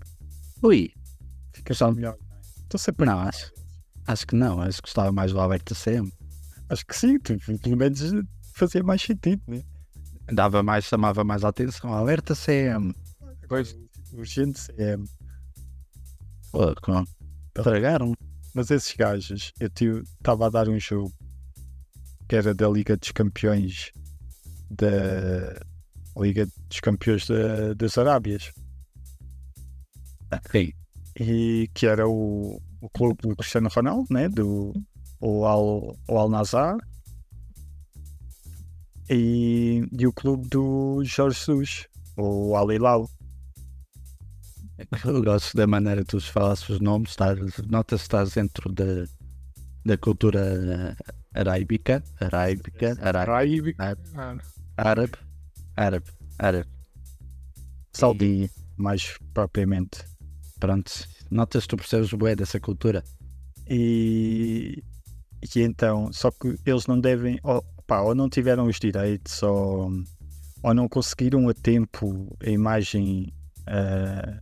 Ui, 0.63 0.93
Fica 1.53 1.75
Só- 1.75 1.91
melhor. 1.91 2.17
não 2.21 2.37
é? 2.37 2.41
Estou 2.63 2.79
sempre 2.79 3.07
não, 3.07 3.19
acho, 3.21 3.51
acho 4.07 4.27
que 4.27 4.35
não. 4.37 4.61
Acho 4.61 4.77
que 4.83 4.87
gostava 4.89 5.11
mais 5.13 5.33
do 5.33 5.41
alerta 5.41 5.75
CM. 5.75 6.13
Acho 6.69 6.85
que 6.87 6.97
sim, 6.97 7.19
pelo 7.19 7.77
menos 7.77 8.01
fazia 8.55 8.83
mais 8.83 9.01
sentido, 9.03 9.43
né? 9.49 9.63
Dava 10.33 10.63
mais, 10.63 10.85
chamava 10.85 11.23
mais 11.25 11.45
a 11.45 11.49
atenção. 11.49 11.93
Alerta 11.93 12.35
CM. 12.35 12.95
Urgente 14.13 14.59
CM. 14.61 15.05
Pô, 16.53 16.75
com- 16.83 17.05
Estragaram. 17.57 18.13
Mas 18.55 18.71
esses 18.71 18.95
gajos, 18.97 19.53
eu 19.61 19.69
estava 20.03 20.47
a 20.47 20.51
dar 20.51 20.69
um 20.69 20.79
jogo 20.81 21.13
que 22.29 22.35
era 22.37 22.55
da 22.55 22.69
Liga 22.69 22.97
dos 22.97 23.11
Campeões 23.13 23.93
da 24.71 25.61
Liga 26.19 26.47
dos 26.69 26.81
Campeões 26.81 27.27
da- 27.27 27.75
das 27.75 27.97
Arábias 27.99 28.51
Sim. 30.51 30.73
e 31.19 31.69
que 31.75 31.87
era 31.87 32.09
o, 32.09 32.61
o 32.81 32.89
clube 32.91 33.23
do 33.23 33.37
Cristiano 33.37 33.69
Ronaldo, 33.75 34.07
né? 34.11 34.29
do 34.29 34.73
o 35.21 35.47
Al, 35.47 35.97
o 36.09 36.19
Al 36.19 36.29
Nazar 36.29 36.77
e, 39.09 39.87
e 39.93 40.07
o 40.07 40.13
clube 40.13 40.49
do 40.49 41.03
Jorge 41.05 41.39
Jesus, 41.39 41.87
o 42.17 42.57
Al 42.57 42.73
Hilal. 42.73 43.09
Eu 45.05 45.23
gosto 45.23 45.57
da 45.57 45.67
maneira 45.67 46.03
que 46.03 46.09
tu 46.09 46.21
falas 46.21 46.69
os 46.69 46.81
nomes, 46.81 47.11
estás, 47.11 47.39
notas 47.67 48.01
que 48.01 48.05
estás 48.07 48.33
dentro 48.35 48.71
da, 48.73 49.07
da 49.85 49.97
cultura 49.97 50.97
arábica, 51.33 52.03
arábica, 52.21 52.95
arábica. 53.01 53.97
Ah, 54.17 54.37
árabe, 54.77 55.13
árabe, 55.77 56.07
árabe. 56.39 56.69
Saudi, 57.93 58.51
mais 58.77 59.17
propriamente. 59.33 60.05
Pronto, 60.59 60.91
notas 61.31 61.65
que 61.65 61.69
tu 61.69 61.77
percebes 61.77 62.13
o 62.13 62.17
bué 62.17 62.35
dessa 62.35 62.59
cultura. 62.61 63.03
E, 63.69 64.83
e 65.55 65.61
então, 65.61 66.13
só 66.13 66.31
que 66.31 66.57
eles 66.65 66.87
não 66.87 67.01
devem, 67.01 67.39
ou, 67.43 67.63
pá, 67.87 68.01
ou 68.01 68.15
não 68.15 68.29
tiveram 68.29 68.67
os 68.67 68.79
direitos, 68.79 69.43
ou, 69.43 69.91
ou 70.63 70.75
não 70.75 70.89
conseguiram 70.89 71.49
a 71.49 71.55
tempo 71.55 72.37
a 72.45 72.51
imagem, 72.51 73.33
ah, 73.67 74.41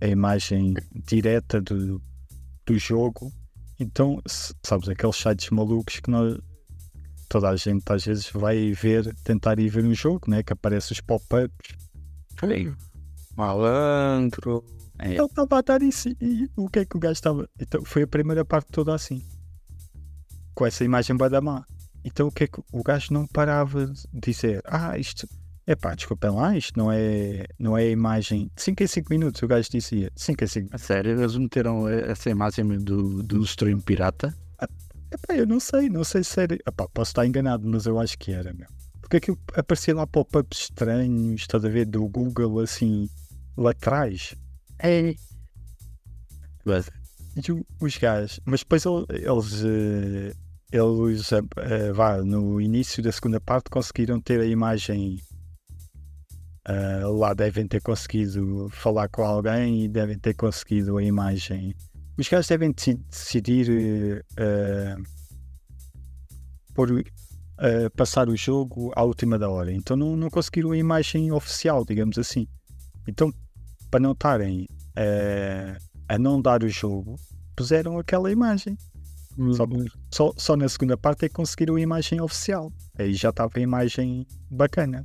a 0.00 0.06
imagem 0.06 0.74
direta 1.06 1.60
do, 1.60 2.00
do 2.66 2.78
jogo. 2.78 3.32
Então, 3.78 4.20
sabes, 4.62 4.88
aqueles 4.88 5.16
sites 5.16 5.50
malucos 5.50 6.00
que 6.00 6.10
nós, 6.10 6.38
toda 7.30 7.48
a 7.48 7.56
gente 7.56 7.84
às 7.88 8.04
vezes 8.04 8.28
vai 8.30 8.72
ver, 8.72 9.14
tentar 9.22 9.58
ir 9.60 9.68
ver 9.68 9.84
um 9.84 9.94
jogo, 9.94 10.28
né? 10.28 10.42
Que 10.42 10.52
aparece 10.52 10.92
os 10.92 11.00
pop-ups. 11.00 11.78
Sim. 12.40 12.74
Malandro. 13.36 14.64
É, 14.98 15.14
Ele 15.14 15.24
estava 15.24 15.58
a 15.58 15.62
dar 15.62 15.80
isso 15.80 16.08
e 16.20 16.50
o 16.56 16.68
que 16.68 16.80
é 16.80 16.84
que 16.84 16.96
o 16.96 17.00
gajo 17.00 17.12
estava. 17.12 17.48
Então 17.58 17.82
foi 17.84 18.02
a 18.02 18.06
primeira 18.06 18.44
parte 18.44 18.70
toda 18.72 18.92
assim. 18.92 19.22
Com 20.54 20.66
essa 20.66 20.84
imagem 20.84 21.16
badamá. 21.16 21.64
Então 22.04 22.26
o 22.26 22.32
que 22.32 22.44
é 22.44 22.46
que 22.48 22.60
o 22.72 22.82
gajo 22.82 23.14
não 23.14 23.26
parava 23.26 23.86
de 23.86 24.20
dizer? 24.20 24.60
Ah, 24.66 24.98
isto. 24.98 25.28
É 25.66 25.76
pá, 25.76 25.94
desculpem 25.94 26.30
lá, 26.30 26.56
isto 26.56 26.76
não 26.76 26.90
é, 26.90 27.46
não 27.56 27.78
é 27.78 27.82
a 27.82 27.90
imagem. 27.90 28.50
5 28.56 28.82
em 28.82 28.86
5 28.88 29.06
minutos 29.08 29.40
o 29.40 29.46
gajo 29.46 29.70
dizia. 29.70 30.10
5 30.16 30.42
em 30.42 30.46
5 30.48 30.68
a 30.72 30.78
sério, 30.78 31.12
eles 31.12 31.36
meteram 31.36 31.88
essa 31.88 32.28
imagem 32.28 32.66
do, 32.80 33.22
do 33.22 33.40
stream 33.44 33.78
pirata. 33.78 34.34
Epá, 35.12 35.34
eu 35.34 35.46
não 35.46 35.58
sei, 35.60 35.88
não 35.88 36.04
sei 36.04 36.22
se 36.22 36.40
era. 36.40 36.54
Epá, 36.54 36.86
posso 36.92 37.10
estar 37.10 37.26
enganado, 37.26 37.66
mas 37.66 37.86
eu 37.86 37.98
acho 37.98 38.16
que 38.18 38.32
era, 38.32 38.52
meu. 38.52 38.68
Porque 39.00 39.16
aquilo 39.16 39.38
aparecia 39.54 39.94
lá 39.94 40.06
pop-ups 40.06 40.60
estranhos, 40.60 41.40
estás 41.42 41.64
a 41.64 41.68
ver, 41.68 41.84
do 41.86 42.06
Google 42.08 42.60
assim, 42.60 43.08
lá 43.56 43.70
atrás. 43.72 44.34
É. 44.78 45.14
Mas, 46.64 46.88
E 47.36 47.64
os 47.80 47.96
gajos, 47.96 48.40
mas 48.44 48.60
depois 48.60 48.84
ele- 48.84 49.06
eles, 49.10 49.64
eh, 49.64 50.32
eles 50.72 51.32
eh, 51.32 51.40
eh, 51.58 51.92
vá, 51.92 52.18
no 52.22 52.60
início 52.60 53.02
da 53.02 53.12
segunda 53.12 53.40
parte 53.40 53.70
conseguiram 53.70 54.20
ter 54.20 54.40
a 54.40 54.44
imagem 54.46 55.20
lá 57.18 57.34
devem 57.34 57.66
ter 57.66 57.80
conseguido 57.82 58.68
falar 58.70 59.08
com 59.08 59.22
alguém 59.24 59.84
e 59.84 59.88
devem 59.88 60.18
ter 60.18 60.34
conseguido 60.34 60.96
a 60.98 61.02
imagem. 61.02 61.74
Os 62.20 62.28
gajos 62.28 62.48
devem 62.48 62.70
deci- 62.70 63.00
decidir 63.10 64.22
eh, 64.36 64.94
ah, 64.94 65.02
pôr, 66.74 67.02
ah, 67.56 67.90
passar 67.96 68.28
o 68.28 68.36
jogo 68.36 68.92
à 68.94 69.02
última 69.02 69.38
da 69.38 69.48
hora. 69.48 69.72
Então 69.72 69.96
não, 69.96 70.14
não 70.14 70.28
conseguiram 70.28 70.72
a 70.72 70.76
imagem 70.76 71.32
oficial, 71.32 71.82
digamos 71.82 72.18
assim. 72.18 72.46
Então, 73.08 73.32
para 73.90 74.00
não 74.00 74.12
estarem 74.12 74.66
eh, 74.96 75.78
a 76.06 76.18
não 76.18 76.42
dar 76.42 76.62
o 76.62 76.68
jogo, 76.68 77.16
puseram 77.56 77.98
aquela 77.98 78.30
imagem. 78.30 78.76
Só, 79.54 79.64
só, 80.12 80.34
só 80.36 80.56
na 80.56 80.68
segunda 80.68 80.98
parte 80.98 81.24
é 81.24 81.28
que 81.28 81.34
conseguiram 81.34 81.76
a 81.76 81.80
imagem 81.80 82.20
oficial. 82.20 82.70
Aí 82.98 83.14
já 83.14 83.30
estava 83.30 83.52
a 83.56 83.60
imagem 83.60 84.26
bacana. 84.50 85.02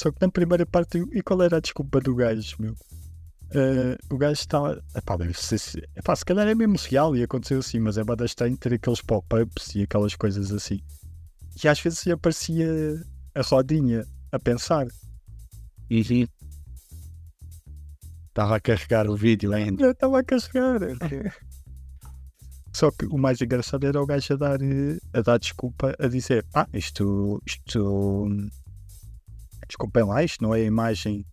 Só 0.00 0.10
que 0.10 0.16
na 0.22 0.30
primeira 0.30 0.64
parte, 0.64 1.04
e 1.12 1.20
qual 1.20 1.42
era 1.42 1.58
a 1.58 1.60
desculpa 1.60 2.00
do 2.00 2.14
gajo, 2.14 2.56
meu? 2.58 2.74
Eh, 3.54 3.98
o 4.10 4.16
gajo 4.18 4.32
estava. 4.40 4.82
Epá, 4.94 5.16
deve 5.16 5.34
ser, 5.34 5.58
se- 5.58 5.88
epá, 5.96 6.14
se 6.16 6.24
calhar 6.24 6.46
é 6.48 6.54
mesmo 6.54 6.76
real 6.88 7.14
e 7.16 7.22
aconteceu 7.22 7.58
assim, 7.58 7.78
mas 7.78 7.98
é 7.98 8.04
bada 8.04 8.24
estranho 8.24 8.56
ter 8.56 8.72
aqueles 8.74 9.00
pop-ups 9.02 9.74
e 9.74 9.82
aquelas 9.82 10.14
coisas 10.14 10.50
assim. 10.52 10.80
E 11.62 11.68
às 11.68 11.78
vezes 11.80 12.06
aparecia 12.08 12.66
a 13.34 13.42
rodinha 13.42 14.06
a 14.30 14.38
pensar. 14.38 14.86
Uhum. 15.90 16.26
Estava 18.28 18.56
a 18.56 18.60
carregar 18.60 19.06
o 19.08 19.14
vídeo 19.16 19.52
ainda. 19.52 19.90
Estava 19.90 20.20
a 20.20 20.24
carregar. 20.24 20.80
Só 22.74 22.90
que 22.90 23.04
o 23.04 23.18
mais 23.18 23.38
engraçado 23.42 23.86
era 23.86 24.00
o 24.00 24.06
gajo 24.06 24.32
a 24.32 24.36
dar, 24.36 24.62
eh, 24.62 24.98
a 25.12 25.20
dar 25.20 25.38
desculpa, 25.38 25.94
a 25.98 26.08
dizer: 26.08 26.46
Ah, 26.54 26.66
isto. 26.72 27.42
isto 27.46 28.26
desculpem 29.68 30.04
lá, 30.04 30.24
isto 30.24 30.42
não 30.42 30.54
é 30.54 30.60
a 30.62 30.64
imagem. 30.64 31.26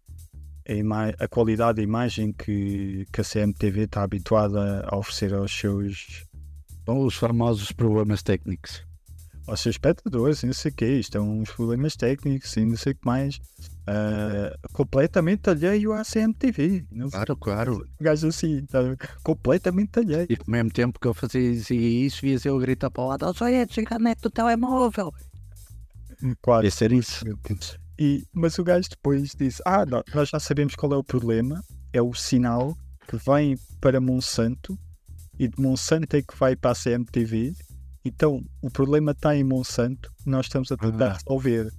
A, 1.20 1.28
qualidade 1.28 1.78
da 1.78 1.82
imagem 1.84 2.32
que, 2.32 3.06
que 3.12 3.22
a 3.22 3.24
CMTV 3.24 3.82
está 3.84 4.04
habituada 4.04 4.86
a 4.88 4.96
oferecer 4.98 5.34
aos 5.34 5.52
seus, 5.52 6.26
Bom, 6.86 7.06
os 7.06 7.16
famosos 7.16 7.72
problemas 7.72 8.22
técnicos. 8.24 8.84
aos 9.48 9.62
seus 9.62 9.76
espectadores, 9.76 10.44
não 10.44 10.54
sei 10.54 10.72
o 10.72 10.76
quê. 10.76 11.00
Isto 11.00 11.18
é 11.18 11.22
uns 11.22 11.50
problemas 11.52 11.96
técnicos 11.96 12.56
e 12.56 12.66
não 12.66 12.78
sei 12.78 12.92
o 12.94 12.96
que 12.96 13.06
mais. 13.06 13.40
Ah, 13.88 14.56
completamente 14.74 15.50
alheio 15.50 15.92
à 15.94 16.04
CMTV. 16.04 16.86
Não 16.92 17.10
sei, 17.10 17.18
Claro, 17.18 17.36
claro. 17.38 17.88
o 18.00 18.04
gajo 18.04 18.28
assim, 18.28 18.64
tá, 18.68 18.80
completamente 19.24 19.98
alheio. 20.00 20.28
E 20.30 20.36
ao 20.40 20.46
mesmo 20.48 20.70
tempo 20.72 21.00
que 21.00 21.08
eu 21.08 21.14
fazia 21.16 21.42
isso, 21.72 22.22
vias 22.22 22.46
eu 22.46 22.60
gritar 22.60 22.92
para 22.92 23.04
o 23.04 23.08
lado: 23.08 23.26
Olha, 23.42 23.66
desliga 23.66 23.96
a 23.96 24.00
net 24.00 24.22
do 24.22 24.30
telemóvel. 24.30 25.12
Quase. 26.42 26.66
Ia 26.66 26.72
ser 26.72 26.92
isso. 26.92 27.26
E, 28.00 28.24
mas 28.34 28.58
o 28.58 28.64
gajo 28.64 28.90
depois 28.90 29.34
disse: 29.38 29.62
Ah, 29.66 29.86
nó- 29.86 30.04
nós 30.16 30.30
já 30.30 30.40
sabemos 30.40 30.76
qual 30.76 30.94
é 30.94 30.98
o 30.98 31.04
problema. 31.04 31.62
É 31.92 32.02
o 32.02 32.14
sinal 32.14 32.78
que 33.08 33.18
vem 33.18 33.58
para 33.82 34.00
Monsanto 34.00 34.78
e 35.38 35.48
de 35.48 35.62
Monsanto 35.62 36.16
é 36.16 36.22
que 36.22 36.38
vai 36.38 36.56
para 36.56 36.72
a 36.72 36.76
CMTV. 36.76 37.54
Então 38.06 38.42
o 38.62 38.70
problema 38.70 39.12
está 39.12 39.36
em 39.36 39.44
Monsanto. 39.44 40.10
Nós 40.26 40.46
estamos 40.46 40.72
a 40.72 40.78
tentar 40.78 41.12
Ah. 41.12 41.14
resolver. 41.18 41.70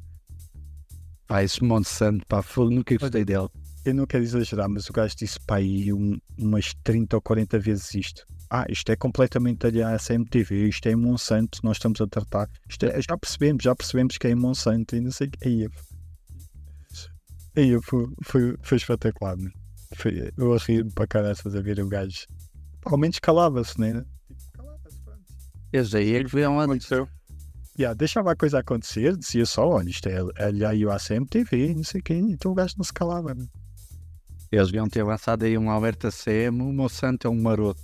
Pá, 1.26 1.42
esse 1.44 1.62
Monsanto, 1.62 2.26
pá, 2.26 2.42
fogo, 2.42 2.70
nunca 2.70 2.96
gostei 2.98 3.24
dele. 3.24 3.48
Eu 3.84 3.94
não 3.94 4.06
quero 4.06 4.24
exagerar, 4.24 4.68
mas 4.68 4.88
o 4.90 4.92
gajo 4.92 5.14
disse 5.16 5.38
para 5.40 5.56
aí 5.56 5.92
um- 5.92 6.18
umas 6.36 6.74
30 6.84 7.16
ou 7.16 7.22
40 7.22 7.58
vezes 7.58 7.94
isto. 7.94 8.26
Ah, 8.50 8.66
isto 8.68 8.90
é 8.90 8.96
completamente 8.96 9.64
alheio 9.64 9.86
à 9.86 9.96
CMTV, 9.98 10.68
isto 10.68 10.86
é 10.86 10.92
em 10.92 10.96
Monsanto, 10.96 11.60
nós 11.62 11.76
estamos 11.76 12.00
a 12.00 12.06
tratar. 12.06 12.48
Isto 12.68 12.84
é- 12.86 13.00
já 13.00 13.16
percebemos, 13.16 13.62
já 13.62 13.74
percebemos 13.76 14.18
que 14.18 14.26
é 14.26 14.30
em 14.30 14.34
Monsanto 14.34 14.96
e 14.96 15.00
não 15.00 15.12
sei 15.12 15.28
o 15.28 15.30
que. 15.30 15.68
Aí, 17.56 17.80
foi, 17.82 18.06
foi, 18.22 18.56
foi 18.62 18.76
espetacular, 18.76 19.36
né? 19.36 19.50
Foi, 19.96 20.32
eu 20.36 20.52
a 20.52 20.58
rir 20.58 20.84
para 20.94 21.06
caralho 21.06 21.36
a 21.44 21.60
ver 21.60 21.80
o 21.80 21.88
gajo. 21.88 22.26
Pelo 22.80 22.96
menos 22.96 23.18
calava-se, 23.18 23.78
né? 23.80 24.04
Tipo, 24.26 24.52
calava-se, 24.52 25.00
pronto. 25.02 25.22
Eles 25.72 25.94
aí 25.94 26.14
é 26.14 26.24
que 26.24 26.34
viram 26.34 26.56
lá. 26.56 26.64
Aconteceu. 26.64 27.08
Yeah, 27.78 27.96
deixava 27.96 28.32
a 28.32 28.36
coisa 28.36 28.58
acontecer, 28.58 29.16
dizia 29.16 29.46
só, 29.46 29.66
olha, 29.66 29.88
isto 29.88 30.06
é 30.06 30.18
alheio 30.44 30.90
à 30.90 30.98
CMTV, 30.98 31.74
não 31.74 31.84
sei 31.84 32.00
o 32.00 32.04
quê. 32.04 32.14
Então 32.14 32.52
o 32.52 32.54
gajo 32.54 32.74
não 32.76 32.84
se 32.84 32.92
calava, 32.92 33.34
né? 33.34 33.46
Eles 34.52 34.66
deviam 34.66 34.88
ter 34.88 35.02
lançado 35.02 35.44
aí 35.44 35.56
um 35.56 35.70
alerta 35.70 36.10
CM. 36.10 36.60
O 36.60 36.72
Monsanto 36.72 37.26
é 37.26 37.30
um 37.30 37.40
maroto. 37.40 37.80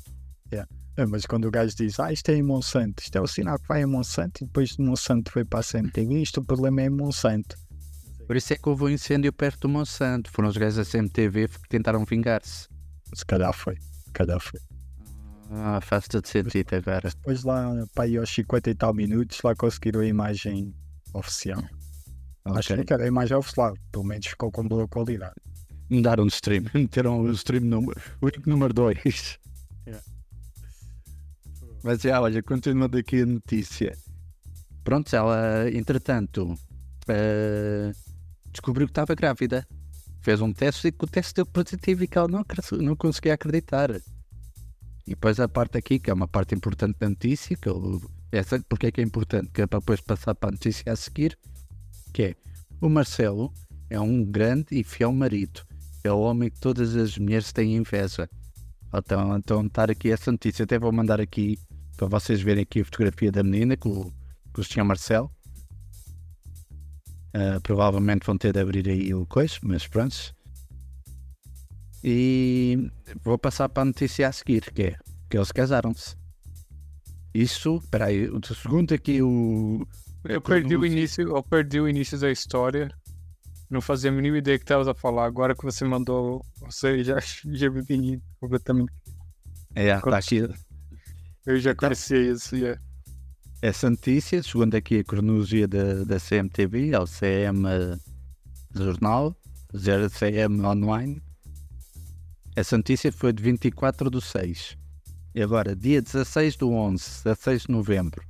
Ah, 0.98 1.06
mas 1.06 1.26
quando 1.26 1.44
o 1.46 1.50
gajo 1.50 1.76
diz, 1.76 2.00
ah, 2.00 2.10
isto 2.10 2.30
é 2.30 2.36
em 2.36 2.42
Monsanto, 2.42 3.02
isto 3.02 3.16
é 3.16 3.20
o 3.20 3.26
sinal 3.26 3.58
que 3.58 3.68
vai 3.68 3.82
em 3.82 3.86
Monsanto 3.86 4.42
e 4.42 4.46
depois 4.46 4.70
de 4.70 4.82
Monsanto 4.82 5.30
foi 5.30 5.44
para 5.44 5.60
a 5.60 5.62
CMTV, 5.62 6.22
isto 6.22 6.40
o 6.40 6.44
problema 6.44 6.80
é 6.80 6.86
em 6.86 6.90
Monsanto. 6.90 7.54
Por 8.26 8.36
isso 8.36 8.52
é 8.52 8.56
que 8.56 8.68
houve 8.68 8.84
um 8.84 8.88
incêndio 8.88 9.32
perto 9.32 9.60
do 9.60 9.68
Monsanto. 9.68 10.30
Foram 10.30 10.48
os 10.48 10.56
gajos 10.56 10.76
da 10.76 10.84
CMTV 10.84 11.48
que 11.48 11.68
tentaram 11.68 12.04
vingar-se. 12.04 12.68
Se 13.14 13.24
calhar 13.24 13.52
foi, 13.52 13.76
se 13.76 14.12
calhar 14.12 14.40
foi. 14.40 14.60
Ah, 15.50 15.80
faz 15.80 16.08
todo 16.08 16.26
sentido 16.26 16.74
agora. 16.74 17.08
Depois 17.08 17.44
lá, 17.44 17.70
para 17.94 18.04
aí 18.04 18.16
aos 18.16 18.28
50 18.30 18.68
e 18.70 18.74
tal 18.74 18.92
minutos, 18.92 19.38
lá 19.44 19.54
conseguiram 19.54 20.00
a 20.00 20.06
imagem 20.06 20.74
oficial. 21.14 21.62
Acho 22.44 22.72
Ok. 22.74 22.84
que 22.84 22.92
era 22.92 23.04
a 23.04 23.06
imagem 23.06 23.36
oficial, 23.36 23.74
pelo 23.92 24.04
menos 24.04 24.26
ficou 24.26 24.50
com 24.50 24.66
boa 24.66 24.88
qualidade. 24.88 25.34
Mudaram 25.88 26.26
de 26.26 26.32
stream. 26.32 26.64
Meteram 26.74 27.20
o 27.20 27.30
stream 27.30 27.62
número, 27.64 28.00
o 28.20 28.26
link 28.26 28.44
número 28.46 28.74
2. 28.74 29.38
Yeah. 29.86 30.04
Mas 31.84 32.00
já, 32.00 32.20
olha, 32.20 32.42
continuando 32.42 32.98
aqui 32.98 33.22
a 33.22 33.26
notícia. 33.26 33.96
Pronto, 34.82 35.14
ela, 35.14 35.70
entretanto, 35.70 36.54
eh, 37.08 37.92
descobriu 38.56 38.86
que 38.86 38.90
estava 38.90 39.14
grávida. 39.14 39.66
Fez 40.20 40.40
um 40.40 40.52
teste 40.52 40.88
e 40.88 40.94
o 40.98 41.06
teste 41.06 41.34
deu 41.34 41.46
positivo 41.46 42.02
e 42.04 42.08
que 42.08 42.18
ela 42.18 42.28
não, 42.28 42.44
não 42.80 42.96
conseguia 42.96 43.34
acreditar. 43.34 43.90
E 45.06 45.10
depois 45.10 45.38
a 45.38 45.48
parte 45.48 45.78
aqui, 45.78 45.98
que 45.98 46.10
é 46.10 46.14
uma 46.14 46.26
parte 46.26 46.54
importante 46.54 46.98
da 46.98 47.08
notícia, 47.08 47.56
que 47.56 47.68
eu, 47.68 48.00
essa, 48.32 48.58
porque 48.68 48.86
é 48.86 48.90
que 48.90 49.00
é 49.00 49.04
importante? 49.04 49.50
Que 49.52 49.62
é 49.62 49.66
para 49.66 49.78
depois 49.78 50.00
passar 50.00 50.34
para 50.34 50.48
a 50.48 50.52
notícia 50.52 50.92
a 50.92 50.96
seguir, 50.96 51.38
que 52.12 52.22
é 52.22 52.34
o 52.80 52.88
Marcelo 52.88 53.52
é 53.88 54.00
um 54.00 54.24
grande 54.24 54.66
e 54.72 54.82
fiel 54.82 55.12
marido. 55.12 55.62
É 56.02 56.10
o 56.10 56.20
homem 56.20 56.50
que 56.50 56.58
todas 56.58 56.96
as 56.96 57.16
mulheres 57.18 57.52
têm 57.52 57.76
inveja. 57.76 58.28
Então, 58.92 59.36
então 59.36 59.66
estar 59.66 59.90
aqui 59.90 60.10
essa 60.10 60.32
notícia, 60.32 60.64
até 60.64 60.78
vou 60.78 60.92
mandar 60.92 61.20
aqui 61.20 61.58
para 61.96 62.08
vocês 62.08 62.40
verem 62.40 62.62
aqui 62.62 62.80
a 62.80 62.84
fotografia 62.84 63.30
da 63.30 63.42
menina 63.42 63.76
com, 63.76 64.10
com 64.52 64.60
o 64.60 64.64
Sr. 64.64 64.84
Marcelo. 64.84 65.30
Ah, 67.38 67.60
provavelmente 67.62 68.24
vão 68.24 68.38
ter 68.38 68.50
de 68.54 68.60
abrir 68.60 68.88
aí 68.88 69.12
o 69.12 69.26
coisa, 69.26 69.56
mas 69.62 69.86
pronto. 69.86 70.34
E 72.02 72.90
vou 73.22 73.36
passar 73.38 73.68
para 73.68 73.82
a 73.82 73.86
notícia 73.86 74.26
a 74.28 74.32
seguir, 74.32 74.72
que 74.72 74.82
é 74.82 74.96
que 75.28 75.36
eles 75.36 75.52
casaram-se. 75.52 76.16
Isso, 77.34 77.76
espera 77.76 78.06
aí, 78.06 78.26
o 78.30 78.40
segundo 78.54 78.94
aqui 78.94 79.20
o... 79.20 79.86
Eu 80.24 80.40
perdi 80.40 80.76
o 80.76 80.86
início, 80.86 81.28
eu 81.36 81.42
perdi 81.42 81.78
o 81.78 81.86
início 81.88 82.18
da 82.18 82.30
história. 82.30 82.90
Não 83.68 83.80
fazia 83.82 84.10
a 84.10 84.14
mínima 84.14 84.38
ideia 84.38 84.56
que 84.58 84.64
estavas 84.64 84.88
a 84.88 84.94
falar. 84.94 85.26
Agora 85.26 85.54
que 85.54 85.62
você 85.64 85.84
mandou, 85.84 86.42
você 86.60 87.04
já, 87.04 87.18
já 87.44 87.68
me 87.70 87.82
completamente. 88.40 88.92
É, 89.74 89.90
está 89.90 90.16
aqui 90.16 90.38
Eu 91.44 91.58
já 91.60 91.72
Então- 91.72 91.88
conhecia 91.88 92.32
isso. 92.32 92.56
já. 92.56 92.78
Essa 93.62 93.88
notícia, 93.88 94.42
segundo 94.42 94.74
aqui 94.74 94.98
a 94.98 95.04
cronologia 95.04 95.66
da, 95.66 96.04
da 96.04 96.20
CMTV, 96.20 96.94
ao 96.94 97.06
CM 97.06 97.64
Jornal, 98.74 99.34
0 99.76 100.10
CM 100.10 100.64
Online. 100.64 101.22
Essa 102.54 102.76
notícia 102.76 103.10
foi 103.10 103.32
de 103.32 103.42
24 103.42 104.10
do 104.10 104.20
6. 104.20 104.76
E 105.34 105.42
agora, 105.42 105.74
dia 105.74 106.00
16 106.00 106.56
do 106.56 106.70
11, 106.70 107.24
16 107.24 107.62
de 107.62 107.72
novembro, 107.72 108.22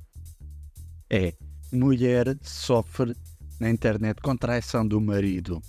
é 1.10 1.34
mulher 1.72 2.36
sofre 2.42 3.14
na 3.60 3.70
internet 3.70 4.20
com 4.20 4.36
traição 4.36 4.86
do 4.86 5.00
marido. 5.00 5.62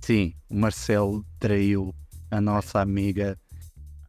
Sim, 0.00 0.34
o 0.48 0.56
Marcelo 0.56 1.24
traiu 1.38 1.94
a 2.30 2.40
nossa 2.40 2.80
amiga 2.80 3.38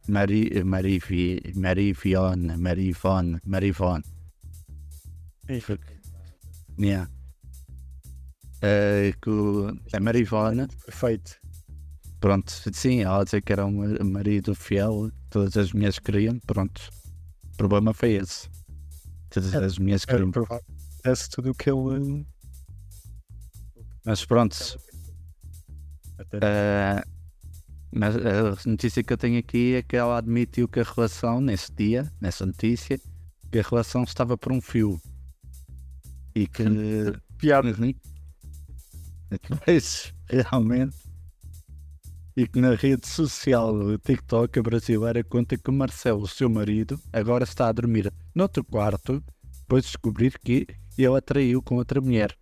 Mari, 0.08 0.62
Marivi, 0.64 1.40
Marivione, 1.54 2.56
Marivone, 2.56 3.40
Marivone. 3.46 4.13
Yeah. 6.78 7.10
Eh, 8.62 9.12
que 9.20 9.28
o- 9.30 9.68
a 9.92 10.00
Marivone, 10.00 10.66
Perfeito. 10.86 11.36
pronto, 12.20 12.50
sim, 12.72 13.02
ela 13.02 13.22
dizia 13.24 13.42
que 13.42 13.52
era 13.52 13.66
um 13.66 13.72
ma- 13.72 14.04
marido 14.04 14.54
fiel, 14.54 15.10
todas 15.30 15.56
as 15.56 15.72
mulheres 15.72 15.98
queriam, 15.98 16.38
pronto. 16.46 16.80
O 17.52 17.56
problema 17.56 17.92
foi 17.92 18.12
esse. 18.14 18.48
Todas 19.30 19.52
É, 19.54 19.64
as 19.64 19.78
mulheres 19.78 20.04
Era 20.08 20.16
queriam. 20.16 20.30
provável. 20.32 20.64
Esse 21.04 21.28
tudo 21.28 21.50
o 21.50 21.54
que 21.54 21.68
ele. 21.70 22.26
Mas 24.06 24.24
pronto, 24.24 24.56
eh, 26.42 27.02
mas 27.92 28.16
a 28.16 28.68
notícia 28.68 29.02
que 29.02 29.12
eu 29.12 29.16
tenho 29.18 29.38
aqui 29.38 29.74
é 29.74 29.82
que 29.82 29.96
ela 29.96 30.16
admitiu 30.18 30.66
que 30.68 30.80
a 30.80 30.84
relação, 30.84 31.40
nesse 31.40 31.72
dia, 31.72 32.10
nessa 32.20 32.44
notícia, 32.46 32.98
que 33.52 33.58
a 33.58 33.62
relação 33.62 34.02
estava 34.04 34.36
por 34.38 34.52
um 34.52 34.60
fio. 34.60 35.00
E 36.34 36.46
que. 36.46 36.64
Piada. 37.38 37.68
Uhum. 37.68 37.94
Depois, 39.30 40.12
realmente. 40.28 40.96
E 42.36 42.48
que 42.48 42.60
na 42.60 42.74
rede 42.74 43.06
social 43.06 43.96
TikTok 43.98 44.58
a 44.58 44.62
brasileira 44.62 45.22
conta 45.22 45.56
que 45.56 45.70
Marcelo, 45.70 46.22
o 46.22 46.28
seu 46.28 46.50
marido, 46.50 47.00
agora 47.12 47.44
está 47.44 47.68
a 47.68 47.72
dormir 47.72 48.12
noutro 48.34 48.64
quarto, 48.64 49.22
depois 49.60 49.84
de 49.84 49.90
descobrir 49.90 50.36
que 50.40 50.66
ele 50.98 51.16
atraiu 51.16 51.62
com 51.62 51.76
outra 51.76 52.00
mulher. 52.00 52.36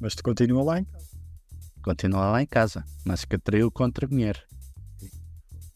Mas 0.00 0.16
tu 0.16 0.24
continua 0.24 0.64
lá 0.64 0.80
em 0.80 0.84
casa. 0.84 1.06
Continua 1.82 2.30
lá 2.32 2.42
em 2.42 2.46
casa, 2.46 2.84
mas 3.04 3.24
que 3.24 3.36
atraiu 3.36 3.70
com 3.70 3.84
outra 3.84 4.08
mulher. 4.08 4.44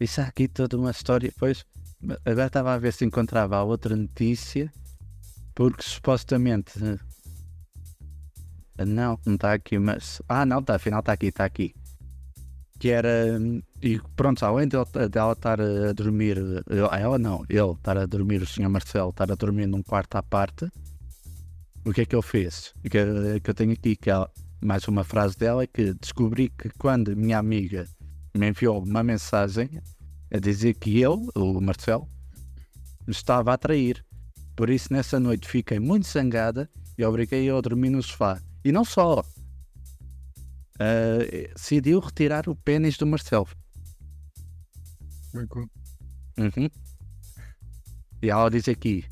Isso 0.01 0.21
há 0.21 0.25
aqui 0.25 0.49
toda 0.49 0.77
uma 0.77 0.91
história. 0.91 1.33
Pois, 1.39 1.65
agora 2.25 2.49
estava 2.49 2.75
a 2.75 2.79
ver 2.79 2.93
se 2.93 3.05
encontrava 3.05 3.63
outra 3.63 3.95
notícia, 3.97 4.73
porque 5.57 5.83
supostamente. 5.83 6.73
eh, 8.79 8.85
Não, 8.85 9.19
não 9.27 9.35
está 9.35 9.55
aqui, 9.55 9.79
mas. 9.79 10.21
Ah, 10.29 10.45
não, 10.47 10.61
está, 10.61 10.75
afinal 10.77 11.01
está 11.01 11.13
aqui, 11.13 11.27
está 11.27 11.45
aqui. 11.45 11.75
Que 12.79 12.91
era. 12.91 13.11
E 13.83 13.99
pronto, 14.15 14.45
além 14.45 14.69
dela 14.69 14.87
dela 15.11 15.33
estar 15.33 15.61
a 15.61 15.93
dormir. 15.95 16.37
eh, 16.39 17.01
Ela 17.01 17.19
não, 17.19 17.43
ele 17.49 17.73
estar 17.73 17.97
a 17.97 18.07
dormir, 18.07 18.43
o 18.43 18.47
senhor 18.47 18.69
Marcelo 18.69 19.11
estar 19.11 19.33
a 19.33 19.35
dormir 19.35 19.67
num 19.67 19.83
quarto 19.83 20.17
à 20.17 20.23
parte. 20.23 20.71
O 21.87 21.93
que 21.93 22.03
é 22.03 22.05
que 22.05 22.15
ele 22.15 22.23
fez? 22.23 22.75
O 22.85 22.91
que, 22.91 22.99
é- 22.99 23.41
que 23.41 23.49
eu 23.51 23.55
tenho 23.55 23.73
aqui, 23.73 23.97
que 23.97 24.11
ela, 24.11 24.31
mais 24.61 24.87
uma 24.89 25.05
frase 25.05 25.39
dela, 25.39 25.63
é 25.63 25.67
que 25.67 25.95
descobri 25.95 26.51
que 26.51 26.69
quando 26.79 27.17
minha 27.17 27.39
amiga 27.39 27.87
me 28.37 28.49
enviou 28.49 28.83
uma 28.83 29.03
mensagem 29.03 29.81
a 30.31 30.39
dizer 30.39 30.75
que 30.75 31.01
ele, 31.03 31.29
o 31.35 31.61
Marcelo, 31.61 32.07
me 33.07 33.13
estava 33.13 33.55
a 33.55 33.57
trair. 33.59 34.05
Por 34.57 34.71
isso, 34.71 34.93
nessa 34.93 35.21
noite 35.21 35.49
fiquei 35.49 35.79
muito 35.79 36.07
zangada 36.07 36.69
e 36.97 37.05
obriguei-a 37.05 37.57
a 37.57 37.61
dormir 37.61 37.91
no 37.91 38.03
sofá. 38.03 38.41
E 38.65 38.73
não 38.73 38.85
só. 38.85 39.23
ah, 40.81 41.53
decidiu 41.55 42.01
retirar 42.01 42.49
o 42.49 42.57
pênis 42.57 42.97
do 42.97 43.07
Marcelo. 43.07 43.49
Uhum. 46.39 46.69
E 48.23 48.31
ela 48.31 48.51
diz 48.51 48.67
aqui: 48.69 49.05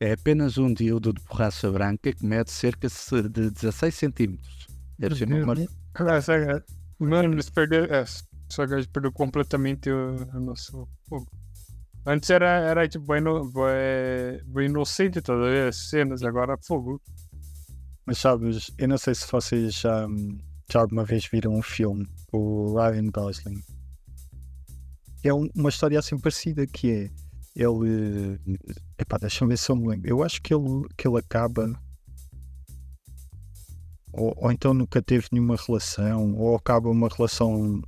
é 0.00 0.12
apenas 0.12 0.56
um 0.58 0.72
dildo 0.72 1.12
de 1.12 1.22
borracha 1.24 1.70
branca 1.70 2.12
que 2.12 2.24
mede 2.24 2.50
cerca 2.50 2.88
de 2.88 3.50
16 3.50 3.94
centímetros. 3.94 4.66
Deve 4.98 5.14
ser 5.16 5.28
uma 5.28 5.34
Essa- 5.34 5.42
Mano, 6.98 7.34
eles 7.34 7.50
perderam. 7.50 7.94
É, 7.94 8.04
só 8.48 8.66
perderam 8.86 9.12
completamente 9.12 9.90
o, 9.90 10.16
o 10.34 10.40
nosso 10.40 10.88
fogo. 11.08 11.30
Antes 12.10 12.30
era, 12.30 12.48
era 12.48 12.88
tipo, 12.88 13.04
bem 13.06 14.64
inocente 14.66 15.20
todas 15.20 15.68
as 15.68 15.76
cenas, 15.90 16.22
agora 16.22 16.56
fogo. 16.56 17.02
Mas 18.06 18.16
sabes, 18.16 18.70
eu 18.78 18.88
não 18.88 18.96
sei 18.96 19.14
se 19.14 19.30
vocês 19.30 19.74
já, 19.74 20.06
já 20.72 20.80
alguma 20.80 21.04
vez 21.04 21.26
viram 21.26 21.52
um 21.54 21.60
filme, 21.60 22.08
o 22.32 22.74
Ryan 22.74 23.10
Gosling. 23.10 23.62
É 25.22 25.34
um- 25.34 25.50
uma 25.54 25.68
história 25.68 25.98
assim 25.98 26.18
parecida 26.18 26.66
que 26.66 26.90
é 26.90 27.10
ele. 27.54 28.40
Epá, 28.98 29.18
deixa-me 29.18 29.50
ver 29.50 29.58
se 29.58 29.70
eu 29.70 29.76
me 29.76 29.88
lembro. 29.88 30.08
Eu 30.08 30.22
acho 30.22 30.40
que 30.40 30.54
ele, 30.54 30.88
que 30.96 31.06
ele 31.06 31.18
acaba. 31.18 31.78
Ou, 34.14 34.32
ou 34.34 34.50
então 34.50 34.72
nunca 34.72 35.02
teve 35.02 35.26
nenhuma 35.30 35.56
relação, 35.56 36.34
ou 36.36 36.56
acaba 36.56 36.88
uma 36.88 37.08
relação 37.08 37.82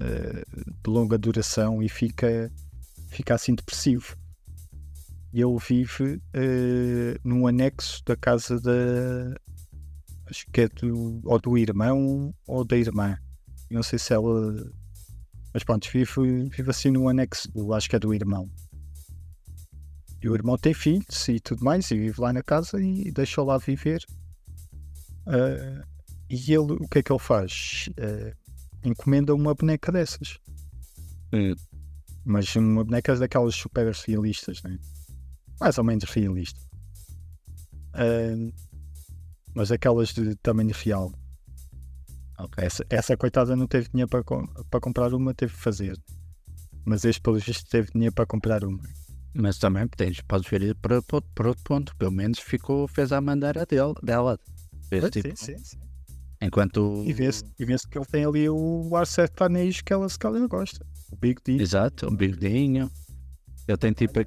eh, 0.00 0.44
de 0.84 0.90
longa 0.90 1.16
duração 1.16 1.82
e 1.82 1.88
fica, 1.88 2.52
fica 3.08 3.34
assim 3.34 3.54
depressivo. 3.54 4.16
E 5.32 5.40
ele 5.42 5.58
vive 5.58 6.22
eh, 6.32 7.18
num 7.22 7.46
anexo 7.46 8.02
da 8.04 8.16
casa 8.16 8.60
da. 8.60 9.34
Acho 10.26 10.46
que 10.50 10.62
é 10.62 10.68
do, 10.68 11.20
ou 11.24 11.38
do 11.38 11.58
irmão 11.58 12.34
ou 12.46 12.64
da 12.64 12.76
irmã. 12.76 13.18
Não 13.70 13.82
sei 13.82 13.98
se 13.98 14.12
ela. 14.12 14.54
Mas 15.52 15.64
pronto, 15.64 15.88
vive, 15.92 16.48
vive 16.48 16.70
assim 16.70 16.90
num 16.90 17.08
anexo, 17.08 17.50
do, 17.52 17.74
acho 17.74 17.88
que 17.88 17.96
é 17.96 17.98
do 17.98 18.14
irmão. 18.14 18.50
E 20.22 20.28
o 20.28 20.34
irmão 20.34 20.58
tem 20.58 20.74
filhos 20.74 21.28
e 21.28 21.38
tudo 21.38 21.64
mais, 21.64 21.90
e 21.90 21.96
vive 21.96 22.20
lá 22.20 22.32
na 22.32 22.42
casa 22.42 22.80
e 22.82 23.10
deixa 23.12 23.42
lá 23.42 23.56
viver. 23.58 24.04
Ah, 25.26 25.84
e 26.28 26.52
ele, 26.52 26.72
o 26.72 26.88
que 26.88 26.98
é 26.98 27.02
que 27.02 27.12
ele 27.12 27.18
faz? 27.18 27.88
Ah, 27.98 28.32
encomenda 28.84 29.34
uma 29.34 29.54
boneca 29.54 29.92
dessas. 29.92 30.38
Mas 32.30 32.54
uma 32.56 32.84
boneca 32.84 33.16
daquelas 33.16 33.54
super 33.54 33.90
realistas, 34.06 34.62
né? 34.62 34.78
mais 35.58 35.78
ou 35.78 35.82
menos 35.84 36.04
realista. 36.04 36.60
Ah, 37.94 38.52
mas 39.54 39.72
aquelas 39.72 40.12
de 40.12 40.36
tamanho 40.36 40.72
real. 40.74 41.10
Ok. 42.38 42.62
Essa, 42.62 42.84
essa 42.90 43.16
coitada 43.16 43.56
não 43.56 43.66
teve 43.66 43.88
dinheiro 43.88 44.10
para, 44.10 44.22
com- 44.22 44.46
para 44.70 44.78
comprar 44.78 45.12
uma, 45.14 45.32
teve 45.32 45.54
que 45.54 45.58
fazer. 45.58 45.98
Mas 46.84 47.04
este, 47.06 47.20
pelo 47.22 47.38
visto, 47.38 47.66
teve 47.68 47.90
dinheiro 47.92 48.14
para 48.14 48.26
comprar 48.26 48.62
uma. 48.62 48.82
Mas 49.34 49.56
também 49.58 49.88
tens, 49.88 50.20
podes 50.20 50.48
ver 50.50 50.74
por, 50.76 51.02
por, 51.04 51.22
por 51.34 51.46
outro 51.46 51.64
ponto. 51.64 51.96
Pelo 51.96 52.12
menos 52.12 52.38
ficou, 52.40 52.86
fez 52.86 53.10
a 53.10 53.22
maneira 53.22 53.64
dele, 53.64 53.94
dela. 54.02 54.38
Fez, 54.88 55.10
tipo, 55.10 55.34
sim, 55.34 55.56
sim. 55.58 55.78
Enquanto. 56.42 57.02
E 57.06 57.12
vê-se 57.14 57.42
vê 57.58 57.76
que 57.90 57.98
ele 57.98 58.06
tem 58.06 58.24
ali 58.26 58.48
o 58.50 58.94
Arcet 58.94 59.32
Tanejo 59.32 59.82
que 59.82 59.92
ela 59.94 60.08
se 60.08 60.18
calhar 60.18 60.46
gosta. 60.46 60.86
O 61.10 61.16
Big 61.16 61.40
D. 61.44 61.52
Exato, 61.62 62.06
um 62.08 62.14
bigodinho. 62.16 62.90
Ele 63.66 63.78
tem 63.78 63.92
tipo. 63.92 64.20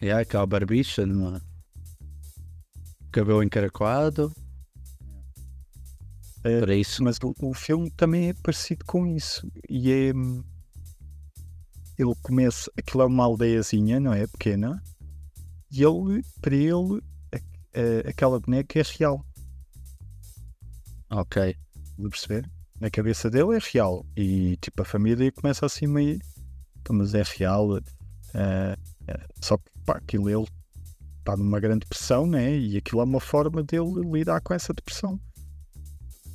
É 0.00 0.12
aquela 0.12 0.46
barbicha, 0.46 1.06
não 1.06 1.36
é? 1.36 1.40
Cabelo 3.10 3.42
encaracolado. 3.42 4.32
É, 6.44 6.60
Para 6.60 6.74
isso. 6.74 7.02
Mas 7.02 7.16
o, 7.22 7.34
o 7.40 7.54
filme 7.54 7.90
também 7.90 8.28
é 8.28 8.34
parecido 8.34 8.84
com 8.84 9.06
isso. 9.06 9.50
E 9.68 9.90
é. 9.90 10.08
Ele 11.98 12.14
começa. 12.22 12.70
Aquilo 12.76 13.02
é 13.02 13.06
uma 13.06 13.24
aldeiazinha, 13.24 13.98
não 13.98 14.12
é? 14.12 14.26
Pequena. 14.26 14.82
E 15.70 15.82
ele, 15.82 16.22
para 16.40 16.54
ele, 16.54 17.02
a- 17.32 17.36
a- 17.36 18.10
aquela 18.10 18.38
boneca 18.38 18.78
é 18.78 18.82
real. 18.98 19.24
Ok. 21.10 21.56
de 21.98 22.08
perceber? 22.10 22.50
Na 22.80 22.90
cabeça 22.90 23.30
dele 23.30 23.56
é 23.56 23.58
real. 23.72 24.04
E 24.16 24.56
tipo, 24.58 24.82
a 24.82 24.84
família 24.84 25.30
começa 25.32 25.64
assim 25.66 25.86
meio. 25.86 26.18
"Pá, 26.84 26.92
Mas 26.92 27.14
é 27.14 27.22
real. 27.22 27.78
eh, 28.34 28.76
só 29.40 29.56
que 29.56 29.64
pá, 29.84 29.94
aquilo 29.96 30.28
ele 30.28 30.46
está 31.20 31.36
numa 31.36 31.58
grande 31.60 31.80
depressão, 31.80 32.26
né? 32.26 32.56
E 32.56 32.76
aquilo 32.76 33.00
é 33.00 33.04
uma 33.04 33.20
forma 33.20 33.62
dele 33.62 34.00
lidar 34.12 34.40
com 34.40 34.52
essa 34.54 34.72
depressão. 34.74 35.18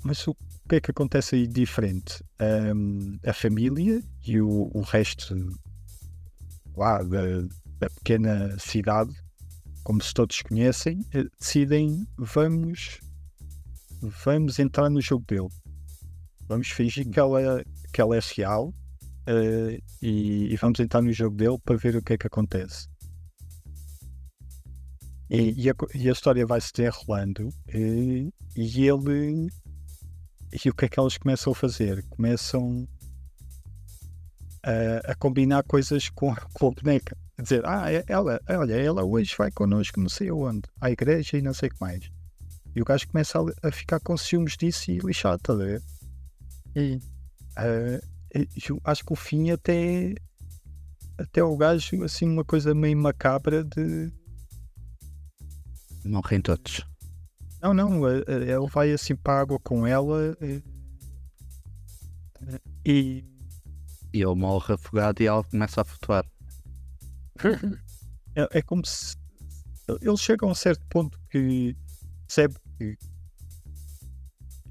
Mas 0.03 0.25
o 0.27 0.35
que 0.67 0.75
é 0.75 0.81
que 0.81 0.91
acontece 0.91 1.35
aí 1.35 1.47
diferente? 1.47 2.23
Ahm, 2.39 3.17
a 3.25 3.33
família 3.33 4.01
e 4.25 4.41
o, 4.41 4.71
o 4.73 4.81
resto 4.81 5.35
lá 6.75 7.03
da, 7.03 7.21
da 7.79 7.89
pequena 7.89 8.57
cidade, 8.57 9.13
como 9.83 10.01
se 10.01 10.13
todos 10.13 10.41
conhecem, 10.41 11.05
eh, 11.13 11.25
decidem 11.39 12.05
vamos 12.17 12.99
vamos 14.25 14.57
entrar 14.59 14.89
no 14.89 14.99
jogo 15.01 15.23
dele. 15.27 15.49
Vamos 16.47 16.69
fingir 16.69 17.07
que 17.09 17.19
ela, 17.19 17.41
é- 17.59 17.63
que 17.93 18.01
ela 18.01 18.15
é 18.15 18.19
real 18.35 18.73
eh, 19.27 19.79
e, 20.01 20.53
e 20.53 20.55
vamos 20.57 20.79
entrar 20.79 21.01
no 21.01 21.11
jogo 21.13 21.35
dele 21.35 21.57
para 21.63 21.77
ver 21.77 21.95
o 21.95 22.01
que 22.01 22.13
é 22.13 22.17
que 22.17 22.27
acontece. 22.27 22.87
E, 25.29 25.53
e 25.65 25.69
a, 25.69 25.73
e 25.95 26.09
a 26.09 26.11
história 26.11 26.45
vai 26.45 26.59
se 26.59 26.73
desenrolando 26.73 27.49
eh, 27.69 28.29
e 28.55 28.85
ele. 28.87 29.47
E 30.63 30.69
o 30.69 30.73
que 30.75 30.83
é 30.85 30.89
que 30.89 30.99
elas 30.99 31.17
começam 31.17 31.53
a 31.53 31.55
fazer? 31.55 32.03
Começam 32.09 32.85
a, 34.63 35.11
a 35.11 35.15
combinar 35.15 35.63
coisas 35.63 36.09
com, 36.09 36.31
a- 36.31 36.47
com 36.53 36.67
a 36.67 36.71
boneca. 36.71 37.17
A 37.37 37.41
dizer, 37.41 37.65
ah, 37.65 37.89
é- 37.91 38.03
ela, 38.07 38.41
olha, 38.49 38.73
ela 38.75 39.03
hoje 39.05 39.33
vai 39.37 39.49
connosco, 39.51 40.01
não 40.01 40.09
sei 40.09 40.27
aonde, 40.29 40.63
à 40.81 40.91
igreja 40.91 41.37
e 41.37 41.41
não 41.41 41.53
sei 41.53 41.69
o 41.69 41.73
que 41.73 41.79
mais. 41.79 42.11
E 42.75 42.81
o 42.81 42.85
gajo 42.85 43.07
começa 43.07 43.39
a, 43.39 43.67
a 43.69 43.71
ficar 43.71 44.01
com 44.01 44.17
ciúmes 44.17 44.57
disso 44.57 44.91
e 44.91 44.99
lixado, 44.99 45.37
estás 45.37 45.59
a 45.59 45.63
ver? 45.63 45.81
E 46.76 46.99
ah, 47.55 47.99
eu 48.67 48.80
acho 48.84 49.03
que 49.05 49.13
o 49.13 49.15
fim 49.15 49.51
até 49.51 50.15
até 51.17 51.43
o 51.43 51.55
gajo 51.57 52.03
assim 52.03 52.28
uma 52.28 52.43
coisa 52.43 52.74
meio 52.74 52.97
macabra 52.97 53.63
de 53.63 54.11
Morrem 56.03 56.41
todos. 56.41 56.84
não, 57.61 57.74
não, 57.74 58.09
eh, 58.09 58.24
eh, 58.28 58.51
ele 58.51 58.67
vai 58.67 58.91
assim 58.91 59.15
para 59.15 59.34
a 59.34 59.41
água 59.41 59.59
com 59.59 59.86
ela 59.86 60.36
e 62.86 63.24
E 64.13 64.22
ele 64.22 64.36
morre 64.36 64.74
afogado 64.74 65.22
e 65.22 65.28
ela 65.28 65.43
começa 65.43 65.82
a 65.82 65.86
flutuar. 65.86 66.26
é, 68.36 68.59
é 68.59 68.61
como 68.61 68.84
se 68.86 69.15
ele 70.01 70.17
chega 70.17 70.45
a 70.45 70.49
um 70.49 70.55
certo 70.55 70.86
ponto 70.88 71.19
que 71.30 71.76
percebe 72.26 72.55
que 72.78 72.97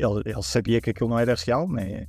ele, 0.00 0.22
ele 0.24 0.42
sabia 0.42 0.80
que 0.80 0.90
aquilo 0.90 1.10
não 1.10 1.18
era 1.18 1.34
real, 1.34 1.68
né? 1.68 2.06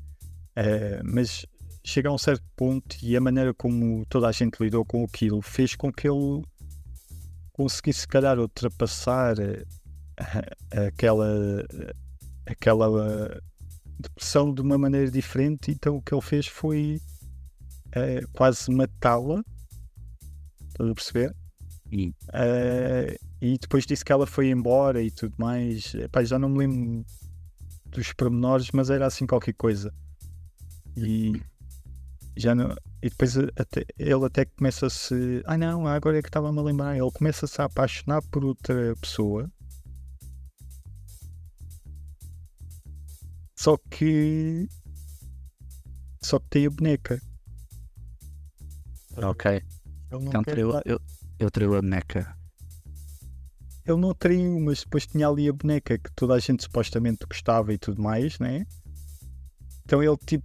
Eh, 0.55 1.01
mas 1.03 1.45
chega 1.83 2.09
a 2.09 2.13
um 2.13 2.17
certo 2.17 2.43
ponto 2.55 2.95
e 3.01 3.15
a 3.17 3.21
maneira 3.21 3.53
como 3.53 4.05
toda 4.07 4.27
a 4.27 4.31
gente 4.31 4.61
lidou 4.61 4.85
com 4.85 5.03
aquilo 5.03 5.41
fez 5.41 5.75
com 5.75 5.91
que 5.91 6.07
ele 6.07 6.43
conseguisse, 7.53 8.01
se 8.01 8.07
calhar, 8.07 8.39
ultrapassar 8.39 9.35
eh, 9.39 9.65
aquela 10.87 11.27
aquela 12.45 12.89
uh, 12.89 13.41
depressão 13.99 14.53
de 14.53 14.61
uma 14.61 14.77
maneira 14.77 15.09
diferente, 15.09 15.71
então 15.71 15.97
o 15.97 16.01
que 16.01 16.13
ele 16.13 16.21
fez 16.21 16.47
foi 16.47 16.99
uh, 17.87 18.27
quase 18.33 18.71
matá-la. 18.71 19.43
Estás 20.67 20.89
a 20.89 20.93
perceber? 20.93 21.35
Sim. 21.89 22.09
Uh, 22.29 23.15
e 23.41 23.57
depois 23.57 23.85
disse 23.85 24.03
que 24.03 24.11
ela 24.11 24.27
foi 24.27 24.49
embora 24.49 25.01
e 25.01 25.11
tudo 25.11 25.35
mais. 25.37 25.93
Epá, 25.95 26.23
já 26.23 26.37
não 26.39 26.49
me 26.49 26.59
lembro 26.59 27.05
dos 27.91 28.13
pormenores, 28.13 28.69
mas 28.73 28.89
era 28.89 29.05
assim 29.05 29.25
qualquer 29.27 29.53
coisa. 29.53 29.93
E 30.95 31.41
já 32.35 32.55
não. 32.55 32.75
E 33.01 33.09
depois 33.09 33.37
até, 33.37 33.85
ele 33.97 34.25
até 34.25 34.45
começa-se. 34.45 35.41
Ah 35.45 35.57
não, 35.57 35.87
agora 35.87 36.19
é 36.19 36.21
que 36.21 36.29
estava-me 36.29 36.59
a 36.59 36.61
lembrar. 36.61 36.95
Ele 36.95 37.11
começa-se 37.11 37.61
a 37.61 37.65
apaixonar 37.65 38.21
por 38.29 38.45
outra 38.45 38.95
pessoa. 38.99 39.49
Só 43.55 43.77
que. 43.89 44.67
Só 46.21 46.39
que 46.39 46.49
tem 46.49 46.65
a 46.67 46.69
boneca. 46.69 47.21
Ok. 49.17 49.51
Ele 49.51 49.63
não 50.11 50.27
Então 50.27 50.43
eu, 50.85 50.99
eu 51.39 51.51
traiu 51.51 51.75
a 51.75 51.81
boneca. 51.81 52.40
Ele 53.91 54.01
não 54.01 54.13
traiu, 54.13 54.59
mas 54.59 54.79
depois 54.81 55.05
tinha 55.05 55.27
ali 55.27 55.47
a 55.49 55.53
boneca 55.53 55.97
que 55.97 56.11
toda 56.15 56.33
a 56.33 56.39
gente 56.39 56.63
supostamente 56.63 57.25
gostava 57.27 57.73
e 57.73 57.77
tudo 57.77 58.01
mais, 58.01 58.39
né? 58.39 58.65
Então 59.85 60.01
ele 60.01 60.17
tipo 60.25 60.43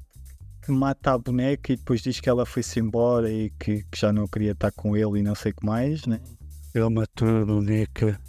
mata 0.69 1.13
a 1.13 1.19
boneca 1.19 1.73
e 1.73 1.77
depois 1.77 2.01
diz 2.03 2.19
que 2.19 2.29
ela 2.29 2.45
foi-se 2.45 2.81
embora 2.81 3.31
e 3.31 3.51
que, 3.51 3.85
que 3.85 3.99
já 4.01 4.13
não 4.13 4.27
queria 4.27 4.51
estar 4.51 4.73
com 4.73 4.97
ele 4.97 5.21
e 5.21 5.23
não 5.23 5.35
sei 5.35 5.53
o 5.53 5.55
que 5.55 5.65
mais, 5.65 6.05
né? 6.07 6.21
Ele 6.75 6.89
matou 6.89 7.29
a 7.43 7.45
boneca. 7.45 8.21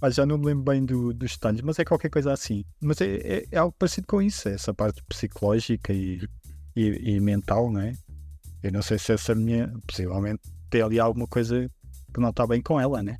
Ah, 0.00 0.10
já 0.10 0.24
não 0.24 0.38
me 0.38 0.46
lembro 0.46 0.64
bem 0.64 0.84
do- 0.84 1.12
dos 1.12 1.32
detalhes, 1.32 1.60
mas 1.62 1.78
é 1.78 1.84
qualquer 1.84 2.10
coisa 2.10 2.32
assim. 2.32 2.64
Mas 2.80 3.00
é, 3.00 3.16
é- 3.16 3.46
é 3.50 3.58
algo 3.58 3.74
parecido 3.78 4.06
com 4.06 4.20
isso, 4.22 4.48
essa 4.48 4.72
parte 4.72 5.02
psicológica 5.08 5.92
e, 5.92 6.20
e, 6.76 7.14
e 7.16 7.20
mental, 7.20 7.72
não 7.72 7.80
é? 7.80 7.94
Eu 8.62 8.70
não 8.70 8.82
sei 8.82 8.98
se 8.98 9.12
essa 9.12 9.34
minha, 9.34 9.72
possivelmente, 9.86 10.42
tem 10.70 10.82
ali 10.82 11.00
alguma 11.00 11.26
coisa 11.26 11.68
que 12.12 12.20
não 12.20 12.30
está 12.30 12.46
bem 12.46 12.62
com 12.62 12.78
ela, 12.80 13.02
né? 13.02 13.18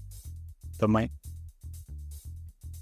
Também. 0.78 1.10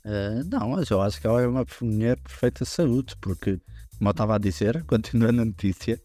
Ah, 0.05 0.43
não, 0.51 0.70
mas 0.70 0.90
eu 0.90 1.01
acho 1.01 1.20
que 1.20 1.26
ela 1.26 1.40
é 1.43 1.47
uma 1.47 1.64
mulher 1.80 2.16
de 2.16 2.22
perfeita 2.22 2.64
saúde, 2.64 3.14
porque, 3.20 3.61
como 3.99 4.09
eu 4.09 4.11
estava 4.11 4.34
a 4.34 4.38
dizer, 4.38 4.82
continuando 4.86 5.43
a 5.43 5.45
notícia, 5.45 6.01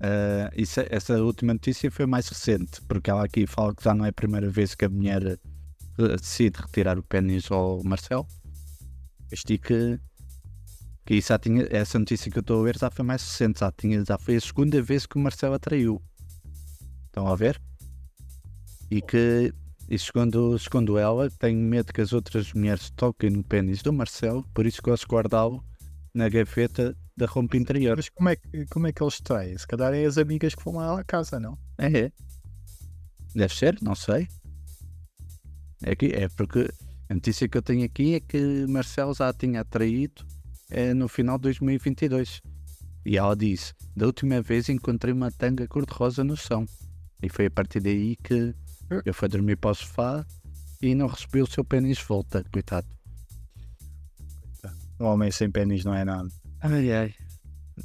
ah, 0.00 0.50
isso- 0.56 0.80
essa 0.90 1.22
última 1.22 1.54
notícia 1.54 1.90
foi 1.90 2.06
mais 2.06 2.28
recente, 2.28 2.80
porque 2.82 3.10
ela 3.10 3.24
aqui 3.24 3.46
fala 3.46 3.74
que 3.74 3.82
já 3.84 3.94
não 3.94 4.04
é 4.04 4.08
a 4.10 4.12
primeira 4.12 4.48
vez 4.50 4.74
que 4.74 4.84
a 4.84 4.88
mulher 4.88 5.38
eh, 5.98 6.16
decide 6.16 6.60
retirar 6.60 6.98
o 6.98 7.02
pênis 7.02 7.50
ao 7.50 7.82
Marcel. 7.84 8.26
E 9.48 9.58
que, 9.58 9.98
que 11.06 11.14
isso 11.14 11.28
já 11.28 11.38
tinha, 11.38 11.66
essa 11.70 11.98
notícia 11.98 12.30
que 12.30 12.38
eu 12.38 12.42
estou 12.42 12.60
a 12.60 12.64
ver 12.64 12.76
já 12.78 12.90
foi 12.90 13.04
mais 13.04 13.22
recente, 13.22 13.60
já, 13.60 13.70
tinha, 13.72 14.04
já 14.04 14.18
foi 14.18 14.36
a 14.36 14.40
segunda 14.40 14.82
vez 14.82 15.06
que 15.06 15.16
o 15.16 15.20
Marcel 15.20 15.54
a 15.54 15.58
traiu. 15.58 16.02
Estão 17.06 17.26
a 17.26 17.36
ver? 17.36 17.60
E 18.90 19.00
que 19.00 19.52
e 19.90 19.98
segundo, 19.98 20.56
segundo 20.56 20.96
ela, 20.96 21.28
tenho 21.28 21.58
medo 21.58 21.92
que 21.92 22.00
as 22.00 22.12
outras 22.12 22.52
mulheres 22.52 22.90
toquem 22.90 23.28
no 23.28 23.42
pênis 23.42 23.82
do 23.82 23.92
Marcelo, 23.92 24.46
por 24.54 24.64
isso 24.64 24.80
gosto 24.80 25.02
de 25.02 25.12
guardá-lo 25.12 25.64
na 26.14 26.28
gaveta 26.28 26.96
da 27.16 27.26
roupa 27.26 27.56
interior. 27.56 27.96
Mas 27.96 28.08
como 28.08 28.28
é, 28.28 28.36
que, 28.36 28.66
como 28.66 28.86
é 28.86 28.92
que 28.92 29.02
eles 29.02 29.20
traem? 29.20 29.58
Se 29.58 29.66
calhar 29.66 29.92
é 29.92 30.04
as 30.04 30.16
amigas 30.16 30.54
que 30.54 30.64
vão 30.64 30.76
lá 30.76 31.00
à 31.00 31.02
casa, 31.02 31.40
não? 31.40 31.58
É, 31.76 31.86
é. 31.86 32.12
Deve 33.34 33.52
ser, 33.52 33.78
não 33.82 33.96
sei. 33.96 34.28
É, 35.82 35.96
que, 35.96 36.06
é 36.06 36.28
porque 36.28 36.70
a 37.08 37.14
notícia 37.14 37.48
que 37.48 37.58
eu 37.58 37.62
tenho 37.62 37.84
aqui 37.84 38.14
é 38.14 38.20
que 38.20 38.66
Marcelo 38.68 39.12
já 39.12 39.28
a 39.28 39.32
tinha 39.32 39.64
traído 39.64 40.24
é, 40.70 40.94
no 40.94 41.08
final 41.08 41.36
de 41.36 41.42
2022. 41.42 42.40
E 43.04 43.16
ela 43.16 43.34
disse: 43.34 43.74
Da 43.96 44.06
última 44.06 44.40
vez 44.40 44.68
encontrei 44.68 45.12
uma 45.12 45.32
tanga 45.32 45.66
cor-de-rosa 45.66 46.22
no 46.22 46.36
chão. 46.36 46.64
E 47.20 47.28
foi 47.28 47.46
a 47.46 47.50
partir 47.50 47.80
daí 47.80 48.14
que 48.14 48.54
eu 49.04 49.14
fui 49.14 49.28
dormir 49.28 49.56
para 49.56 49.70
o 49.70 49.74
sofá 49.74 50.24
e 50.82 50.94
não 50.94 51.06
recebi 51.06 51.42
o 51.42 51.46
seu 51.46 51.64
pênis 51.64 51.98
de 51.98 52.04
volta, 52.04 52.44
coitado. 52.52 52.86
Um 54.98 55.06
homem 55.06 55.30
sem 55.30 55.50
pênis 55.50 55.84
não 55.84 55.94
é 55.94 56.04
nada. 56.04 56.28
Ai 56.60 56.92
ai, 56.92 57.14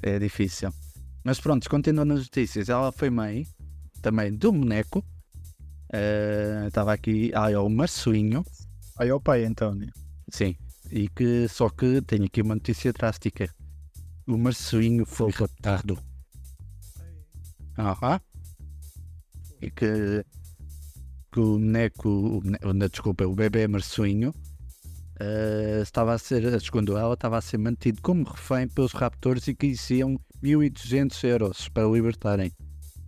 é 0.01 0.19
difícil. 0.19 0.69
Mas 1.23 1.39
pronto, 1.39 1.69
continuando 1.69 2.13
nas 2.13 2.23
notícias, 2.23 2.67
ela 2.69 2.91
foi 2.91 3.09
mãe 3.09 3.47
também 4.01 4.33
do 4.35 4.51
boneco. 4.51 5.03
Eh, 5.93 6.65
Estava 6.67 6.93
aqui, 6.93 7.31
ah, 7.33 7.49
é 7.49 7.57
o 7.57 7.69
Marcelinho, 7.69 8.43
Aí 8.97 9.09
ao 9.09 9.19
pai, 9.19 9.45
então, 9.45 9.73
né? 9.75 9.89
sim, 10.29 10.55
e 10.91 11.09
que 11.09 11.47
só 11.49 11.69
que 11.69 12.01
tem 12.01 12.23
aqui 12.25 12.41
uma 12.41 12.55
notícia 12.55 12.91
drástica. 12.93 13.49
O 14.27 14.37
Marcelinho 14.37 15.05
foi 15.05 15.31
raptado. 15.31 15.97
Aham. 17.77 18.19
E 19.61 19.69
que, 19.71 20.25
que 21.35 21.39
o 21.41 21.59
boneco, 21.59 22.07
o 22.07 22.39
bone- 22.39 22.57
não, 22.63 22.87
desculpa, 22.87 23.25
o 23.25 23.35
bebê 23.35 23.67
Marcelinho 23.67 24.33
eh, 25.19 25.81
estava 25.83 26.13
a 26.13 26.17
ser, 26.17 26.61
segundo 26.61 26.97
ela, 26.97 27.13
estava 27.13 27.37
a 27.37 27.41
ser 27.41 27.57
mantido 27.57 28.01
como 28.01 28.23
refém 28.23 28.69
pelos 28.69 28.93
raptores 28.93 29.45
e 29.49 29.53
que 29.53 29.67
exigiam 29.67 30.17
1200 30.41 31.21
euros 31.25 31.67
para 31.67 31.85
o 31.89 31.93
libertarem. 31.93 32.53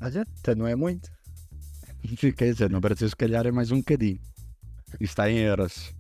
Olha, 0.02 0.24
até 0.40 0.54
não 0.54 0.68
é 0.68 0.76
muito. 0.76 1.10
Quer 2.36 2.52
dizer, 2.52 2.70
no 2.70 2.82
Brasil 2.82 3.08
se 3.08 3.16
calhar 3.16 3.48
é 3.48 3.52
mais 3.52 3.72
um 3.72 3.78
bocadinho. 3.78 4.20
Isto 5.00 5.04
está 5.04 5.32
em 5.32 5.38
euros. 5.38 5.96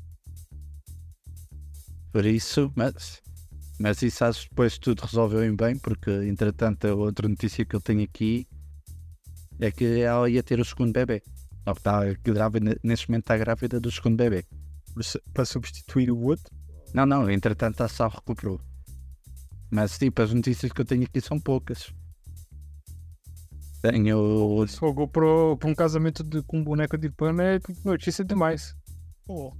Por 2.11 2.25
isso, 2.25 2.73
mas, 2.75 3.21
mas 3.79 4.01
isso 4.01 4.25
acho 4.25 4.43
que 4.43 4.49
depois 4.49 4.77
tudo 4.77 4.99
resolveu 4.99 5.45
em 5.45 5.55
bem, 5.55 5.77
porque 5.77 6.11
entretanto 6.27 6.87
a 6.87 6.93
outra 6.93 7.29
notícia 7.29 7.63
que 7.63 7.73
eu 7.75 7.79
tenho 7.79 8.03
aqui 8.03 8.45
é 9.61 9.71
que 9.71 10.01
ela 10.01 10.29
ia 10.29 10.43
ter 10.43 10.59
o 10.59 10.65
segundo 10.65 10.91
bebê. 10.91 11.23
Que 11.73 11.79
está 11.79 12.01
grávida, 12.23 12.77
neste 12.83 13.09
momento 13.09 13.23
está 13.23 13.37
grávida 13.37 13.79
do 13.79 13.91
segundo 13.91 14.15
bebê. 14.17 14.45
Para 15.33 15.45
substituir 15.45 16.09
o 16.11 16.19
outro, 16.19 16.45
Não, 16.93 17.05
não, 17.05 17.29
entretanto 17.29 17.81
a 17.81 17.87
Sal 17.87 18.09
recuperou. 18.09 18.59
Mas 19.69 19.97
tipo, 19.97 20.21
as 20.21 20.33
notícias 20.33 20.71
que 20.71 20.81
eu 20.81 20.85
tenho 20.85 21.03
aqui 21.03 21.19
são 21.21 21.39
poucas. 21.39 21.93
Tenho. 23.81 24.65
Fogou 24.67 25.07
pro, 25.07 25.55
pra 25.57 25.69
um 25.69 25.75
casamento 25.75 26.23
de- 26.23 26.41
com 26.43 26.59
um 26.59 26.63
boneco 26.63 26.97
de 26.97 27.09
pano 27.11 27.41
é 27.41 27.59
notícia 27.85 28.23
demais. 28.25 28.75
pô, 29.25 29.55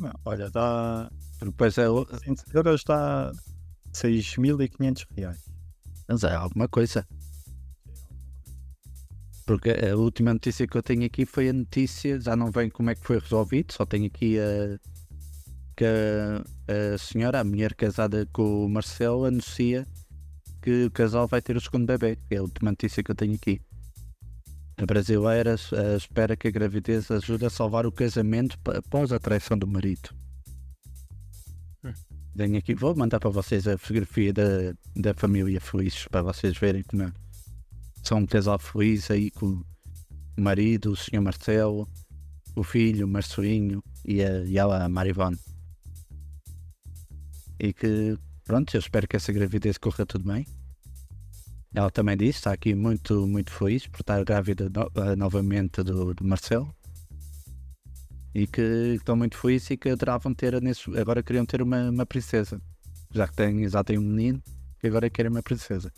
não. 0.00 0.12
olha, 0.24 0.48
dá 0.50 1.10
Depois 1.40 1.76
é, 1.76 1.88
o- 1.88 2.04
200 2.04 2.44
euros, 2.54 2.82
dá 2.84 3.30
6.500 3.92 5.04
reais. 5.14 5.44
Mas 6.08 6.22
é 6.22 6.34
alguma 6.34 6.68
coisa. 6.68 7.06
Porque 9.46 9.70
a 9.70 9.96
última 9.96 10.32
notícia 10.34 10.66
que 10.66 10.76
eu 10.76 10.82
tenho 10.82 11.06
aqui 11.06 11.24
foi 11.24 11.48
a 11.48 11.52
notícia, 11.52 12.20
já 12.20 12.34
não 12.34 12.50
vem 12.50 12.68
como 12.68 12.90
é 12.90 12.94
que 12.96 13.06
foi 13.06 13.20
resolvido, 13.20 13.72
só 13.72 13.86
tenho 13.86 14.06
aqui 14.06 14.38
a 14.38 14.78
que 15.76 15.84
a, 15.84 16.94
a 16.94 16.98
senhora, 16.98 17.40
a 17.40 17.44
mulher 17.44 17.74
casada 17.74 18.26
com 18.32 18.64
o 18.64 18.68
Marcelo, 18.68 19.26
anuncia 19.26 19.86
que 20.62 20.86
o 20.86 20.90
casal 20.90 21.28
vai 21.28 21.42
ter 21.42 21.56
o 21.56 21.60
segundo 21.60 21.86
bebê. 21.86 22.18
É 22.30 22.36
a 22.38 22.42
última 22.42 22.70
notícia 22.70 23.02
que 23.02 23.10
eu 23.10 23.14
tenho 23.14 23.34
aqui. 23.34 23.60
A 24.78 24.86
brasileira 24.86 25.54
espera 25.96 26.36
que 26.36 26.48
a 26.48 26.50
gravidez 26.50 27.10
ajude 27.10 27.46
a 27.46 27.50
salvar 27.50 27.86
o 27.86 27.92
casamento 27.92 28.58
após 28.64 29.12
a 29.12 29.18
traição 29.18 29.56
do 29.56 29.66
marido. 29.66 30.10
Hum. 31.84 31.92
Tenho 32.36 32.58
aqui, 32.58 32.74
vou 32.74 32.94
mandar 32.96 33.20
para 33.20 33.30
vocês 33.30 33.68
a 33.68 33.78
fotografia 33.78 34.32
da, 34.32 34.74
da 34.94 35.14
família 35.14 35.60
feliz 35.60 36.06
para 36.08 36.22
vocês 36.22 36.56
verem 36.56 36.82
como 36.82 37.04
é. 37.04 37.12
São 38.06 38.26
casal 38.26 38.58
feliz 38.58 39.10
aí 39.10 39.30
com 39.30 39.46
o 40.36 40.40
marido, 40.40 40.92
o 40.92 40.96
senhor 40.96 41.22
Marcelo, 41.22 41.88
o 42.54 42.62
filho, 42.62 43.06
o 43.06 43.08
Marcelinho 43.08 43.82
e, 44.04 44.22
a, 44.22 44.44
e 44.44 44.56
ela, 44.58 44.84
a 44.84 44.88
Marivone. 44.88 45.38
E 47.58 47.72
que, 47.72 48.16
pronto, 48.44 48.74
eu 48.74 48.78
espero 48.78 49.08
que 49.08 49.16
essa 49.16 49.32
gravidez 49.32 49.78
corra 49.78 50.04
tudo 50.06 50.24
bem. 50.30 50.46
Ela 51.74 51.90
também 51.90 52.16
disse, 52.16 52.38
está 52.38 52.52
aqui 52.52 52.74
muito, 52.74 53.26
muito 53.26 53.50
feliz 53.50 53.86
por 53.86 54.00
estar 54.00 54.22
grávida 54.24 54.70
no- 54.70 54.90
eh, 55.02 55.16
novamente 55.16 55.82
do, 55.82 56.14
do 56.14 56.24
Marcelo. 56.24 56.74
E 58.34 58.46
que 58.46 58.94
estão 58.94 59.16
muito 59.16 59.36
felizes 59.36 59.70
e 59.70 59.76
que 59.76 59.88
adoravam 59.88 60.34
ter, 60.34 60.54
agora 60.98 61.22
queriam 61.22 61.44
ter 61.44 61.60
uma, 61.62 61.90
uma 61.90 62.06
princesa. 62.06 62.60
Já 63.10 63.26
que 63.26 63.34
têm, 63.34 63.68
já 63.68 63.82
têm 63.82 63.98
um 63.98 64.02
menino, 64.02 64.42
que 64.78 64.86
agora 64.86 65.08
querem 65.10 65.30
uma 65.30 65.42
princesa. 65.42 65.90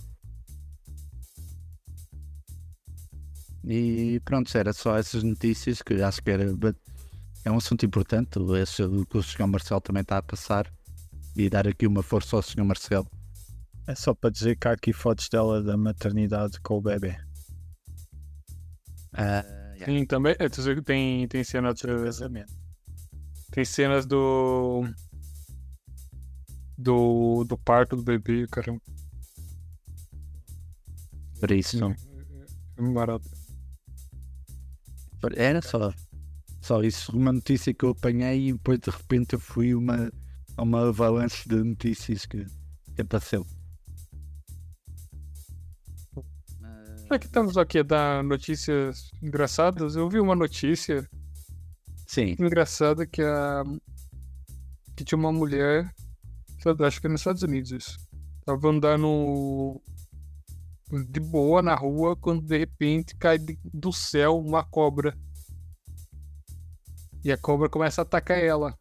E 3.64 4.20
pronto, 4.24 4.56
era 4.56 4.72
só 4.72 4.96
essas 4.96 5.22
notícias 5.22 5.82
que 5.82 5.94
acho 6.02 6.22
que 6.22 6.30
era, 6.30 6.44
é 7.44 7.50
um 7.50 7.56
assunto 7.56 7.84
importante. 7.84 8.38
Esse, 8.60 8.82
o 8.82 9.04
que 9.06 9.18
o 9.18 9.22
Sr. 9.22 9.46
Marcelo 9.46 9.80
também 9.80 10.02
está 10.02 10.18
a 10.18 10.22
passar. 10.22 10.72
E 11.36 11.48
dar 11.48 11.68
aqui 11.68 11.86
uma 11.86 12.02
força 12.02 12.36
ao 12.36 12.42
Sr. 12.42 12.64
Marcelo. 12.64 13.08
É 13.86 13.94
só 13.94 14.12
para 14.14 14.30
dizer 14.30 14.56
que 14.56 14.68
há 14.68 14.72
aqui 14.72 14.92
fotos 14.92 15.28
dela 15.28 15.62
da 15.62 15.76
maternidade 15.76 16.60
com 16.60 16.78
o 16.78 16.80
bebê. 16.80 17.16
Ah, 19.12 19.44
Sim, 19.84 20.04
também. 20.04 20.34
é, 20.38 20.48
Tem, 20.82 21.28
tem 21.28 21.44
cenas. 21.44 21.80
Do 21.80 22.04
casamento. 22.04 22.52
Tem 23.50 23.64
cenas 23.64 24.04
do. 24.04 24.84
do, 26.76 27.44
do 27.44 27.56
parto 27.56 27.96
do 27.96 28.02
bebê, 28.02 28.46
caramba. 28.48 28.80
Por 31.40 31.50
isso. 31.52 31.78
Não. 31.78 31.92
É 32.76 32.80
muito 32.82 32.94
barato. 32.94 33.37
Era 35.36 35.60
só. 35.62 35.92
Só 36.60 36.82
isso. 36.82 37.16
Uma 37.16 37.32
notícia 37.32 37.72
que 37.72 37.84
eu 37.84 37.90
apanhei 37.90 38.48
e 38.48 38.52
depois 38.52 38.78
de 38.78 38.90
repente 38.90 39.34
eu 39.34 39.40
fui 39.40 39.74
uma, 39.74 40.10
a 40.56 40.62
uma 40.62 40.88
avalanche 40.88 41.48
de 41.48 41.56
notícias 41.56 42.26
que, 42.26 42.44
que 42.94 43.02
apareceu. 43.02 43.46
Já 47.10 47.18
que 47.18 47.26
estamos 47.26 47.56
aqui 47.56 47.78
a 47.78 47.82
dar 47.82 48.22
notícias 48.22 49.10
engraçadas, 49.22 49.96
eu 49.96 50.10
vi 50.10 50.20
uma 50.20 50.34
notícia 50.34 51.08
Sim. 52.06 52.36
engraçada 52.38 53.06
que 53.06 53.22
a 53.22 53.64
que 54.94 55.04
tinha 55.04 55.18
uma 55.18 55.32
mulher, 55.32 55.94
acho 56.84 57.00
que 57.00 57.06
é 57.06 57.10
nos 57.10 57.20
Estados 57.20 57.42
Unidos 57.42 57.70
isso. 57.70 57.98
Tava 58.44 58.68
andando 58.68 59.80
de 60.90 61.20
boa 61.20 61.60
na 61.62 61.74
rua 61.74 62.16
quando 62.16 62.42
de 62.42 62.58
repente 62.58 63.14
cai 63.16 63.38
de- 63.38 63.58
do 63.64 63.92
céu 63.92 64.38
uma 64.38 64.64
cobra. 64.64 65.16
E 67.24 67.30
a 67.32 67.36
cobra 67.36 67.68
começa 67.68 68.00
a 68.00 68.04
atacar 68.04 68.38
ela. 68.38 68.78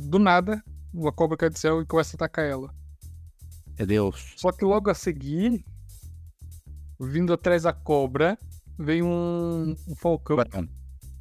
Do 0.00 0.18
nada, 0.18 0.62
uma 0.92 1.12
cobra 1.12 1.36
cai 1.36 1.50
do 1.50 1.58
céu 1.58 1.82
e 1.82 1.86
começa 1.86 2.14
a 2.14 2.16
atacar 2.16 2.44
ela. 2.44 2.72
É 3.76 3.84
Deus. 3.84 4.34
Só 4.36 4.52
que 4.52 4.64
logo 4.64 4.90
a 4.90 4.94
seguir, 4.94 5.64
vindo 7.00 7.32
atrás 7.32 7.64
da 7.64 7.72
cobra, 7.72 8.38
vem 8.78 9.02
um, 9.02 9.74
um 9.88 9.96
falcão. 9.96 10.36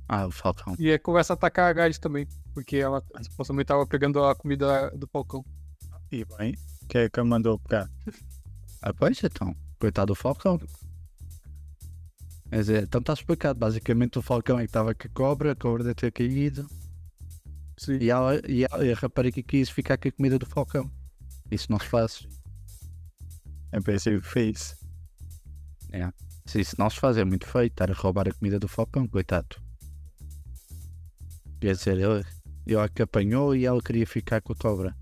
Ah, 0.07 0.27
o 0.27 0.31
Falcão. 0.31 0.75
E 0.77 0.91
aí 0.91 0.99
começa 0.99 1.31
a 1.31 1.35
atacar 1.35 1.69
a 1.69 1.73
Gade 1.73 1.97
também. 1.97 2.27
Porque 2.53 2.75
ela 2.75 3.01
supostamente 3.21 3.67
tava 3.67 3.87
pegando 3.87 4.21
a 4.21 4.35
comida 4.35 4.91
do 4.91 5.07
falcão. 5.07 5.41
E 6.11 6.25
bem, 6.25 6.53
quem 6.91 7.03
é 7.03 7.09
que 7.09 7.21
a 7.21 7.23
mandou 7.23 7.57
pegar? 7.57 7.89
Ah, 8.81 8.93
pois 8.93 9.23
então. 9.23 9.55
Coitado 9.79 10.07
do 10.07 10.15
Falcão. 10.15 10.59
Mas 12.51 12.67
é, 12.67 12.79
então 12.79 12.99
está 12.99 13.13
explicado. 13.13 13.57
Basicamente 13.57 14.19
o 14.19 14.21
Falcão 14.21 14.59
é 14.59 14.63
que 14.63 14.65
estava 14.69 14.93
com 14.93 15.07
a 15.07 15.11
cobra, 15.11 15.51
a 15.53 15.55
cobra 15.55 15.83
deve 15.83 15.95
ter 15.95 16.11
caído. 16.11 16.67
Sim. 17.77 17.97
E, 18.01 18.09
ela, 18.09 18.41
e, 18.45 18.65
ela, 18.65 18.85
e 18.85 18.91
a 18.91 18.95
rapariga 18.95 19.41
quis 19.41 19.69
ficar 19.69 19.97
com 19.97 20.09
a 20.09 20.11
comida 20.11 20.37
do 20.37 20.45
Falcão. 20.45 20.91
Isso 21.49 21.71
não 21.71 21.79
se 21.79 21.87
faz. 21.87 22.27
Em 23.73 23.81
princípio 23.81 24.21
fez. 24.21 24.75
É. 25.93 26.11
Se 26.45 26.59
isso 26.59 26.75
não 26.77 26.89
se 26.89 26.99
faz, 26.99 27.15
é 27.15 27.23
muito 27.23 27.47
feio. 27.47 27.67
Estar 27.67 27.89
a 27.89 27.93
roubar 27.93 28.27
a 28.27 28.33
comida 28.33 28.59
do 28.59 28.67
Falcão, 28.67 29.07
coitado. 29.07 29.55
Quer 31.61 31.73
dizer, 31.73 31.97
ele, 31.97 32.25
ele 32.65 32.89
que 32.93 33.01
apanhou 33.01 33.55
e 33.55 33.65
ela 33.65 33.81
queria 33.81 34.05
ficar 34.05 34.41
com 34.41 34.51
a 34.51 34.55
cobra. 34.57 35.00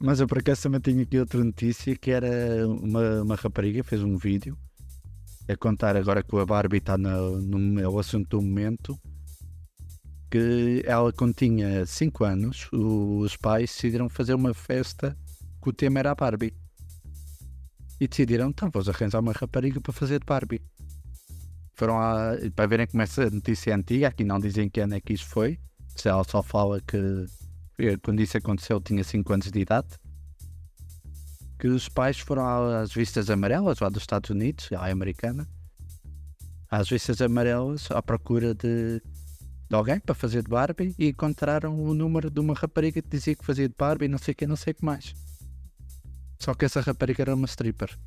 Mas 0.00 0.20
eu 0.20 0.26
por 0.26 0.38
acaso 0.38 0.62
também 0.62 0.80
tenho 0.80 1.02
aqui 1.02 1.18
outra 1.18 1.42
notícia 1.42 1.96
que 1.96 2.10
era 2.10 2.66
uma, 2.68 3.22
uma 3.22 3.34
rapariga 3.34 3.82
fez 3.82 4.02
um 4.02 4.16
vídeo 4.16 4.56
a 5.48 5.56
contar 5.56 5.96
agora 5.96 6.22
que 6.22 6.36
a 6.36 6.46
Barbie 6.46 6.78
está 6.78 6.98
no, 6.98 7.40
no, 7.40 7.80
é 7.80 8.00
assunto 8.00 8.36
do 8.36 8.42
momento 8.42 8.98
que 10.30 10.82
ela 10.86 11.12
quando 11.12 11.34
tinha 11.34 11.84
5 11.84 12.24
anos 12.24 12.68
os 12.72 13.36
pais 13.36 13.70
decidiram 13.70 14.08
fazer 14.08 14.34
uma 14.34 14.54
festa 14.54 15.16
que 15.62 15.68
o 15.68 15.72
tema 15.72 15.98
era 15.98 16.12
a 16.12 16.14
Barbie. 16.14 16.54
E 17.98 18.06
decidiram 18.06 18.50
então 18.50 18.70
vamos 18.70 18.88
arranjar 18.88 19.20
uma 19.20 19.32
rapariga 19.32 19.80
para 19.80 19.92
fazer 19.92 20.20
de 20.20 20.26
Barbie. 20.26 20.62
Foram 21.74 21.94
lá 21.94 22.32
para 22.54 22.66
verem 22.66 22.86
como 22.86 23.02
essa 23.02 23.28
notícia 23.30 23.70
é 23.70 23.74
antiga 23.74 24.08
aqui 24.08 24.24
não 24.24 24.38
dizem 24.38 24.68
que 24.68 24.80
ano 24.80 24.94
é 24.94 25.00
que 25.00 25.14
isso 25.14 25.26
foi 25.26 25.58
se 25.96 26.08
ela 26.08 26.24
só 26.24 26.42
fala 26.42 26.80
que 26.80 26.96
quando 28.02 28.20
isso 28.20 28.36
aconteceu 28.36 28.76
eu 28.76 28.80
tinha 28.80 29.04
5 29.04 29.32
anos 29.32 29.50
de 29.50 29.60
idade. 29.60 29.88
Que 31.58 31.68
os 31.68 31.88
pais 31.88 32.18
foram 32.18 32.46
às 32.46 32.92
vistas 32.92 33.28
amarelas 33.28 33.80
lá 33.80 33.88
dos 33.88 34.02
Estados 34.02 34.30
Unidos, 34.30 34.70
é 34.72 34.90
americana 34.90 35.46
às 36.70 36.88
vistas 36.88 37.20
amarelas 37.20 37.90
à 37.90 38.00
procura 38.00 38.54
de, 38.54 39.02
de 39.68 39.74
alguém 39.74 39.98
para 39.98 40.14
fazer 40.14 40.42
de 40.42 40.48
Barbie 40.48 40.94
e 40.96 41.08
encontraram 41.08 41.82
o 41.82 41.92
número 41.92 42.30
de 42.30 42.38
uma 42.38 42.54
rapariga 42.54 43.02
que 43.02 43.08
dizia 43.08 43.34
que 43.34 43.44
fazia 43.44 43.68
de 43.68 43.74
Barbie 43.76 44.06
não 44.06 44.18
sei 44.18 44.32
o 44.32 44.34
que, 44.36 44.46
não 44.46 44.56
sei 44.56 44.72
o 44.72 44.76
que 44.76 44.84
mais. 44.84 45.12
Só 46.38 46.54
que 46.54 46.64
essa 46.64 46.80
rapariga 46.80 47.22
era 47.22 47.34
uma 47.34 47.46
stripper. 47.46 47.98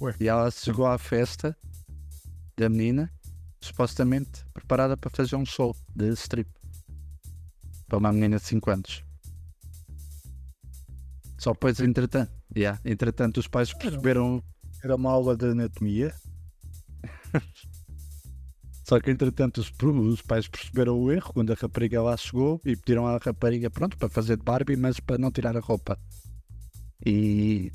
Ué. 0.00 0.14
e 0.18 0.26
ela 0.26 0.50
chegou 0.50 0.86
à 0.86 0.98
festa 0.98 1.56
da 2.56 2.68
menina 2.68 3.10
supostamente 3.60 4.44
preparada 4.52 4.96
para 4.96 5.08
fazer 5.10 5.36
um 5.36 5.46
show 5.46 5.74
de 5.94 6.08
strip 6.14 6.50
para 7.86 7.98
uma 7.98 8.12
menina 8.12 8.36
de 8.36 8.44
5 8.44 8.70
anos. 8.70 9.04
Só 11.38 11.52
depois, 11.52 11.78
entretanto, 11.80 12.32
yeah, 12.56 12.80
entretanto 12.84 13.38
os 13.38 13.48
pais 13.48 13.72
perceberam. 13.74 14.42
Era 14.82 14.96
uma 14.96 15.10
aula 15.10 15.36
de 15.36 15.46
anatomia. 15.46 16.14
Só 18.84 19.00
que 19.00 19.10
entretanto 19.10 19.58
os, 19.58 19.72
os 19.80 20.22
pais 20.22 20.46
perceberam 20.46 20.98
o 21.00 21.10
erro 21.10 21.32
quando 21.32 21.52
a 21.52 21.56
rapariga 21.56 22.02
lá 22.02 22.16
chegou 22.16 22.60
e 22.64 22.76
pediram 22.76 23.06
à 23.06 23.16
rapariga 23.16 23.70
pronto 23.70 23.96
para 23.96 24.10
fazer 24.10 24.36
de 24.36 24.42
Barbie, 24.42 24.76
mas 24.76 25.00
para 25.00 25.16
não 25.16 25.30
tirar 25.30 25.56
a 25.56 25.60
roupa. 25.60 25.98
E 27.04 27.72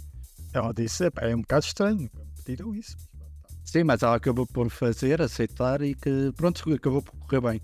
Ela 0.54 0.74
disse: 0.74 1.06
"Epá, 1.06 1.28
é 1.28 1.36
um 1.36 1.42
bocado 1.42 1.66
estranho. 1.66 2.10
Pediram 2.44 2.76
isso. 2.76 2.96
sim, 3.64 3.84
mas 3.84 4.02
ela 4.04 4.16
acabou 4.16 4.48
por 4.48 4.70
fazer, 4.70 5.22
aceitar 5.22 5.82
e 5.82 5.96
que 5.96 6.32
pronto, 6.36 6.74
acabou 6.74 7.02
por 7.02 7.14
correr 7.20 7.42
bem. 7.42 7.62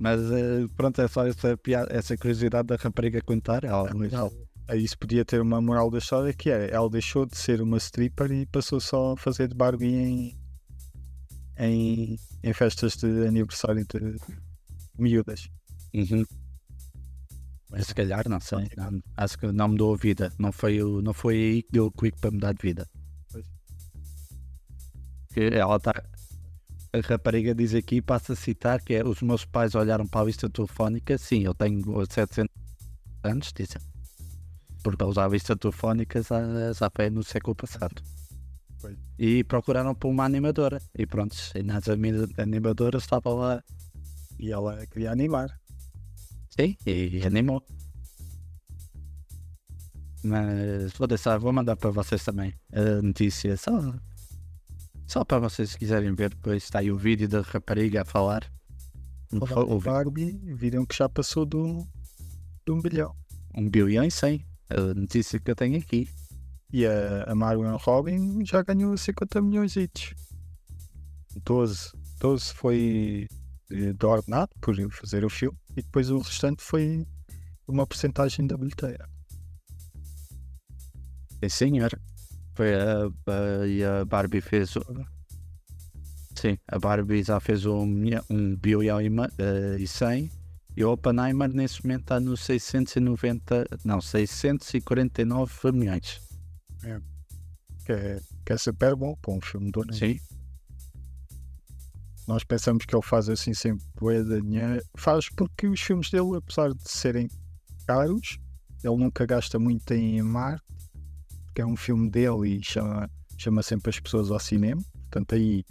Mas 0.00 0.18
eh, 0.32 0.66
pronto, 0.74 0.98
é 1.02 1.06
só 1.06 1.26
essa, 1.26 1.58
piada, 1.58 1.94
essa 1.94 2.16
curiosidade 2.16 2.68
da 2.68 2.76
rapariga 2.76 3.20
contar. 3.20 3.64
Ela. 3.64 3.90
Aí 4.66 4.82
isso 4.82 4.98
podia 4.98 5.26
ter 5.26 5.42
uma 5.42 5.60
moral 5.60 5.90
da 5.90 5.98
história 5.98 6.32
que 6.32 6.48
é: 6.48 6.70
ela 6.70 6.88
deixou 6.88 7.26
de 7.26 7.36
ser 7.36 7.60
uma 7.60 7.76
stripper 7.76 8.32
e 8.32 8.46
passou 8.46 8.80
só 8.80 9.12
a 9.12 9.16
fazer 9.18 9.48
de 9.48 9.54
Barbie 9.54 9.94
em, 9.94 10.38
em, 11.58 12.18
em 12.42 12.52
festas 12.54 12.96
de 12.96 13.26
aniversário 13.26 13.84
de 13.84 14.16
miúdas. 14.98 15.50
Uhum. 15.92 16.24
Mas 17.70 17.88
se 17.88 17.94
calhar, 17.94 18.26
não 18.26 18.40
sei. 18.40 18.70
Não, 18.78 19.02
acho 19.18 19.38
que 19.38 19.52
não 19.52 19.68
mudou 19.68 19.92
a 19.92 19.98
vida. 19.98 20.32
Não 20.38 20.50
foi, 20.50 20.82
o, 20.82 21.02
não 21.02 21.12
foi 21.12 21.34
aí 21.34 21.62
que 21.62 21.72
deu 21.72 21.86
o 21.86 21.92
quick 21.92 22.18
para 22.18 22.30
mudar 22.30 22.54
de 22.54 22.62
vida. 22.62 22.88
Pois. 23.30 23.46
Que 25.34 25.42
ela 25.52 25.76
está. 25.76 25.92
A 26.92 27.00
rapariga 27.06 27.54
diz 27.54 27.72
aqui, 27.74 28.02
passa 28.02 28.32
a 28.32 28.36
citar, 28.36 28.80
que 28.82 28.94
é 28.94 29.04
os 29.06 29.22
meus 29.22 29.44
pais 29.44 29.74
olharam 29.76 30.06
para 30.06 30.22
a 30.22 30.24
lista 30.24 30.50
telefónica. 30.50 31.16
Sim, 31.18 31.44
eu 31.44 31.54
tenho 31.54 31.80
700 32.10 32.52
anos, 33.22 33.52
dizem. 33.54 33.80
Porque 34.82 35.04
eles 35.04 35.16
à 35.18 35.28
lista 35.28 35.56
telefónica 35.56 36.20
já, 36.22 36.72
já 36.72 36.90
foi 36.94 37.10
no 37.10 37.22
século 37.22 37.54
passado. 37.54 38.02
E 39.18 39.44
procuraram 39.44 39.94
por 39.94 40.08
uma 40.08 40.24
animadora. 40.24 40.80
E 40.98 41.06
pronto, 41.06 41.36
e 41.54 41.62
nas 41.62 41.86
anima- 41.88 42.26
animadoras 42.38 43.02
estava 43.02 43.32
lá 43.32 43.62
E 44.38 44.50
ela 44.50 44.84
queria 44.86 45.12
animar. 45.12 45.60
Sim, 46.48 46.76
e 46.86 47.22
animou. 47.24 47.62
Mas 50.24 50.92
vou 50.94 51.06
deixar, 51.06 51.38
vou 51.38 51.52
mandar 51.52 51.76
para 51.76 51.90
vocês 51.90 52.24
também 52.24 52.52
a 52.72 53.00
notícia, 53.02 53.56
só, 53.56 53.70
só 55.10 55.24
para 55.24 55.40
vocês 55.40 55.74
quiserem 55.74 56.14
ver, 56.14 56.30
depois 56.30 56.62
está 56.62 56.78
aí 56.78 56.92
o 56.92 56.96
vídeo 56.96 57.28
da 57.28 57.40
rapariga 57.40 58.02
a 58.02 58.04
falar. 58.04 58.48
De 59.28 59.38
um, 59.38 59.78
Barbie, 59.80 60.38
viram 60.54 60.86
que 60.86 60.96
já 60.96 61.08
passou 61.08 61.44
do, 61.44 61.84
de 62.64 62.70
um 62.70 62.80
bilhão. 62.80 63.12
um 63.56 63.68
bilhão 63.68 64.04
e 64.04 64.10
cem, 64.10 64.46
a 64.68 64.94
notícia 64.94 65.40
que 65.40 65.50
eu 65.50 65.56
tenho 65.56 65.76
aqui. 65.78 66.08
E 66.72 66.86
a, 66.86 67.24
a 67.24 67.34
Margot 67.34 67.76
Robin 67.78 68.44
já 68.46 68.62
ganhou 68.62 68.96
50 68.96 69.42
milhões 69.42 69.76
each. 69.76 70.14
12, 71.44 71.90
12 72.20 72.54
foi 72.54 73.28
eh, 73.72 73.92
do 73.92 74.08
ordenado 74.08 74.52
por 74.60 74.76
fazer 74.92 75.24
o 75.24 75.30
filme 75.30 75.58
e 75.72 75.82
depois 75.82 76.08
o 76.10 76.18
restante 76.18 76.62
foi 76.62 77.04
uma 77.66 77.84
porcentagem 77.84 78.46
da 78.46 78.56
bilheteira. 78.56 79.08
Sim 81.42 81.48
senhor. 81.48 82.00
Foi 82.60 82.74
a, 82.74 83.06
a, 83.06 83.66
e 83.66 83.82
a 83.82 84.04
Barbie 84.04 84.42
fez. 84.42 84.74
Sim, 86.34 86.58
a 86.68 86.78
Barbie 86.78 87.22
já 87.22 87.40
fez 87.40 87.64
um, 87.64 88.04
um 88.28 88.54
bilhão 88.54 89.00
e, 89.00 89.06
eh, 89.06 89.76
e 89.78 89.86
cem 89.86 90.30
e 90.76 90.84
o 90.84 90.92
Oppenheimer 90.92 91.48
nesse 91.48 91.82
momento 91.82 92.02
está 92.02 92.20
nos 92.20 92.44
690, 92.44 93.66
não, 93.82 93.98
649 93.98 95.72
milhões. 95.72 96.20
Que 97.86 97.92
é, 97.92 98.20
que 98.44 98.52
é 98.52 98.58
super 98.58 98.94
bom 98.94 99.16
para 99.22 99.32
um 99.32 99.40
filme 99.40 99.70
do. 99.70 99.82
Sim, 99.94 100.20
Nós 102.28 102.44
pensamos 102.44 102.84
que 102.84 102.94
ele 102.94 103.02
faz 103.02 103.30
assim 103.30 103.54
sempre 103.54 103.86
dinheiro. 104.42 104.84
Faz 104.98 105.30
porque 105.30 105.66
os 105.66 105.80
filmes 105.80 106.10
dele, 106.10 106.36
apesar 106.36 106.74
de 106.74 106.90
serem 106.90 107.26
caros, 107.86 108.38
ele 108.84 108.96
nunca 108.96 109.24
gasta 109.24 109.58
muito 109.58 109.94
em 109.94 110.20
marketing, 110.20 110.79
porque 111.50 111.62
é 111.62 111.66
um 111.66 111.76
filme 111.76 112.08
dele 112.08 112.56
e 112.56 112.64
chama, 112.64 113.10
chama 113.36 113.62
sempre 113.62 113.90
as 113.90 113.98
pessoas 113.98 114.30
ao 114.30 114.38
cinema. 114.38 114.80
Portanto, 115.10 115.34
aí 115.34 115.64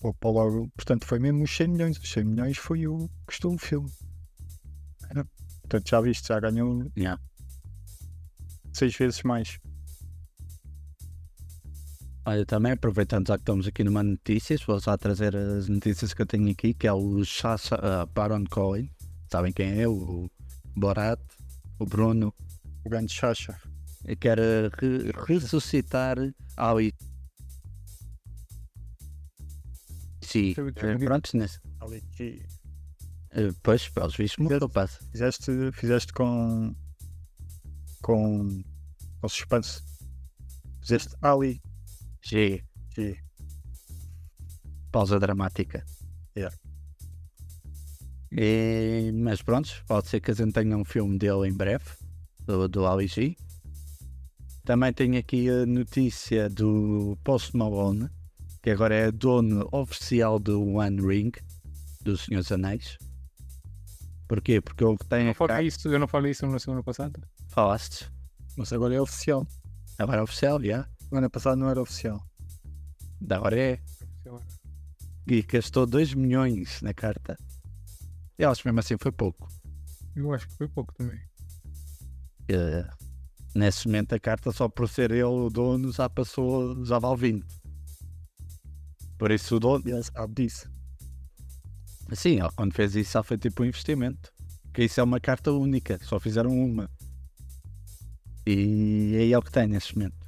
poupa 0.00 0.28
logo. 0.30 0.68
Portanto, 0.74 1.04
foi 1.06 1.18
mesmo 1.18 1.44
os 1.44 1.54
100 1.54 1.68
milhões. 1.68 1.98
Os 1.98 2.10
100 2.10 2.24
milhões 2.24 2.56
foi 2.56 2.86
o 2.86 3.06
que 3.06 3.26
custou 3.26 3.54
o 3.54 3.58
filme. 3.58 3.90
Portanto, 5.62 5.88
já 5.88 6.00
viste, 6.00 6.28
já 6.28 6.40
ganhou 6.40 6.90
Yeah. 6.96 7.20
seis 8.72 8.96
vezes 8.96 9.22
mais. 9.22 9.60
Olha, 12.24 12.44
também 12.44 12.72
aproveitando 12.72 13.28
já 13.28 13.36
que 13.36 13.42
estamos 13.42 13.66
aqui 13.66 13.84
numa 13.84 14.02
notícias, 14.02 14.62
vou 14.62 14.80
já 14.80 14.96
trazer 14.98 15.36
as 15.36 15.68
notícias 15.68 16.12
que 16.12 16.22
eu 16.22 16.26
tenho 16.26 16.50
aqui, 16.50 16.74
que 16.74 16.86
é 16.86 16.92
o 16.92 17.24
Sacha 17.24 17.76
uh, 17.76 18.06
Baron 18.12 18.44
Cohen. 18.50 18.90
Sabem 19.30 19.52
quem 19.52 19.80
é? 19.80 19.86
O 19.88 20.28
Borat, 20.74 21.20
o 21.78 21.86
Bruno. 21.86 22.34
O 22.84 22.88
grande 22.88 23.12
Chacha. 23.12 23.69
Quer 24.18 24.38
uh, 24.38 24.70
re- 24.78 25.12
ressuscitar 25.26 26.16
Ali. 26.56 26.94
Sim, 30.22 30.52
o 30.52 30.72
que 30.72 30.86
eh, 30.86 30.92
é? 30.92 30.98
pronto, 30.98 31.36
né? 31.36 31.46
Ali 31.80 32.02
Eh, 33.32 33.50
Pois, 33.62 33.88
pelos 33.88 34.16
vistos, 34.16 34.38
morreu, 34.42 34.68
passa. 34.68 35.02
fizeste, 35.10 35.50
fizeste 35.72 36.12
com, 36.12 36.74
com, 38.02 38.62
com 39.20 39.28
suspense. 39.28 39.82
Fizeste 40.80 41.14
Ali. 41.22 41.60
G, 42.22 42.62
Que 42.94 43.16
pausa 44.92 45.18
dramática. 45.18 45.84
Yeah. 46.36 46.54
E, 48.32 49.10
mas 49.14 49.42
pronto, 49.42 49.68
pode 49.86 50.08
ser 50.08 50.20
que 50.20 50.30
a 50.30 50.34
gente 50.34 50.52
tenha 50.52 50.76
um 50.76 50.84
filme 50.84 51.18
dele 51.18 51.48
em 51.48 51.52
breve, 51.52 51.84
do, 52.46 52.68
do 52.68 52.86
Ali 52.86 53.06
G. 53.06 53.36
Também 54.70 54.92
tenho 54.92 55.18
aqui 55.18 55.50
a 55.50 55.66
notícia 55.66 56.48
do 56.48 57.18
Post 57.24 57.56
Malone, 57.56 58.08
que 58.62 58.70
agora 58.70 58.94
é 58.94 59.10
dono 59.10 59.68
oficial 59.72 60.38
do 60.38 60.64
One 60.64 61.04
Ring, 61.04 61.32
do 62.02 62.16
Senhor 62.16 62.40
dos 62.40 62.52
Anéis. 62.52 62.96
Porquê? 64.28 64.60
Porque 64.60 64.84
ele 64.84 64.96
tem 65.08 65.26
Eu 65.26 65.34
cara... 65.34 65.60
isso, 65.60 65.88
eu 65.88 65.98
não 65.98 66.06
falei 66.06 66.30
isso 66.30 66.46
na 66.46 66.60
semana 66.60 66.84
passada. 66.84 67.20
Falaste. 67.48 68.08
Mas 68.56 68.72
agora 68.72 68.94
é 68.94 69.00
oficial. 69.00 69.44
Agora 69.98 70.20
é 70.20 70.22
oficial, 70.22 70.62
já. 70.62 70.88
No 71.10 71.18
ano 71.18 71.28
passado 71.28 71.58
não 71.58 71.68
era 71.68 71.82
oficial. 71.82 72.24
Da 73.20 73.38
agora 73.38 73.58
é. 73.58 73.80
E 75.26 75.42
gastou 75.42 75.84
2 75.84 76.14
milhões 76.14 76.80
na 76.80 76.94
carta. 76.94 77.36
Eu 78.38 78.48
acho 78.48 78.62
que 78.62 78.68
mesmo 78.68 78.78
assim 78.78 78.96
foi 78.96 79.10
pouco. 79.10 79.48
Eu 80.14 80.32
acho 80.32 80.46
que 80.46 80.54
foi 80.54 80.68
pouco 80.68 80.94
também. 80.94 81.18
Eh, 82.48 82.88
nesse 83.54 83.86
momento 83.86 84.14
a 84.14 84.20
carta 84.20 84.52
só 84.52 84.68
por 84.68 84.88
ser 84.88 85.10
ele 85.10 85.22
o 85.24 85.50
dono 85.50 85.92
já 85.92 86.08
passou, 86.08 86.84
já 86.84 86.98
vale 86.98 87.16
20. 87.16 87.46
Por 89.18 89.30
isso 89.30 89.56
o 89.56 89.60
dono, 89.60 89.82
ele 89.86 90.02
sabe 90.02 90.34
disso. 90.34 90.70
sim, 92.12 92.38
quando 92.56 92.72
fez 92.74 92.96
isso 92.96 93.12
já 93.12 93.22
foi 93.22 93.36
tipo 93.38 93.62
um 93.62 93.66
investimento. 93.66 94.32
Que 94.72 94.84
isso 94.84 95.00
é 95.00 95.02
uma 95.02 95.20
carta 95.20 95.50
única, 95.52 95.98
só 96.02 96.20
fizeram 96.20 96.50
uma. 96.50 96.88
E 98.46 99.14
é 99.16 99.22
ele 99.24 99.42
que 99.42 99.50
tem 99.50 99.66
nesse 99.66 99.96
momento. 99.96 100.20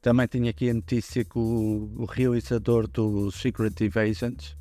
Também 0.00 0.26
tenho 0.26 0.48
aqui 0.48 0.70
a 0.70 0.74
notícia 0.74 1.24
que 1.24 1.38
o, 1.38 1.92
o 1.96 2.06
realizador 2.06 2.88
do 2.88 3.30
Secret 3.30 3.74
Invasions 3.82 4.56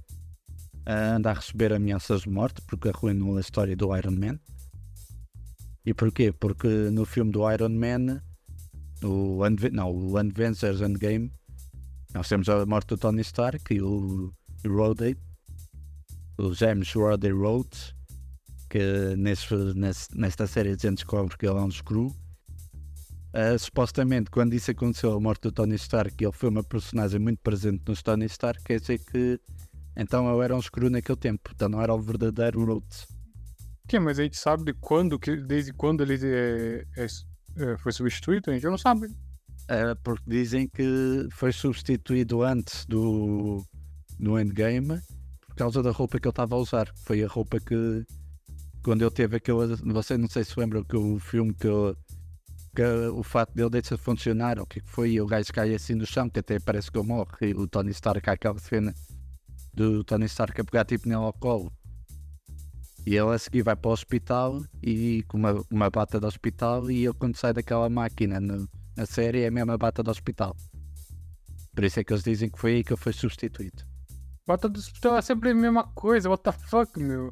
ah, 0.86 1.16
anda 1.16 1.32
a 1.32 1.34
receber 1.34 1.72
ameaças 1.72 2.24
de 2.24 2.30
morte 2.30 2.62
porque 2.68 2.90
arruinou 2.90 3.38
a 3.38 3.40
história 3.40 3.76
do 3.76 3.96
Iron 3.96 4.12
Man. 4.12 4.38
E 5.86 5.94
porquê? 5.94 6.32
Porque 6.32 6.68
no 6.68 7.06
filme 7.06 7.32
do 7.32 7.50
Iron 7.52 7.70
Man, 7.70 8.22
o, 9.04 9.40
não, 9.72 9.92
o 9.92 10.18
Avengers 10.18 10.82
Endgame, 10.82 11.32
nós 12.14 12.28
temos 12.28 12.50
a 12.50 12.66
morte 12.66 12.88
do 12.90 12.98
Tony 12.98 13.22
Stark 13.22 13.74
e 13.74 13.82
o 13.82 14.34
Rhodey, 14.66 15.16
o 16.38 16.54
James 16.54 16.92
Roddy 16.94 17.32
Rhodes, 17.32 17.94
que 18.70 19.16
nesse, 19.18 19.54
nesse- 19.76 20.18
nesta 20.18 20.48
série 20.48 20.70
a 20.70 20.72
gente 20.74 20.96
descobre 20.96 21.38
que 21.38 21.46
ele 21.48 21.58
é 21.58 21.62
um 21.62 21.72
screw. 21.72 22.14
Ah, 23.34 23.58
supostamente, 23.58 24.30
quando 24.32 24.54
isso 24.54 24.72
aconteceu, 24.72 25.14
a 25.14 25.20
morte 25.20 25.44
do 25.44 25.52
Tony 25.52 25.76
Stark, 25.76 26.16
ele 26.24 26.32
foi 26.34 26.50
uma 26.50 26.64
personagem 26.64 27.20
muito 27.20 27.40
presente 27.42 27.84
nos 27.88 28.02
Tony 28.02 28.26
Stark, 28.26 28.64
quer 28.64 28.80
dizer 28.80 29.00
que 29.00 29.40
então 29.96 30.28
eu 30.30 30.42
era 30.42 30.56
um 30.56 30.62
screw 30.62 30.90
naquele 30.90 31.18
tempo, 31.18 31.52
então 31.54 31.68
não 31.70 31.82
era 31.82 31.94
o 31.94 32.02
verdadeiro 32.02 32.64
Rhodes. 32.64 33.08
Que, 33.90 34.00
mas 34.00 34.20
a 34.20 34.24
gente 34.24 34.38
sabe 34.38 34.66
de 34.66 34.74
quando, 34.74 35.18
desde 35.48 35.74
quando 35.74 36.04
ele 36.04 36.14
é, 36.24 36.86
é, 36.96 37.06
é, 37.58 37.78
foi 37.80 37.92
substituído? 37.92 38.52
A 38.52 38.54
gente 38.54 38.66
não 38.66 38.78
sabe. 38.78 39.08
É, 39.68 39.96
porque 39.96 40.24
dizem 40.28 40.68
que 40.68 41.28
foi 41.32 41.52
substituído 41.52 42.44
antes 42.44 42.86
do, 42.86 43.66
do 44.20 44.40
Endgame 44.40 45.02
por 45.42 45.56
causa 45.56 45.82
da 45.82 45.90
roupa 45.90 46.20
que 46.20 46.28
ele 46.28 46.32
estava 46.32 46.56
a 46.56 46.60
usar. 46.60 46.88
Foi 47.04 47.24
a 47.24 47.28
roupa 47.28 47.60
que 47.60 48.06
quando 48.84 49.02
ele 49.02 49.10
teve 49.10 49.38
aquele. 49.38 49.76
Você 49.92 50.20
não 50.20 50.30
sei 50.30 50.44
se 50.44 50.60
lembram 50.60 50.84
que 50.84 50.96
o 50.96 51.18
filme 51.18 51.52
que, 51.56 51.68
que 52.76 52.84
o 53.12 53.24
fato 53.24 53.56
dele 53.56 53.72
deixa 53.72 53.98
de 53.98 54.04
funcionar, 54.04 54.60
o 54.60 54.68
que 54.68 54.82
foi, 54.82 55.14
e 55.14 55.22
o 55.22 55.26
gajo 55.26 55.52
cai 55.52 55.74
assim 55.74 55.96
no 55.96 56.06
chão, 56.06 56.30
que 56.30 56.42
até 56.42 56.60
parece 56.60 56.92
que 56.92 57.00
ele 57.00 57.08
morre, 57.08 57.28
e 57.42 57.54
o 57.56 57.68
Tony 57.68 57.90
Stark 57.90 58.30
aquela 58.30 58.60
cena 58.60 58.94
do 59.74 60.04
Tony 60.04 60.26
Stark 60.26 60.62
a 60.62 60.64
pegar 60.64 60.86
tipo 60.86 61.10
nele 61.10 61.24
ao 61.24 61.34
colo. 61.34 61.74
E 63.10 63.16
ele 63.18 63.34
a 63.34 63.40
seguir 63.40 63.64
vai 63.64 63.76
para 63.76 63.90
o 63.90 63.92
hospital 63.92 64.62
e 64.84 65.24
com 65.28 65.40
uma, 65.40 65.66
uma 65.72 65.90
bata 65.90 66.20
de 66.20 66.28
hospital 66.28 66.92
e 66.92 67.06
ele 67.06 67.14
quando 67.16 67.36
sai 67.38 67.52
daquela 67.52 67.90
máquina 67.90 68.40
no, 68.40 68.70
na 68.96 69.04
série 69.08 69.42
é 69.42 69.48
a 69.48 69.52
mesma 69.52 69.76
bata 69.80 70.04
do 70.04 70.12
hospital. 70.12 70.56
Por 71.74 71.84
isso 71.86 72.00
é 72.00 72.04
que 72.04 72.14
eles 72.14 72.24
dizem 72.24 72.52
que 72.52 72.60
foi 72.60 72.76
aí 72.76 72.84
que 72.84 72.94
ele 72.94 73.02
foi 73.02 73.12
substituído. 73.12 73.84
Bota 74.46 74.70
do 74.70 74.78
hospital 74.78 75.18
é 75.18 75.24
sempre 75.24 75.50
a 75.50 75.56
mesma 75.56 75.86
coisa, 75.96 76.30
what 76.30 76.44
the 76.44 76.52
fuck, 76.52 77.00
meu. 77.00 77.32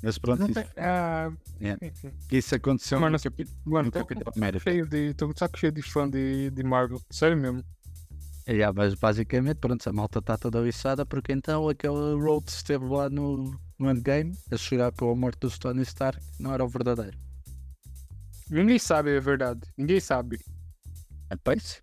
Mas 0.00 0.16
pronto, 0.16 0.44
isso, 0.44 0.54
tem. 0.54 0.64
Ah, 0.76 1.32
enfim. 1.82 2.12
isso 2.30 2.54
aconteceu 2.54 3.00
Mano, 3.00 3.16
no, 3.16 3.22
capi- 3.24 3.48
Mano, 3.64 3.86
no 3.86 3.90
Capitão 3.90 4.32
com 4.32 4.38
América. 4.38 4.70
cheio 4.70 4.86
de. 4.86 5.12
Com 5.14 5.32
saco 5.36 5.58
cheio 5.58 5.72
de 5.72 5.82
fã 5.82 6.08
de, 6.08 6.50
de 6.50 6.62
Marvel. 6.62 7.00
Sério 7.10 7.36
mesmo. 7.36 7.64
É, 8.46 8.70
mas 8.72 8.94
basicamente, 8.94 9.56
pronto, 9.56 9.84
a 9.88 9.92
malta 9.92 10.20
está 10.20 10.36
toda 10.38 10.60
lixada 10.60 11.04
porque 11.04 11.32
então 11.32 11.68
aquele 11.68 12.14
Rhodes 12.14 12.54
esteve 12.54 12.84
lá 12.84 13.10
no, 13.10 13.58
no 13.78 13.90
Endgame 13.90 14.36
a 14.50 14.56
chorar 14.56 14.92
pela 14.92 15.14
morte 15.14 15.38
do 15.40 15.58
Tony 15.58 15.82
Stark, 15.82 16.24
não 16.38 16.52
era 16.52 16.64
o 16.64 16.68
verdadeiro. 16.68 17.18
Ninguém 18.48 18.78
sabe 18.78 19.16
a 19.16 19.20
verdade. 19.20 19.60
Ninguém 19.76 20.00
sabe. 20.00 20.38
É 21.30 21.36
pois? 21.36 21.82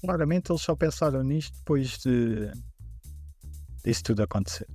Claramente 0.00 0.52
eles 0.52 0.62
só 0.62 0.76
pensaram 0.76 1.22
nisto 1.22 1.56
depois 1.58 1.98
de 1.98 2.50
disso 3.82 4.02
tudo 4.02 4.22
acontecer. 4.22 4.66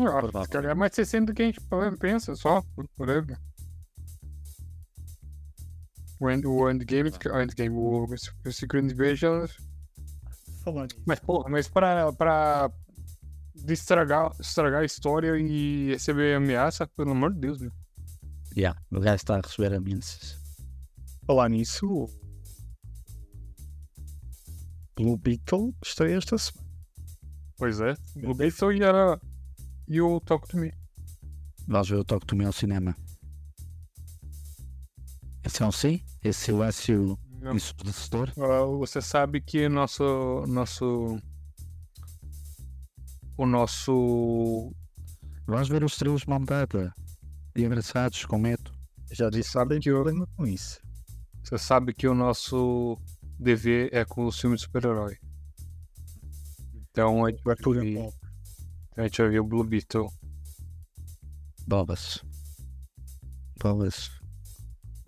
Ah, 0.00 0.20
Provável. 0.20 0.44
se 0.44 0.48
calhar 0.50 0.70
é 0.70 0.74
mais 0.74 0.94
60 0.94 1.26
do 1.26 1.34
que 1.34 1.42
a 1.42 1.46
gente 1.46 1.60
pensa, 1.98 2.36
só. 2.36 2.62
Whatever. 2.96 3.36
O, 6.20 6.30
end, 6.30 6.46
o 6.46 6.70
Endgame, 6.70 7.10
o 7.10 7.40
Endgame, 7.40 7.76
o, 7.76 8.04
o 8.04 8.52
Secret 8.52 8.84
Invasion. 8.84 9.46
Falando 10.62 10.94
Mas, 11.04 11.18
porra, 11.18 11.48
mas 11.48 11.66
pra, 11.66 12.12
pra 13.68 13.74
estragar, 13.74 14.32
estragar 14.40 14.80
a 14.80 14.84
história 14.84 15.36
e 15.38 15.88
receber 15.88 16.34
ameaça, 16.34 16.86
pelo 16.86 17.10
amor 17.10 17.34
de 17.34 17.40
Deus, 17.40 17.60
meu. 17.60 17.70
Yeah, 18.56 18.80
o 18.90 18.98
gajo 18.98 19.16
está 19.16 19.36
a 19.36 19.40
receber 19.40 19.74
ameaças. 19.74 20.38
falar 21.26 21.50
nisso, 21.50 22.08
Blue 24.96 25.18
Beetle 25.18 25.74
estreia 25.84 26.16
esta 26.16 26.38
semana. 26.38 26.66
Pois 27.58 27.80
é. 27.80 27.94
O 28.24 28.34
Beatles 28.34 28.78
e 28.78 28.82
era. 28.82 29.20
E 29.86 30.00
o 30.00 30.18
Talk 30.20 30.48
to 30.48 30.56
Me. 30.56 30.72
Vamos 31.66 31.90
ver 31.90 31.96
o 31.96 32.04
toque 32.04 32.26
do 32.26 32.36
meu 32.36 32.52
cinema. 32.52 32.96
Esse 35.44 35.62
é 35.62 35.66
um 35.66 35.72
sim? 35.72 36.02
Esse 36.24 36.46
silêncio 36.46 37.18
ensurdecedor? 37.54 38.32
Ah, 38.38 38.64
Você 38.78 39.02
sabe 39.02 39.40
que 39.40 39.68
nosso. 39.68 40.44
Nosso. 40.48 41.20
O 43.38 43.46
nosso. 43.46 44.72
Vamos 45.46 45.68
ver 45.68 45.84
os 45.84 45.96
trilhos 45.96 46.22
de 46.22 46.28
mão 46.28 46.44
dada. 46.44 46.92
E 47.56 47.64
abraçados 47.64 48.24
com 48.26 48.36
medo. 48.36 48.70
Já 49.12 49.30
disse, 49.30 49.50
sabem 49.52 49.80
que 49.80 49.88
eu 49.88 49.94
problema 49.94 50.26
com 50.36 50.46
isso. 50.46 50.78
Você 51.42 51.56
sabe 51.56 51.94
que 51.94 52.06
o 52.06 52.14
nosso 52.14 52.98
dever 53.38 53.88
é 53.94 54.04
com 54.04 54.26
os 54.26 54.38
filmes 54.38 54.60
de 54.60 54.66
super-herói. 54.66 55.16
Então 56.90 57.24
a 57.24 57.30
gente 57.30 57.42
vai 57.44 57.54
ver, 57.56 57.94
bom. 57.94 58.12
a 58.96 59.02
gente 59.04 59.22
vai 59.22 59.30
ver 59.30 59.40
o 59.40 59.44
Blue 59.44 59.64
Beetle. 59.64 60.10
Bobas. 61.66 62.22
Bobas. 63.62 64.10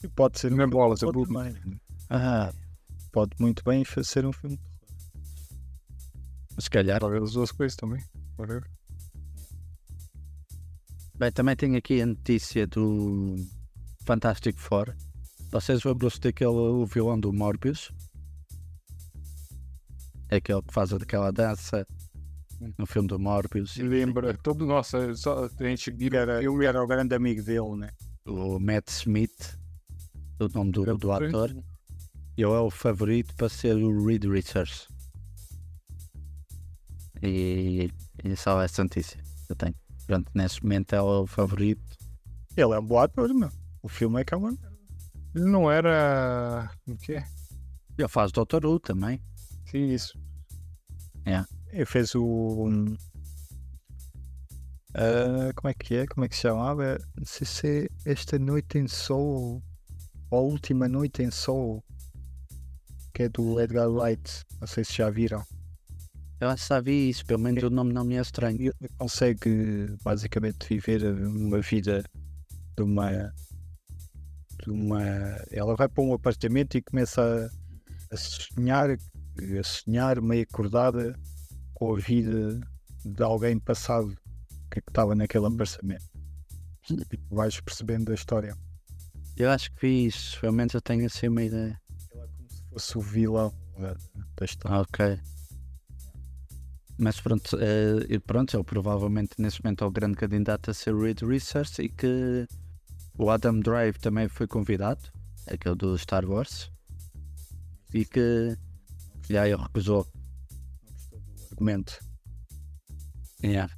E 0.03 0.09
pode 0.09 0.39
ser 0.39 0.51
Não 0.51 0.63
é 0.63 0.67
bolas, 0.67 1.03
é 1.03 1.07
pode, 1.07 1.19
Blue 1.19 1.43
bem, 1.43 1.81
Ah, 2.09 2.53
pode 3.13 3.33
muito 3.39 3.63
bem 3.65 3.85
ser 3.85 4.25
um 4.25 4.33
filme. 4.33 4.59
se 6.59 6.71
calhar. 6.71 7.01
Ver 7.01 7.23
as 7.23 7.33
duas 7.33 7.51
coisas 7.53 7.77
também. 7.77 8.03
Bem, 11.15 11.31
também 11.33 11.55
tenho 11.57 11.77
aqui 11.77 12.01
a 12.01 12.07
notícia 12.07 12.67
do 12.67 13.37
Fantastic 14.07 14.57
Four. 14.57 14.95
Vocês 15.51 15.85
lembram-se 15.85 16.21
daquele 16.21 16.51
o 16.51 16.87
vilão 16.87 17.21
do 17.21 17.33
Morbius? 17.33 17.93
É 20.31 20.37
aquele 20.37 20.63
que 20.63 20.73
faz 20.73 20.93
aquela 20.93 21.31
dança 21.31 21.87
no 22.79 22.87
filme 22.87 23.09
do 23.09 23.19
Morbius. 23.19 23.77
Lembra, 23.77 24.37
todo, 24.37 24.65
nossa, 24.65 25.15
só, 25.15 25.45
a 25.45 25.65
gente 25.65 25.91
era, 26.15 26.41
filme. 26.41 26.65
era 26.65 26.83
o 26.83 26.87
grande 26.87 27.15
amigo 27.15 27.43
dele, 27.43 27.77
né? 27.77 27.91
O 28.27 28.59
Matt 28.59 28.89
Smith, 28.89 29.59
o 30.39 30.49
nome 30.49 30.73
do, 30.73 30.97
do 30.97 31.13
ator, 31.13 31.51
ele 31.51 32.47
é 32.47 32.47
o 32.47 32.71
favorito 32.71 33.35
para 33.35 33.49
ser 33.49 33.77
o 33.77 34.07
Reed 34.07 34.25
Richards. 34.25 34.89
E, 37.23 37.91
e 38.25 38.37
só 38.37 38.61
essa 38.63 38.83
notícia 38.83 39.21
que 39.47 39.53
eu 39.53 39.57
tenho. 39.57 39.75
Pronto, 40.07 40.31
nesse 40.35 40.63
momento 40.63 40.95
é 40.95 41.01
o 41.03 41.27
favorito. 41.27 41.83
Ele 42.57 42.75
é 42.75 42.79
um 42.79 42.85
bom 42.85 42.99
ator, 42.99 43.33
meu. 43.33 43.51
O 43.83 43.89
filme 43.89 44.21
é 44.21 44.25
que 44.25 44.35
é 44.35 44.37
uma. 44.37 44.51
Ele 45.35 45.45
não 45.45 45.71
era. 45.71 46.71
O 46.87 46.97
quê? 46.97 47.23
Ele 47.97 48.09
faz 48.09 48.33
Doctor 48.33 48.65
Who 48.65 48.81
também. 48.81 49.21
Sim, 49.71 49.89
isso. 49.89 50.19
Ele 51.73 51.87
fez 51.87 52.15
o. 52.15 52.25
um, 52.25 52.97
ah, 54.95 55.53
como 55.55 55.71
é 55.71 55.75
que 55.75 55.95
é? 55.95 56.07
Como 56.07 56.25
é 56.25 56.29
que 56.29 56.35
se 56.35 56.43
chamava? 56.43 56.99
Não 57.17 57.25
sei 57.25 57.47
se 57.47 57.89
é 58.05 58.11
Esta 58.11 58.39
Noite 58.39 58.79
em 58.79 58.89
Soul 58.89 59.63
ou 60.31 60.39
A 60.39 60.43
Última 60.43 60.89
Noite 60.89 61.23
em 61.23 61.31
Soul, 61.31 61.83
que 63.15 63.25
é 63.25 63.29
do 63.29 63.61
Edgar 63.61 63.89
Wright. 63.89 64.45
Não 64.61 64.67
sei 64.67 64.85
se 64.85 64.95
já 64.95 65.09
viram. 65.09 65.45
Eu 66.41 66.49
acho 66.49 66.63
que 66.63 66.69
já 66.71 66.81
vi 66.81 67.11
isso, 67.11 67.27
pelo 67.27 67.41
menos 67.41 67.63
o 67.63 67.69
nome 67.69 67.93
não 67.93 68.03
me 68.03 68.17
é 68.17 68.21
estranho. 68.21 68.59
Ele 68.59 68.75
consegue 68.97 69.95
basicamente 70.03 70.67
viver 70.69 71.05
uma 71.05 71.61
vida 71.61 72.03
de 72.77 72.83
uma. 72.83 73.11
De 74.63 74.71
uma 74.71 75.03
ela 75.51 75.77
vai 75.77 75.89
para 75.89 76.03
um 76.03 76.15
apartamento 76.15 76.77
e 76.77 76.83
começa 76.83 77.51
a, 78.11 78.15
a 78.15 78.17
sonhar, 78.17 78.91
a 78.91 79.63
sonhar 79.63 80.21
meio 80.23 80.47
acordada 80.51 81.15
com 81.75 81.95
a 81.95 81.99
vida 81.99 82.59
de 83.05 83.23
alguém 83.23 83.59
passado 83.59 84.17
que 84.71 84.79
estava 84.79 85.15
naquele 85.15 85.47
apartamento. 85.47 86.09
E 86.91 87.19
vais 87.31 87.61
percebendo 87.61 88.13
a 88.13 88.15
história. 88.15 88.57
Eu 89.37 89.51
acho 89.51 89.71
que 89.73 89.87
vi 89.87 90.07
isso, 90.07 90.41
pelo 90.41 90.53
menos 90.55 90.73
eu 90.73 90.81
tenho 90.81 91.05
assim 91.07 91.29
uma 91.29 91.43
ideia. 91.43 91.79
Ele 92.13 92.23
é 92.23 92.27
como 92.27 92.51
se 92.51 92.63
fosse 92.71 92.99
o 92.99 93.01
vilão 93.01 93.55
da, 93.79 94.45
história. 94.45 94.79
Ok. 94.79 95.21
Mas 97.03 97.19
pronto, 97.19 97.57
e 98.11 98.19
pronto, 98.19 98.55
ele 98.55 98.63
provavelmente 98.63 99.31
nesse 99.39 99.65
momento 99.65 99.85
é 99.85 99.87
o 99.87 99.91
grande 99.91 100.17
candidato 100.17 100.71
a 100.71 100.75
ser 100.75 100.95
Reed 100.95 101.23
Research 101.23 101.81
e 101.81 101.89
que 101.89 102.47
o 103.17 103.31
Adam 103.31 103.59
Drive 103.61 103.97
também 103.99 104.29
foi 104.29 104.47
convidado, 104.47 105.01
aquele 105.51 105.77
do 105.77 105.97
Star 105.97 106.27
Wars, 106.27 106.71
e 107.95 108.05
que 108.05 108.55
já 109.31 109.49
ele 109.49 109.63
recusou. 109.63 110.07
Argumento. 111.51 111.99
Yeah. 113.43 113.73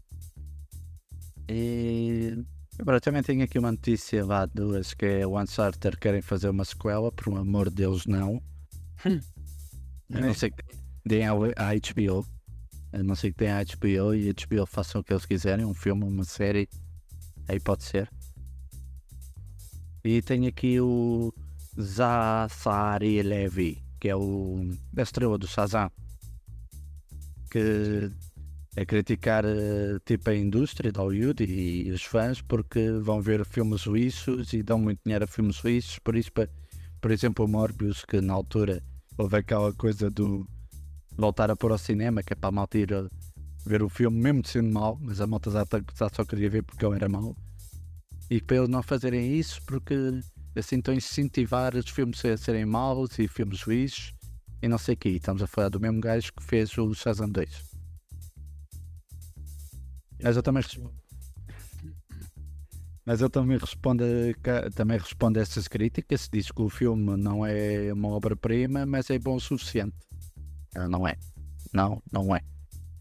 E 1.48 2.44
agora 2.76 3.00
também 3.00 3.22
tenho 3.22 3.44
aqui 3.44 3.56
uma 3.56 3.70
notícia 3.70 4.26
lá 4.26 4.46
duas 4.46 4.94
que 4.94 5.06
é 5.06 5.26
o 5.26 5.40
Uncharted 5.40 5.96
querem 5.96 6.22
fazer 6.22 6.48
uma 6.48 6.64
sequela, 6.64 7.12
por 7.12 7.38
amor 7.38 7.68
de 7.68 7.76
Deus 7.76 8.04
não. 8.04 8.42
Eu 9.04 10.20
não 10.20 10.34
sei 10.34 10.50
que 10.50 10.64
deem 11.06 11.28
à 11.28 11.34
HBO. 11.34 12.26
A 12.92 13.02
não 13.02 13.14
ser 13.14 13.32
que 13.32 13.38
tenha 13.38 13.58
a 13.58 13.64
HBO 13.64 14.14
e 14.14 14.28
a 14.28 14.32
HBO 14.32 14.66
façam 14.66 15.00
o 15.00 15.04
que 15.04 15.12
eles 15.12 15.24
quiserem, 15.24 15.64
um 15.64 15.74
filme, 15.74 16.04
uma 16.04 16.24
série, 16.24 16.68
aí 17.48 17.58
pode 17.58 17.84
ser. 17.84 18.10
E 20.04 20.20
tenho 20.20 20.48
aqui 20.48 20.80
o 20.80 21.32
Zafari 21.80 23.22
Levi, 23.22 23.82
que 24.00 24.08
é 24.08 24.16
o 24.16 24.68
da 24.92 25.02
estrela 25.02 25.38
do 25.38 25.46
Shazam, 25.46 25.90
que 27.50 28.10
é 28.74 28.84
criticar 28.84 29.44
eh, 29.44 29.98
tipo 30.04 30.30
a 30.30 30.34
indústria 30.34 30.90
de 30.90 30.98
Hollywood 30.98 31.44
e, 31.44 31.90
os 31.90 32.02
fãs 32.02 32.40
porque 32.40 32.90
vão 33.00 33.20
ver 33.20 33.44
filmes 33.44 33.82
suíços 33.82 34.52
e 34.52 34.62
dão 34.62 34.78
muito 34.78 35.00
dinheiro 35.04 35.24
a 35.24 35.28
filmes 35.28 35.56
suíços, 35.56 35.98
por 35.98 36.16
isso, 36.16 36.30
por 37.00 37.10
exemplo, 37.10 37.44
o 37.44 37.48
Morbius, 37.48 38.04
que 38.04 38.20
na 38.20 38.32
altura 38.32 38.82
houve 39.16 39.36
aquela 39.36 39.72
coisa 39.72 40.10
do 40.10 40.46
voltar 41.16 41.50
a 41.50 41.56
pôr 41.56 41.72
ao 41.72 41.78
cinema, 41.78 42.22
que 42.22 42.32
é 42.32 42.36
para 42.36 42.48
a 42.48 42.52
malta 42.52 42.78
ir 42.78 42.92
a 42.94 43.08
ver 43.64 43.82
o 43.82 43.88
filme, 43.88 44.20
mesmo 44.20 44.46
sendo 44.46 44.72
mau, 44.72 44.98
mas 45.00 45.20
a 45.20 45.26
malta 45.26 45.50
já, 45.50 45.64
tá- 45.64 45.82
já 45.96 46.08
só 46.12 46.24
queria 46.24 46.50
ver 46.50 46.62
porque 46.62 46.84
ele 46.84 46.96
era 46.96 47.08
mau. 47.08 47.36
E 48.30 48.40
para 48.40 48.56
eles 48.56 48.68
não 48.68 48.82
fazerem 48.82 49.36
isso, 49.38 49.60
porque 49.66 49.94
assim 50.56 50.76
estão 50.78 50.94
a 50.94 50.96
incentivar 50.96 51.76
os 51.76 51.88
filmes 51.88 52.24
a 52.24 52.36
serem 52.36 52.64
maus 52.64 53.18
e 53.18 53.28
filmes 53.28 53.60
suíços 53.60 54.14
e 54.62 54.68
não 54.68 54.78
sei 54.78 54.94
o 54.94 54.96
que. 54.96 55.10
Estamos 55.10 55.42
a 55.42 55.46
falar 55.46 55.68
do 55.68 55.80
mesmo 55.80 56.00
gajo 56.00 56.32
que 56.32 56.42
fez 56.42 56.76
o 56.78 56.94
Shazam 56.94 57.28
2. 57.28 57.72
Mas 60.22 60.36
eu 60.36 60.42
também. 60.42 60.62
Mas 63.04 63.20
eu 63.20 63.28
também 63.28 63.58
respondo, 63.58 64.04
também 64.76 64.96
respondo 64.96 65.38
a 65.38 65.42
essas 65.42 65.66
críticas. 65.66 66.28
Diz 66.32 66.50
que 66.52 66.62
o 66.62 66.68
filme 66.68 67.16
não 67.16 67.44
é 67.44 67.92
uma 67.92 68.08
obra-prima, 68.08 68.86
mas 68.86 69.10
é 69.10 69.18
bom 69.18 69.34
o 69.34 69.40
suficiente. 69.40 69.96
Ah, 70.74 70.88
Não 70.88 71.06
é. 71.06 71.16
Não, 71.72 72.02
não 72.12 72.34
é. 72.34 72.40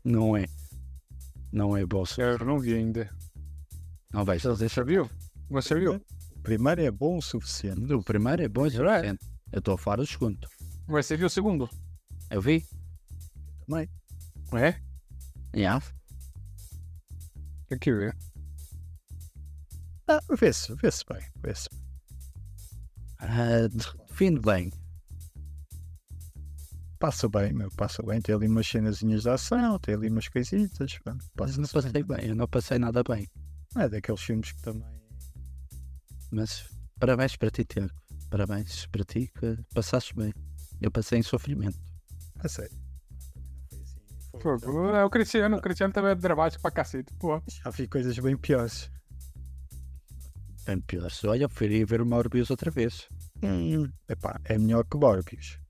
Não 0.03 0.38
é. 0.38 0.45
Não 1.52 1.76
é 1.76 1.85
bom 1.85 2.02
o 2.02 2.06
suficiente. 2.06 2.41
Eu 2.41 2.48
não 2.48 2.60
vi 2.60 2.73
ainda. 2.73 3.10
Não 4.14 4.23
vejo. 4.26 4.56
Você 4.56 4.84
viu? 4.84 5.10
Você 5.49 5.77
viu? 5.80 5.95
O 6.35 6.41
primeiro 6.41 6.81
é 6.81 6.91
bom 6.91 7.18
o 7.18 7.22
suficiente. 7.22 7.93
O 7.93 8.03
primeiro 8.03 8.41
é 8.41 8.48
bom 8.48 8.64
o 8.64 8.72
suficiente. 8.72 9.26
Eu 9.52 9.60
estou 9.60 9.73
a 9.73 9.77
falar 9.77 9.98
do 9.98 10.07
segundo. 10.07 10.48
Você 10.88 11.18
viu 11.18 11.27
o 11.27 11.30
segundo? 11.30 11.69
Eu 12.30 12.41
vi. 12.41 12.65
Também. 13.68 13.89
É? 14.53 14.81
Yeah. 15.56 15.85
Tem 17.68 17.77
que 17.80 17.93
ver. 17.93 18.15
Ah, 20.07 20.19
vê-se, 20.38 20.73
vê-se 20.76 21.03
bem. 21.10 21.22
Vê-se 21.41 21.69
bem. 21.69 21.81
Ah, 23.19 23.68
define 23.69 24.39
bem. 24.39 24.72
Passa 27.02 27.28
bem, 27.28 27.52
meu, 27.52 27.72
passa 27.72 28.03
bem. 28.03 28.22
Tem 28.22 28.36
ali 28.36 28.48
umas 28.48 28.68
cenazinhas 28.68 29.23
de 29.23 29.30
ação, 29.30 29.80
tem 29.80 29.95
ali 29.95 30.07
umas 30.07 30.28
coisitas. 30.28 30.99
pronto, 30.99 31.26
Mas 31.36 31.57
não 31.57 31.68
passei 31.68 32.03
bem. 32.03 32.28
Eu 32.28 32.36
não 32.36 32.48
passei 32.48 32.78
nada 32.78 33.02
bem. 33.03 33.28
É 33.76 33.90
daqueles 33.90 34.22
filmes 34.22 34.52
que 34.52 34.61
também. 34.61 34.88
Mas 36.30 36.64
parabéns 36.99 37.36
para 37.36 37.49
ti, 37.49 37.65
Tiago. 37.65 37.91
Parabéns 38.30 38.86
para 38.86 39.03
ti 39.03 39.32
que 39.34 39.57
passaste 39.73 40.15
bem. 40.15 40.32
Eu 40.80 40.91
passei 40.91 41.18
em 41.18 41.23
sofrimento. 41.23 41.80
A 42.38 42.48
sério. 42.48 42.78
Pô, 44.40 44.56
é 44.95 45.03
o 45.03 45.10
Cristiano, 45.10 45.57
o 45.57 45.61
Cristiano 45.61 45.91
também 45.91 46.11
é 46.11 46.15
dramático 46.15 46.61
pra 46.61 46.69
cacete. 46.69 47.11
Pô. 47.15 47.41
Já 47.48 47.72
vi 47.72 47.88
coisas 47.88 48.18
bem 48.19 48.38
piores. 48.38 48.91
Bem 50.68 50.80
pior. 50.82 51.11
Olha, 51.26 51.45
eu 51.45 51.49
preferi 51.49 51.84
ver 51.84 51.99
o 51.99 52.06
Morbius 52.06 52.52
outra 52.52 52.69
vez. 52.69 53.10
Hum. 53.41 53.91
Epá, 54.07 54.40
é 54.45 54.56
melhor 54.60 54.86
que 54.86 54.98
Morbius. 54.98 55.61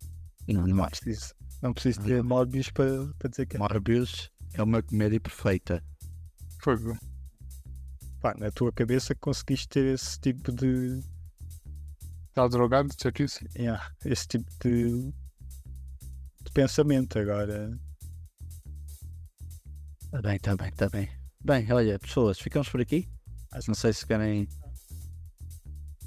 Não, 0.53 0.67
não 0.67 0.85
é. 0.85 0.89
Preciso, 0.89 1.33
não 1.61 1.73
preciso 1.73 2.01
ter 2.01 2.23
Morbius 2.23 2.69
para, 2.71 3.07
para 3.19 3.29
dizer 3.29 3.45
que 3.45 3.55
é. 3.55 3.59
Morbius 3.59 4.29
é 4.53 4.63
uma 4.63 4.81
comédia 4.81 5.19
perfeita. 5.19 5.83
Fogo. 6.61 6.97
Pá, 8.19 8.35
na 8.37 8.51
tua 8.51 8.71
cabeça 8.71 9.15
conseguiste 9.15 9.67
ter 9.69 9.93
esse 9.93 10.19
tipo 10.19 10.51
de. 10.51 11.01
Tá 12.33 12.47
drogado, 12.47 12.89
certíssimo. 12.97 13.49
yeah, 13.55 13.91
esse 14.05 14.27
tipo 14.27 14.49
de, 14.63 15.11
de 16.43 16.51
pensamento 16.53 17.19
agora. 17.19 17.77
Está 20.05 20.21
bem, 20.21 20.35
está 20.35 20.55
bem, 20.55 20.69
está 20.69 20.89
bem. 20.89 21.09
Bem, 21.43 21.71
olha, 21.71 21.97
pessoas, 21.97 22.39
ficamos 22.39 22.69
por 22.69 22.79
aqui. 22.79 23.09
Acho 23.51 23.69
Não 23.69 23.75
sei 23.75 23.91
se 23.93 24.05
querem. 24.05 24.47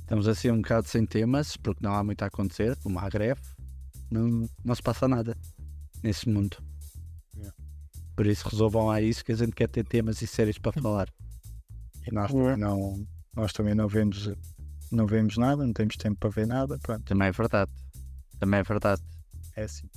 Estamos 0.01 0.29
assim 0.29 0.51
um 0.51 0.61
bocado 0.61 0.87
sem 0.87 1.07
temas, 1.07 1.57
porque 1.57 1.83
não 1.83 1.95
há 1.95 2.05
muito 2.05 2.23
a 2.23 2.27
acontecer, 2.27 2.77
como 2.83 2.99
a 2.99 3.09
greve. 3.09 3.41
Não, 4.15 4.49
não 4.65 4.75
se 4.75 4.83
passa 4.83 5.09
nada 5.09 5.37
nesse 6.03 6.29
mundo. 6.29 6.57
Yeah. 7.37 7.55
Por 8.17 8.27
isso 8.27 8.49
resolvam 8.49 8.87
lá 8.87 9.01
isso 9.01 9.25
que 9.25 9.33
a 9.33 9.37
gente 9.37 9.53
quer 9.53 9.69
ter 9.69 9.85
temas 9.85 10.23
e 10.23 10.27
séries 10.27 10.59
para 10.59 10.73
falar. 10.81 11.09
E 12.07 12.13
nós 12.15 12.31
Uhum. 12.31 12.43
também 12.45 12.57
não, 12.59 13.07
nós 13.35 13.53
também 13.53 13.75
não 13.75 13.89
vemos, 13.89 14.31
não 14.93 15.07
vemos 15.07 15.37
nada, 15.37 15.67
não 15.67 15.73
temos 15.73 15.97
tempo 15.97 16.17
para 16.21 16.31
ver 16.31 16.47
nada. 16.47 16.79
Pronto, 16.79 17.03
Também 17.05 17.29
é 17.29 17.33
verdade. 17.33 17.73
Também 18.39 18.61
é 18.61 18.63
verdade. 18.63 19.03
é 19.57 19.65
assim. 19.65 19.89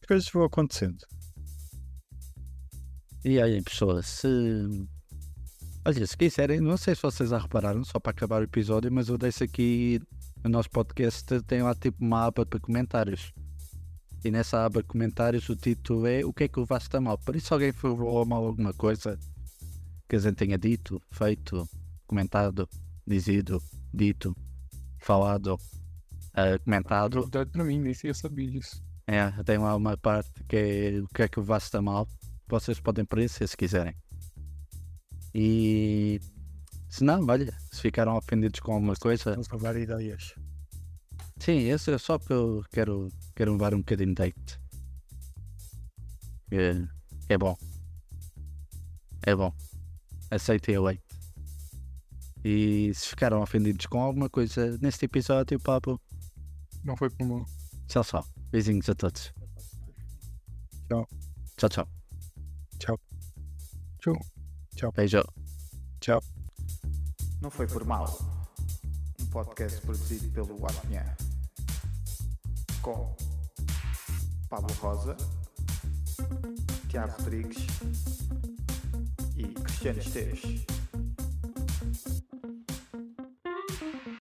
As 0.00 0.06
coisas 0.08 0.28
vão 0.30 0.44
acontecendo. 0.44 0.98
E 3.24 3.38
olhem, 3.38 3.62
pessoas, 3.62 4.06
se. 4.06 4.28
Olha, 5.84 6.06
se 6.06 6.16
quiserem, 6.16 6.60
não 6.60 6.76
sei 6.76 6.94
se 6.94 7.02
vocês 7.02 7.30
já 7.30 7.38
repararam, 7.38 7.84
só 7.84 7.98
para 8.00 8.10
acabar 8.10 8.40
o 8.40 8.44
episódio, 8.44 8.90
mas 8.92 9.08
eu 9.08 9.16
deixo 9.18 9.44
aqui 9.44 10.00
no 10.44 10.50
nosso 10.50 10.70
podcast, 10.70 11.40
tem 11.42 11.62
lá 11.62 11.74
tipo 11.74 12.04
uma 12.04 12.26
aba 12.26 12.44
para 12.44 12.60
comentários. 12.60 13.32
E 14.24 14.30
nessa 14.30 14.64
aba 14.64 14.82
de 14.82 14.88
comentários 14.88 15.48
o 15.48 15.56
título 15.56 16.06
é 16.06 16.24
O 16.24 16.32
que 16.32 16.44
é 16.44 16.48
que 16.48 16.60
levaste 16.60 16.96
a 16.96 17.00
mal? 17.00 17.18
Por 17.18 17.34
isso, 17.34 17.48
se 17.48 17.52
alguém 17.52 17.72
falou 17.72 18.24
mal 18.24 18.44
alguma 18.44 18.72
coisa 18.72 19.18
que 20.08 20.16
a 20.16 20.18
gente 20.18 20.36
tenha 20.36 20.58
dito, 20.58 21.00
feito, 21.10 21.68
comentado, 22.06 22.68
dizido, 23.06 23.60
dito, 23.92 24.36
falado, 24.98 25.58
ah, 26.34 26.58
comentado, 26.64 27.16
Novidade 27.16 27.50
pra 27.50 27.64
mim, 27.64 27.80
nem 27.80 27.94
sei 27.94 28.10
eu 28.10 28.14
sabia 28.14 28.50
disso. 28.50 28.82
é, 29.06 29.30
tem 29.42 29.58
lá 29.58 29.74
uma 29.76 29.96
parte 29.96 30.44
que 30.48 30.56
é 30.56 31.00
o 31.00 31.08
que 31.08 31.22
é 31.22 31.28
que 31.28 31.40
levaste 31.40 31.76
a 31.76 31.82
mal. 31.82 32.06
vocês 32.48 32.78
podem 32.78 33.04
preencher 33.04 33.46
se 33.46 33.56
quiserem. 33.56 33.94
E 35.34 36.20
se 36.92 37.02
não, 37.04 37.26
olha, 37.26 37.52
se 37.72 37.80
ficaram 37.80 38.16
ofendidos 38.16 38.60
com 38.60 38.72
alguma 38.74 38.94
coisa, 38.94 39.30
Vamos 39.32 39.48
levar 39.48 39.76
ideias. 39.76 40.34
sim, 41.38 41.58
esse 41.68 41.90
é 41.90 41.98
só 41.98 42.18
porque 42.18 42.32
eu 42.34 42.62
quero, 42.70 43.08
quero 43.34 43.52
levar 43.52 43.72
um 43.74 43.78
bocadinho 43.78 44.14
de 44.14 44.22
hate. 44.22 44.60
É, 46.50 46.86
é 47.30 47.38
bom. 47.38 47.56
É 49.22 49.34
bom. 49.34 49.52
Aceitem 50.30 50.76
o 50.78 50.86
hate. 50.86 51.02
E 52.44 52.92
se 52.94 53.08
ficaram 53.08 53.40
ofendidos 53.40 53.86
com 53.86 54.00
alguma 54.02 54.28
coisa 54.28 54.76
neste 54.78 55.04
episódio, 55.06 55.58
Pablo, 55.60 56.00
Não 56.84 56.96
foi 56.96 57.08
comum. 57.10 57.44
tchau, 57.88 58.04
tchau. 58.04 58.26
Beijinhos 58.50 58.88
a 58.90 58.94
todos. 58.94 59.32
Tchau. 60.88 61.08
Tchau, 61.56 61.68
tchau. 61.70 61.88
Tchau. 62.78 62.98
Tchau. 64.76 64.92
Beijo. 64.92 65.22
Tchau. 66.00 66.20
Não 67.42 67.50
foi 67.50 67.66
por 67.66 67.84
mal. 67.84 68.06
Um 69.20 69.26
podcast 69.26 69.80
produzido 69.80 70.28
pelo 70.28 70.64
Apinha. 70.64 71.16
Com 72.80 73.16
Pablo 74.48 74.72
Rosa, 74.76 75.16
Tiago 76.88 77.12
Rodrigues 77.18 77.66
e 79.36 79.42
Cristiano 79.42 79.98
Esteves. 79.98 80.71